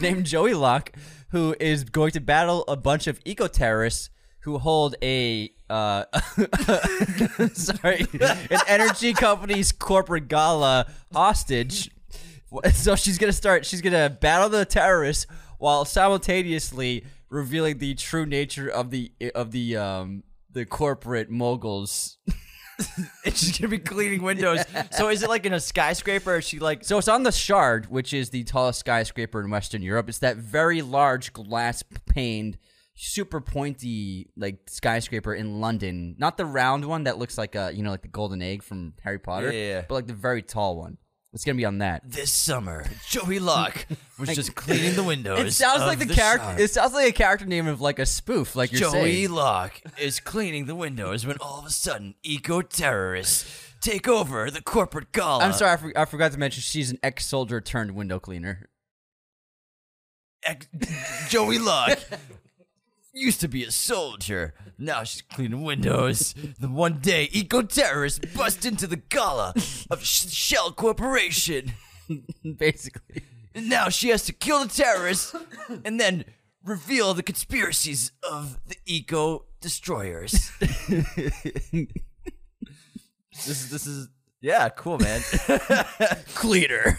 named 0.00 0.26
Joey 0.26 0.52
Locke, 0.52 0.92
who 1.30 1.56
is 1.58 1.84
going 1.84 2.10
to 2.12 2.20
battle 2.20 2.62
a 2.68 2.76
bunch 2.76 3.06
of 3.06 3.18
eco 3.24 3.46
terrorists 3.46 4.10
who 4.40 4.58
hold 4.58 4.96
a 5.02 5.50
uh, 5.70 6.04
sorry 7.52 8.06
an 8.20 8.60
energy 8.66 9.12
company's 9.14 9.72
corporate 9.72 10.28
gala 10.28 10.86
hostage. 11.12 11.90
So 12.72 12.96
she's 12.96 13.16
gonna 13.18 13.32
start. 13.32 13.64
She's 13.64 13.80
gonna 13.80 14.10
battle 14.10 14.48
the 14.48 14.64
terrorists 14.64 15.26
while 15.58 15.84
simultaneously 15.84 17.04
revealing 17.28 17.78
the 17.78 17.94
true 17.94 18.26
nature 18.26 18.68
of 18.68 18.90
the 18.90 19.12
of 19.34 19.52
the 19.52 19.76
um 19.76 20.24
the 20.52 20.64
corporate 20.66 21.30
moguls. 21.30 22.18
And 23.26 23.36
she's 23.36 23.58
gonna 23.58 23.68
be 23.68 23.78
cleaning 23.78 24.22
windows. 24.22 24.64
So 24.92 25.10
is 25.10 25.22
it 25.22 25.28
like 25.28 25.44
in 25.44 25.52
a 25.52 25.60
skyscraper? 25.60 26.32
Or 26.32 26.38
is 26.38 26.46
she 26.46 26.58
like? 26.58 26.82
So 26.82 26.96
it's 26.96 27.08
on 27.08 27.24
the 27.24 27.30
Shard, 27.30 27.90
which 27.90 28.14
is 28.14 28.30
the 28.30 28.42
tallest 28.44 28.80
skyscraper 28.80 29.40
in 29.40 29.50
Western 29.50 29.82
Europe. 29.82 30.08
It's 30.08 30.18
that 30.20 30.38
very 30.38 30.80
large 30.80 31.34
glass 31.34 31.84
paned, 32.06 32.56
super 33.02 33.40
pointy 33.40 34.28
like 34.36 34.58
skyscraper 34.68 35.34
in 35.34 35.60
London. 35.60 36.14
Not 36.18 36.36
the 36.36 36.44
round 36.44 36.84
one 36.84 37.04
that 37.04 37.18
looks 37.18 37.38
like 37.38 37.54
a 37.54 37.72
you 37.74 37.82
know 37.82 37.90
like 37.90 38.02
the 38.02 38.08
golden 38.08 38.42
egg 38.42 38.62
from 38.62 38.94
Harry 39.02 39.18
Potter. 39.18 39.52
Yeah, 39.52 39.74
yeah. 39.74 39.84
But 39.88 39.94
like 39.94 40.06
the 40.06 40.14
very 40.14 40.42
tall 40.42 40.76
one. 40.76 40.98
It's 41.32 41.44
gonna 41.44 41.56
be 41.56 41.64
on 41.64 41.78
that. 41.78 42.02
This 42.04 42.32
summer, 42.32 42.84
Joey 43.08 43.38
Locke 43.38 43.86
was 44.18 44.34
just 44.34 44.56
cleaning 44.56 44.96
the 44.96 45.04
windows. 45.04 45.38
It 45.38 45.52
sounds 45.52 45.82
like 45.82 46.00
the, 46.00 46.06
the 46.06 46.14
character. 46.14 46.56
It 46.60 46.70
sounds 46.70 46.92
like 46.92 47.08
a 47.08 47.12
character 47.12 47.46
name 47.46 47.68
of 47.68 47.80
like 47.80 48.00
a 48.00 48.06
spoof, 48.06 48.56
like 48.56 48.72
you're 48.72 48.80
Joey 48.80 48.92
saying. 48.92 49.30
Locke 49.30 49.80
is 49.96 50.18
cleaning 50.18 50.66
the 50.66 50.74
windows 50.74 51.24
when 51.24 51.36
all 51.40 51.60
of 51.60 51.66
a 51.66 51.70
sudden 51.70 52.16
eco 52.24 52.62
terrorists 52.62 53.48
take 53.80 54.08
over 54.08 54.50
the 54.50 54.60
corporate 54.60 55.12
gala. 55.12 55.44
I'm 55.44 55.52
sorry, 55.52 55.70
I, 55.72 55.76
for- 55.76 55.98
I 55.98 56.04
forgot 56.04 56.32
to 56.32 56.38
mention 56.38 56.62
she's 56.62 56.90
an 56.90 56.98
ex-soldier 57.02 57.60
turned 57.60 57.92
window 57.92 58.18
cleaner. 58.18 58.68
Ex- 60.42 60.66
Joey 61.28 61.58
Locke 61.58 61.98
used 63.12 63.40
to 63.40 63.48
be 63.48 63.64
a 63.64 63.70
soldier. 63.70 64.54
Now 64.78 65.04
she's 65.04 65.22
cleaning 65.22 65.62
windows. 65.62 66.34
Then 66.58 66.72
one 66.74 66.98
day, 67.00 67.28
eco 67.32 67.62
terrorists 67.62 68.20
bust 68.34 68.64
into 68.64 68.86
the 68.86 68.96
gala 68.96 69.54
of 69.90 70.04
Sh- 70.04 70.28
Shell 70.30 70.72
Corporation. 70.72 71.72
Basically, 72.56 73.22
And 73.54 73.68
now 73.68 73.88
she 73.88 74.08
has 74.08 74.24
to 74.24 74.32
kill 74.32 74.64
the 74.64 74.68
terrorists 74.72 75.34
and 75.84 75.98
then 76.00 76.24
reveal 76.64 77.14
the 77.14 77.22
conspiracies 77.22 78.12
of 78.28 78.58
the 78.66 78.76
eco 78.86 79.44
destroyers. 79.60 80.50
this 80.58 81.16
is 83.46 83.70
this 83.70 83.86
is 83.86 84.08
yeah, 84.42 84.70
cool 84.70 84.98
man. 84.98 85.20
cleaner. 86.34 86.92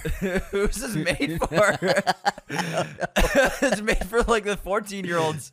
Who's 0.52 0.76
this 0.76 0.96
made 0.96 1.40
for? 1.40 1.78
it's 2.50 3.82
made 3.82 4.06
for 4.06 4.22
like 4.24 4.44
the 4.44 4.58
14 4.58 5.06
year 5.06 5.18
olds. 5.18 5.50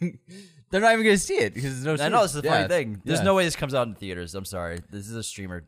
They're 0.70 0.80
not 0.80 0.92
even 0.92 1.04
gonna 1.04 1.16
see 1.16 1.36
it 1.36 1.54
because 1.54 1.82
there's 1.82 2.00
no. 2.00 2.06
I 2.06 2.08
know 2.08 2.22
this 2.22 2.34
is 2.34 2.42
the 2.42 2.48
funny 2.48 2.68
thing. 2.68 3.00
There's 3.04 3.20
yeah. 3.20 3.24
no 3.24 3.34
way 3.34 3.44
this 3.44 3.56
comes 3.56 3.72
out 3.72 3.86
in 3.86 3.94
theaters. 3.94 4.34
I'm 4.34 4.44
sorry. 4.44 4.80
This 4.90 5.08
is 5.08 5.14
a 5.14 5.22
streamer. 5.22 5.64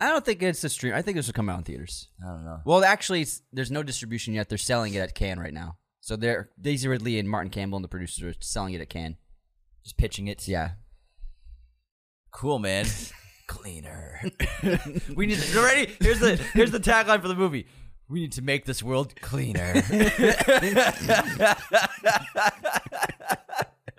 I 0.00 0.08
don't 0.08 0.24
think 0.24 0.42
it's 0.42 0.62
a 0.62 0.68
stream. 0.68 0.94
I 0.94 1.02
think 1.02 1.16
this 1.16 1.26
will 1.26 1.34
come 1.34 1.48
out 1.48 1.58
in 1.58 1.64
theaters. 1.64 2.08
I 2.22 2.28
don't 2.28 2.44
know. 2.44 2.60
Well, 2.64 2.84
actually, 2.84 3.22
it's, 3.22 3.42
there's 3.52 3.70
no 3.70 3.82
distribution 3.82 4.32
yet. 4.32 4.48
They're 4.48 4.58
selling 4.58 4.94
it 4.94 5.00
at 5.00 5.14
Cannes 5.14 5.40
right 5.40 5.52
now. 5.52 5.76
So 6.00 6.14
they're 6.14 6.50
Daisy 6.60 6.88
Ridley 6.88 7.18
and 7.18 7.28
Martin 7.28 7.50
Campbell 7.50 7.76
and 7.76 7.84
the 7.84 7.88
producers 7.88 8.24
are 8.24 8.38
selling 8.40 8.74
it 8.74 8.80
at 8.80 8.88
Cannes. 8.88 9.16
Just 9.82 9.96
pitching 9.96 10.28
it. 10.28 10.46
Yeah. 10.46 10.72
Cool, 12.30 12.58
man. 12.58 12.86
Cleaner. 13.48 14.20
we 15.16 15.26
need 15.26 15.38
to, 15.38 15.60
ready. 15.60 15.92
Here's 16.00 16.20
the 16.20 16.36
here's 16.52 16.70
the 16.70 16.80
tagline 16.80 17.22
for 17.22 17.28
the 17.28 17.34
movie. 17.34 17.66
We 18.08 18.20
need 18.20 18.32
to 18.32 18.42
make 18.42 18.66
this 18.66 18.82
world 18.82 19.14
cleaner. 19.20 19.82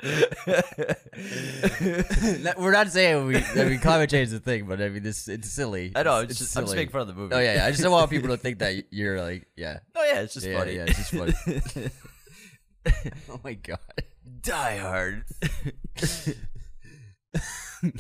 We're 2.58 2.72
not 2.72 2.90
saying 2.90 3.26
we, 3.26 3.36
I 3.38 3.66
mean, 3.66 3.80
climate 3.80 4.10
change 4.10 4.28
is 4.30 4.34
a 4.34 4.40
thing, 4.40 4.66
but 4.66 4.82
I 4.82 4.88
mean, 4.90 5.04
this 5.04 5.28
it's 5.28 5.50
silly. 5.50 5.92
I 5.96 6.04
know. 6.04 6.20
It's, 6.20 6.38
just, 6.38 6.56
I'm 6.56 6.64
just 6.64 6.72
silly. 6.72 6.84
making 6.84 6.94
fun 6.94 7.02
of 7.02 7.08
the 7.08 7.14
movie. 7.14 7.36
Oh 7.36 7.40
yeah, 7.40 7.56
yeah. 7.56 7.66
I 7.66 7.72
just 7.72 7.84
don't 7.84 7.92
want 7.92 8.10
people 8.10 8.30
to 8.30 8.38
think 8.38 8.60
that 8.60 8.86
you're 8.92 9.22
like, 9.22 9.48
yeah, 9.58 9.80
Oh 9.96 10.04
yeah, 10.06 10.22
it's 10.22 10.34
just 10.34 10.48
yeah, 10.48 10.58
funny. 10.58 10.76
yeah. 10.76 10.86
It's 10.88 10.98
just 10.98 11.12
funny. 11.12 11.34
oh 13.30 13.40
my 13.44 13.54
god. 13.56 13.80
Die 14.42 14.78
Hard. 14.78 15.26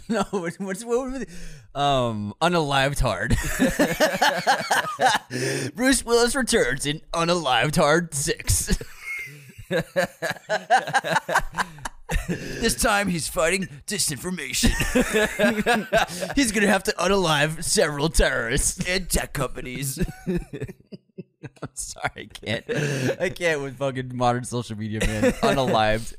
No, 0.09 0.23
what's 0.31 0.59
what's 0.59 0.83
what 0.83 1.09
would 1.11 1.25
be, 1.25 1.33
um 1.73 2.33
unalived 2.41 2.99
hard. 2.99 3.37
Bruce 5.75 6.03
Willis 6.03 6.35
returns 6.35 6.85
in 6.85 6.99
Unalived 7.13 7.77
Hard 7.77 8.13
Six. 8.13 8.77
This 12.27 12.75
time 12.75 13.07
he's 13.07 13.27
fighting 13.27 13.67
disinformation 13.87 14.69
He's 16.35 16.51
gonna 16.51 16.67
have 16.67 16.83
to 16.83 16.91
unalive 16.93 17.63
several 17.63 18.09
terrorists. 18.09 18.87
and 18.87 19.09
tech 19.09 19.33
companies. 19.33 19.99
I'm 20.27 21.69
sorry, 21.73 22.09
I 22.15 22.25
can't. 22.25 22.65
I 23.21 23.29
can't 23.29 23.61
with 23.61 23.77
fucking 23.77 24.15
modern 24.15 24.43
social 24.43 24.77
media, 24.77 24.99
man. 25.05 25.23
Unalived. 25.43 26.15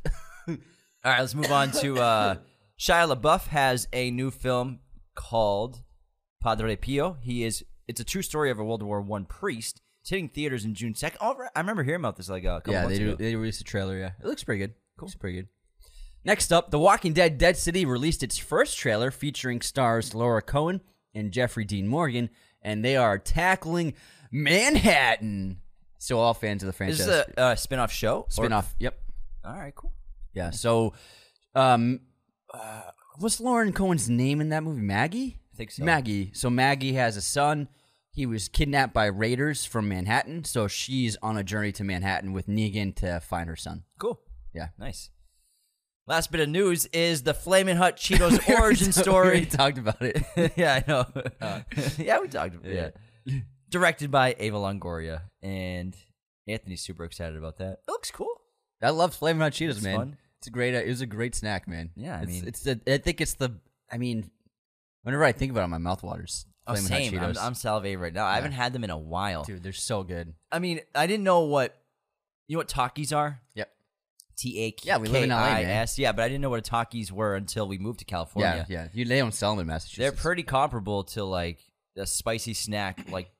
All 0.48 0.56
right, 1.04 1.20
let's 1.20 1.34
move 1.34 1.50
on 1.50 1.70
to 1.72 1.98
uh, 1.98 2.36
Shia 2.78 3.14
LaBeouf 3.14 3.46
has 3.48 3.88
a 3.92 4.10
new 4.10 4.30
film 4.30 4.80
called 5.14 5.82
Padre 6.42 6.76
Pio. 6.76 7.16
He 7.20 7.44
is 7.44 7.64
it's 7.88 8.00
a 8.00 8.04
true 8.04 8.22
story 8.22 8.50
of 8.50 8.58
a 8.58 8.64
World 8.64 8.82
War 8.82 9.00
One 9.00 9.24
priest. 9.24 9.80
It's 10.00 10.10
hitting 10.10 10.28
theaters 10.28 10.64
in 10.64 10.74
June 10.74 10.94
second. 10.94 11.18
Oh. 11.20 11.36
I 11.54 11.60
remember 11.60 11.82
hearing 11.82 12.00
about 12.00 12.16
this 12.16 12.28
like 12.28 12.44
a 12.44 12.60
couple 12.60 12.72
yeah, 12.72 12.82
months 12.82 12.98
they 12.98 13.04
ago. 13.04 13.16
they 13.16 13.36
released 13.36 13.60
a 13.60 13.64
trailer. 13.64 13.98
Yeah, 13.98 14.12
it 14.20 14.26
looks 14.26 14.44
pretty 14.44 14.60
good. 14.60 14.74
Cool, 14.98 15.06
looks 15.06 15.16
pretty 15.16 15.36
good. 15.36 15.48
Next 16.24 16.52
up, 16.52 16.70
The 16.70 16.78
Walking 16.78 17.12
Dead: 17.12 17.38
Dead 17.38 17.56
City 17.56 17.84
released 17.84 18.22
its 18.22 18.38
first 18.38 18.78
trailer 18.78 19.10
featuring 19.10 19.60
stars 19.60 20.14
Laura 20.14 20.42
Cohan 20.42 20.80
and 21.14 21.32
Jeffrey 21.32 21.64
Dean 21.64 21.86
Morgan, 21.86 22.30
and 22.62 22.84
they 22.84 22.96
are 22.96 23.18
tackling 23.18 23.94
Manhattan. 24.30 25.60
So 25.98 26.18
all 26.18 26.32
fans 26.34 26.62
of 26.62 26.66
the 26.66 26.70
Is 26.70 26.76
franchise 26.76 26.98
this 26.98 27.06
is 27.06 27.34
a 27.36 27.40
uh, 27.40 27.54
spin-off 27.56 27.92
show? 27.92 28.20
Or- 28.20 28.30
spin-off. 28.30 28.74
Yep. 28.78 28.98
All 29.44 29.56
right, 29.56 29.74
cool. 29.74 29.92
Yeah. 30.32 30.50
So, 30.50 30.94
um, 31.54 32.00
uh, 32.52 32.82
what's 33.18 33.40
Lauren 33.40 33.72
Cohan's 33.72 34.08
name 34.08 34.40
in 34.40 34.48
that 34.50 34.62
movie? 34.62 34.80
Maggie. 34.80 35.38
I 35.52 35.56
think 35.56 35.72
so. 35.72 35.84
Maggie. 35.84 36.30
So 36.34 36.48
Maggie 36.48 36.94
has 36.94 37.16
a 37.16 37.22
son. 37.22 37.68
He 38.12 38.26
was 38.26 38.48
kidnapped 38.48 38.92
by 38.92 39.06
raiders 39.06 39.64
from 39.64 39.88
Manhattan. 39.88 40.44
So 40.44 40.66
she's 40.68 41.16
on 41.22 41.36
a 41.36 41.44
journey 41.44 41.72
to 41.72 41.84
Manhattan 41.84 42.32
with 42.32 42.46
Negan 42.48 42.94
to 42.96 43.20
find 43.20 43.48
her 43.48 43.56
son. 43.56 43.84
Cool. 43.98 44.20
Yeah. 44.52 44.68
Nice. 44.78 45.10
Last 46.06 46.32
bit 46.32 46.40
of 46.40 46.48
news 46.48 46.86
is 46.86 47.22
the 47.22 47.34
Flamin' 47.34 47.76
Hot 47.76 47.96
Cheetos 47.96 48.48
origin 48.58 48.86
We 48.88 48.92
story. 48.92 49.26
already 49.28 49.46
talked 49.46 49.78
about 49.78 50.02
it. 50.02 50.22
yeah, 50.56 50.82
I 50.86 50.90
know. 50.90 51.06
Uh, 51.40 51.60
yeah, 51.98 52.18
we 52.18 52.26
talked 52.26 52.56
about 52.56 52.66
it. 52.70 52.96
Yeah. 53.26 53.40
Directed 53.68 54.10
by 54.10 54.34
Eva 54.40 54.56
Longoria. 54.56 55.22
And 55.40 55.94
Anthony's 56.48 56.82
super 56.82 57.04
excited 57.04 57.36
about 57.36 57.58
that. 57.58 57.72
It 57.74 57.78
looks 57.88 58.10
cool. 58.10 58.40
I 58.82 58.90
love 58.90 59.14
Flamin' 59.14 59.40
Hot 59.42 59.52
Cheetos, 59.52 59.70
It's 59.76 59.82
man. 59.82 59.96
fun. 59.96 60.16
It's 60.38 60.46
a 60.48 60.50
great. 60.50 60.74
Uh, 60.74 60.78
it 60.78 60.88
was 60.88 61.02
a 61.02 61.06
great 61.06 61.34
snack, 61.34 61.68
man. 61.68 61.90
Yeah, 61.94 62.16
I 62.18 62.22
it's, 62.22 62.32
mean- 62.32 62.44
it's 62.48 62.60
the. 62.62 62.80
I 62.88 62.96
think 62.98 63.20
it's 63.20 63.34
the. 63.34 63.50
I 63.92 63.98
mean, 63.98 64.30
whenever 65.02 65.22
I 65.22 65.32
think 65.32 65.52
about 65.52 65.64
it, 65.64 65.68
my 65.68 65.78
mouth 65.78 66.02
waters. 66.02 66.46
Oh, 66.70 66.74
Flamin' 66.74 66.82
same. 67.10 67.18
Hot 67.18 67.28
I'm, 67.28 67.34
Cheetos, 67.34 67.42
I'm 67.42 67.52
salivating 67.54 68.00
right 68.00 68.12
now. 68.12 68.26
I 68.26 68.34
haven't 68.36 68.52
had 68.52 68.72
them 68.72 68.84
in 68.84 68.90
a 68.90 68.98
while. 68.98 69.44
dude, 69.44 69.62
they're 69.62 69.72
so 69.72 70.02
good. 70.02 70.34
I 70.52 70.58
mean, 70.58 70.80
I 70.94 71.06
didn't 71.06 71.24
know 71.24 71.40
what 71.40 71.76
you 72.46 72.56
know 72.56 72.60
what 72.60 72.68
Takis 72.68 73.14
are. 73.16 73.40
Yep. 73.54 73.70
T 74.36 74.58
A 74.60 74.70
K 74.72 74.86
Yeah, 74.86 74.96
we 74.98 75.08
live 75.08 75.24
in 75.24 75.30
LA, 75.30 75.36
I 75.36 75.62
man. 75.62 75.70
S. 75.70 75.98
Yeah, 75.98 76.12
but 76.12 76.22
I 76.22 76.28
didn't 76.28 76.40
know 76.40 76.50
what 76.50 76.66
a 76.66 76.70
Takis 76.70 77.10
were 77.12 77.34
until 77.36 77.68
we 77.68 77.78
moved 77.78 77.98
to 78.00 78.04
California. 78.04 78.66
Yeah, 78.68 78.82
yeah. 78.82 78.88
You 78.92 79.04
they 79.04 79.18
don't 79.18 79.34
sell 79.34 79.50
them 79.50 79.60
in 79.60 79.66
Massachusetts. 79.66 79.98
They're 79.98 80.12
pretty 80.12 80.42
comparable 80.42 81.04
to 81.04 81.24
like 81.24 81.58
a 81.96 82.06
spicy 82.06 82.54
snack, 82.54 83.10
like 83.10 83.30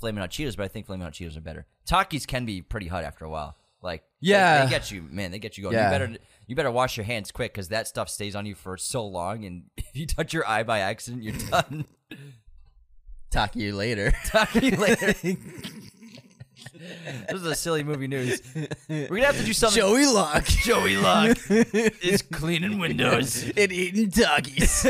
Flamin' 0.00 0.20
Hot 0.20 0.30
Cheetos, 0.30 0.56
but 0.56 0.64
I 0.64 0.68
think 0.68 0.86
Flamin' 0.86 1.04
Hot 1.04 1.12
Cheetos 1.12 1.36
are 1.36 1.40
better. 1.42 1.66
Takis 1.88 2.26
can 2.26 2.44
be 2.46 2.62
pretty 2.62 2.88
hot 2.88 3.04
after 3.04 3.24
a 3.24 3.30
while. 3.30 3.56
Like, 3.82 4.02
they- 4.20 4.28
Yeah. 4.28 4.64
they, 4.64 4.70
get 4.70 4.90
you, 4.90 5.02
man. 5.10 5.30
They 5.30 5.38
get 5.38 5.56
you 5.56 5.62
going. 5.62 5.74
Yeah. 5.74 5.86
You 5.86 5.98
better, 6.06 6.18
you 6.46 6.56
better 6.56 6.70
wash 6.70 6.96
your 6.96 7.04
hands 7.04 7.30
quick 7.30 7.52
because 7.54 7.68
that 7.68 7.86
stuff 7.86 8.08
stays 8.10 8.34
on 8.34 8.44
you 8.46 8.54
for 8.54 8.76
so 8.76 9.06
long, 9.06 9.44
and 9.44 9.64
if 9.76 9.94
you 9.94 10.06
touch 10.06 10.32
your 10.34 10.46
eye 10.48 10.62
by 10.64 10.80
accident, 10.80 11.22
you're 11.22 11.34
done. 11.50 11.84
Talk 13.30 13.52
to 13.52 13.60
you 13.60 13.74
later. 13.76 14.12
Talk 14.26 14.50
to 14.52 14.64
you 14.64 14.76
later. 14.76 15.12
this 15.12 15.36
is 17.30 17.44
a 17.44 17.54
silly 17.54 17.84
movie 17.84 18.08
news. 18.08 18.42
We're 18.88 19.06
gonna 19.06 19.26
have 19.26 19.38
to 19.38 19.44
do 19.44 19.52
something. 19.52 19.80
Joey 19.80 20.06
Luck 20.06 20.44
Joey 20.64 20.96
Luck 20.96 21.38
is 21.48 22.22
cleaning 22.22 22.78
windows, 22.80 23.44
and 23.56 23.72
eating 23.72 24.08
doggies. 24.08 24.82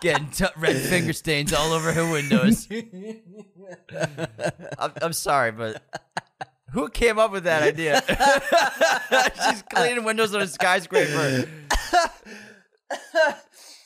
getting 0.00 0.30
t- 0.30 0.46
red 0.56 0.76
finger 0.76 1.12
stains 1.12 1.52
all 1.52 1.72
over 1.72 1.92
her 1.92 2.10
windows. 2.10 2.66
I'm, 4.78 4.92
I'm 5.02 5.12
sorry, 5.12 5.52
but 5.52 5.82
who 6.72 6.88
came 6.88 7.18
up 7.18 7.32
with 7.32 7.44
that 7.44 7.62
idea? 7.62 8.02
She's 9.50 9.62
cleaning 9.62 10.04
windows 10.04 10.34
on 10.34 10.40
a 10.40 10.46
skyscraper. 10.46 11.46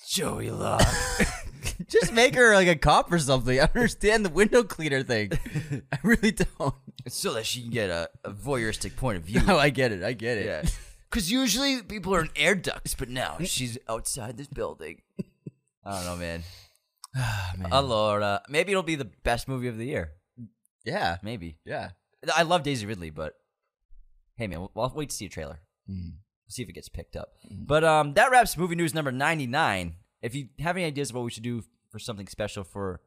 Joey 0.07 0.51
Luck. 0.51 0.83
Just 1.93 2.13
make 2.13 2.35
her 2.35 2.55
like 2.55 2.69
a 2.69 2.75
cop 2.75 3.13
or 3.13 3.19
something. 3.19 3.61
I 3.61 3.69
understand 3.75 4.25
the 4.25 4.31
window 4.31 4.63
cleaner 4.63 5.03
thing. 5.03 5.33
I 5.93 5.99
really 6.03 6.33
don't. 6.33 6.75
so 7.09 7.35
that 7.35 7.45
she 7.45 7.61
can 7.63 7.71
get 7.71 7.91
a, 7.91 8.09
a 8.25 8.31
voyeuristic 8.31 8.97
point 8.97 9.19
of 9.19 9.25
view. 9.25 9.43
No, 9.43 9.59
I 9.59 9.69
get 9.69 9.93
it. 9.93 10.03
I 10.03 10.15
get 10.15 10.39
it. 10.39 10.47
Yeah. 10.47 10.63
Because 11.11 11.31
usually 11.31 11.83
people 11.83 12.15
are 12.15 12.23
in 12.23 12.31
air 12.35 12.55
ducts, 12.55 12.95
but 12.95 13.11
now 13.11 13.37
she's 13.45 13.77
outside 13.89 14.39
this 14.39 14.47
building. 14.47 15.03
I 15.85 15.97
don't 15.97 16.07
know, 16.07 16.17
man. 16.17 16.43
man. 17.59 17.71
Allora. 17.71 18.41
Maybe 18.49 18.73
it'll 18.73 18.83
be 18.83 18.95
the 18.95 19.11
best 19.23 19.47
movie 19.47 19.69
of 19.69 19.77
the 19.77 19.85
year. 19.85 20.13
Yeah. 20.87 21.19
Maybe. 21.23 21.59
Yeah. 21.67 21.91
I 22.35 22.45
love 22.45 22.63
Daisy 22.63 22.87
Ridley, 22.87 23.11
but 23.11 23.35
hey, 24.37 24.47
man, 24.47 24.61
we'll, 24.61 24.71
we'll 24.75 24.93
wait 24.95 25.11
to 25.11 25.15
see 25.15 25.27
a 25.27 25.29
trailer. 25.29 25.61
Mm. 25.91 26.13
See 26.49 26.63
if 26.63 26.69
it 26.69 26.73
gets 26.73 26.89
picked 26.89 27.17
up. 27.17 27.33
But 27.51 27.85
um, 27.85 28.15
that 28.15 28.31
wraps 28.31 28.57
movie 28.57 28.77
news 28.77 28.95
number 28.95 29.13
99. 29.13 29.97
If 30.23 30.35
you 30.35 30.49
have 30.61 30.77
any 30.77 30.87
ideas 30.87 31.11
of 31.11 31.17
what 31.17 31.25
we 31.25 31.31
should 31.31 31.43
do 31.43 31.63
for 31.93 31.99
something 31.99 32.27
special 32.27 32.65
for 32.65 33.01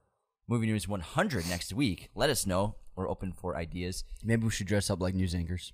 movie 0.47 0.67
news 0.67 0.88
100 0.88 1.49
next 1.49 1.73
week, 1.73 2.09
let 2.15 2.29
us 2.29 2.45
know. 2.45 2.75
We're 2.95 3.09
open 3.09 3.33
for 3.33 3.57
ideas. 3.57 4.05
Maybe 4.23 4.45
we 4.45 4.51
should 4.51 4.67
dress 4.67 4.89
up 4.89 5.01
like 5.01 5.15
news 5.15 5.36
anchors. 5.36 5.73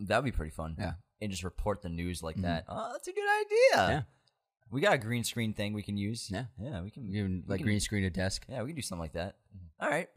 That 0.00 0.18
would 0.18 0.30
be 0.30 0.36
pretty 0.36 0.50
fun. 0.50 0.76
Yeah. 0.78 0.92
And 1.22 1.30
just 1.30 1.44
report 1.44 1.80
the 1.80 1.88
news 1.88 2.22
like 2.22 2.36
mm-hmm. 2.36 2.44
that. 2.44 2.64
Oh, 2.68 2.90
that's 2.92 3.08
a 3.08 3.12
good 3.12 3.28
idea. 3.40 3.88
Yeah. 3.88 4.02
We 4.70 4.82
got 4.82 4.92
a 4.92 4.98
green 4.98 5.24
screen 5.24 5.54
thing 5.54 5.72
we 5.72 5.82
can 5.82 5.96
use. 5.96 6.28
Yeah. 6.30 6.44
Yeah, 6.60 6.82
we 6.82 6.90
can. 6.90 7.10
We 7.10 7.42
like 7.46 7.60
can- 7.60 7.66
green 7.66 7.80
screen 7.80 8.04
a 8.04 8.10
desk. 8.10 8.44
Yeah, 8.48 8.62
we 8.62 8.68
can 8.68 8.76
do 8.76 8.82
something 8.82 9.00
like 9.00 9.14
that. 9.14 9.36
All 9.80 9.88
right. 9.88 10.08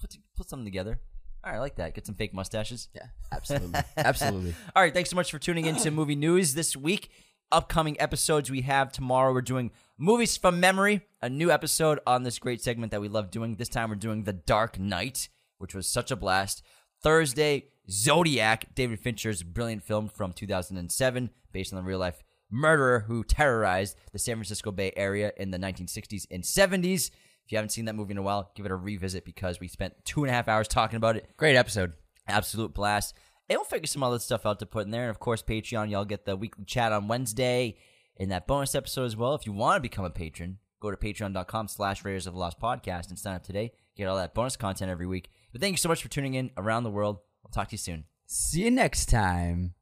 Put, 0.00 0.16
put 0.36 0.48
something 0.48 0.64
together. 0.64 0.98
All 1.44 1.52
right, 1.52 1.58
I 1.58 1.60
like 1.60 1.76
that. 1.76 1.94
Get 1.94 2.06
some 2.06 2.14
fake 2.14 2.34
mustaches. 2.34 2.88
Yeah. 2.94 3.06
Absolutely. 3.30 3.80
Absolutely. 3.96 4.54
All 4.76 4.82
right, 4.82 4.94
thanks 4.94 5.10
so 5.10 5.16
much 5.16 5.30
for 5.30 5.38
tuning 5.38 5.66
in 5.66 5.76
to 5.76 5.90
Movie 5.92 6.16
News 6.16 6.54
this 6.54 6.76
week. 6.76 7.10
Upcoming 7.52 8.00
episodes 8.00 8.50
we 8.50 8.62
have 8.62 8.90
tomorrow. 8.90 9.30
We're 9.30 9.42
doing 9.42 9.72
Movies 9.98 10.38
from 10.38 10.58
Memory, 10.58 11.02
a 11.20 11.28
new 11.28 11.50
episode 11.50 12.00
on 12.06 12.22
this 12.22 12.38
great 12.38 12.62
segment 12.62 12.92
that 12.92 13.02
we 13.02 13.08
love 13.08 13.30
doing. 13.30 13.56
This 13.56 13.68
time 13.68 13.90
we're 13.90 13.96
doing 13.96 14.24
The 14.24 14.32
Dark 14.32 14.78
Knight, 14.78 15.28
which 15.58 15.74
was 15.74 15.86
such 15.86 16.10
a 16.10 16.16
blast. 16.16 16.62
Thursday, 17.02 17.66
Zodiac, 17.90 18.74
David 18.74 19.00
Fincher's 19.00 19.42
brilliant 19.42 19.82
film 19.82 20.08
from 20.08 20.32
2007, 20.32 21.28
based 21.52 21.74
on 21.74 21.76
the 21.76 21.82
real 21.86 21.98
life 21.98 22.22
murderer 22.50 23.00
who 23.00 23.22
terrorized 23.22 23.98
the 24.12 24.18
San 24.18 24.36
Francisco 24.36 24.70
Bay 24.70 24.90
Area 24.96 25.32
in 25.36 25.50
the 25.50 25.58
1960s 25.58 26.26
and 26.30 26.44
70s. 26.44 27.10
If 27.44 27.52
you 27.52 27.58
haven't 27.58 27.68
seen 27.70 27.84
that 27.84 27.94
movie 27.94 28.12
in 28.12 28.18
a 28.18 28.22
while, 28.22 28.50
give 28.54 28.64
it 28.64 28.72
a 28.72 28.76
revisit 28.76 29.26
because 29.26 29.60
we 29.60 29.68
spent 29.68 29.92
two 30.06 30.24
and 30.24 30.30
a 30.30 30.34
half 30.34 30.48
hours 30.48 30.68
talking 30.68 30.96
about 30.96 31.16
it 31.16 31.28
Great 31.36 31.56
episode. 31.56 31.92
absolute 32.26 32.72
blast. 32.72 33.14
We'll 33.56 33.64
figure 33.64 33.86
some 33.86 34.02
other 34.02 34.18
stuff 34.18 34.46
out 34.46 34.58
to 34.60 34.66
put 34.66 34.84
in 34.84 34.90
there. 34.90 35.02
And 35.02 35.10
of 35.10 35.18
course, 35.18 35.42
Patreon, 35.42 35.90
y'all 35.90 36.04
get 36.04 36.24
the 36.24 36.36
weekly 36.36 36.64
chat 36.64 36.92
on 36.92 37.08
Wednesday 37.08 37.76
and 38.18 38.30
that 38.30 38.46
bonus 38.46 38.74
episode 38.74 39.04
as 39.04 39.16
well. 39.16 39.34
If 39.34 39.46
you 39.46 39.52
want 39.52 39.76
to 39.76 39.80
become 39.80 40.04
a 40.04 40.10
patron, 40.10 40.58
go 40.80 40.90
to 40.90 40.96
patreon.com 40.96 41.68
slash 41.68 42.04
Raiders 42.04 42.26
of 42.26 42.34
the 42.34 42.40
Lost 42.40 42.60
Podcast 42.60 43.08
and 43.08 43.18
sign 43.18 43.36
up 43.36 43.44
today. 43.44 43.72
Get 43.96 44.06
all 44.06 44.16
that 44.16 44.34
bonus 44.34 44.56
content 44.56 44.90
every 44.90 45.06
week. 45.06 45.30
But 45.52 45.60
thank 45.60 45.72
you 45.72 45.78
so 45.78 45.88
much 45.88 46.02
for 46.02 46.08
tuning 46.08 46.34
in 46.34 46.50
around 46.56 46.84
the 46.84 46.90
world. 46.90 47.18
We'll 47.42 47.50
talk 47.50 47.68
to 47.68 47.74
you 47.74 47.78
soon. 47.78 48.04
See 48.26 48.64
you 48.64 48.70
next 48.70 49.06
time. 49.06 49.74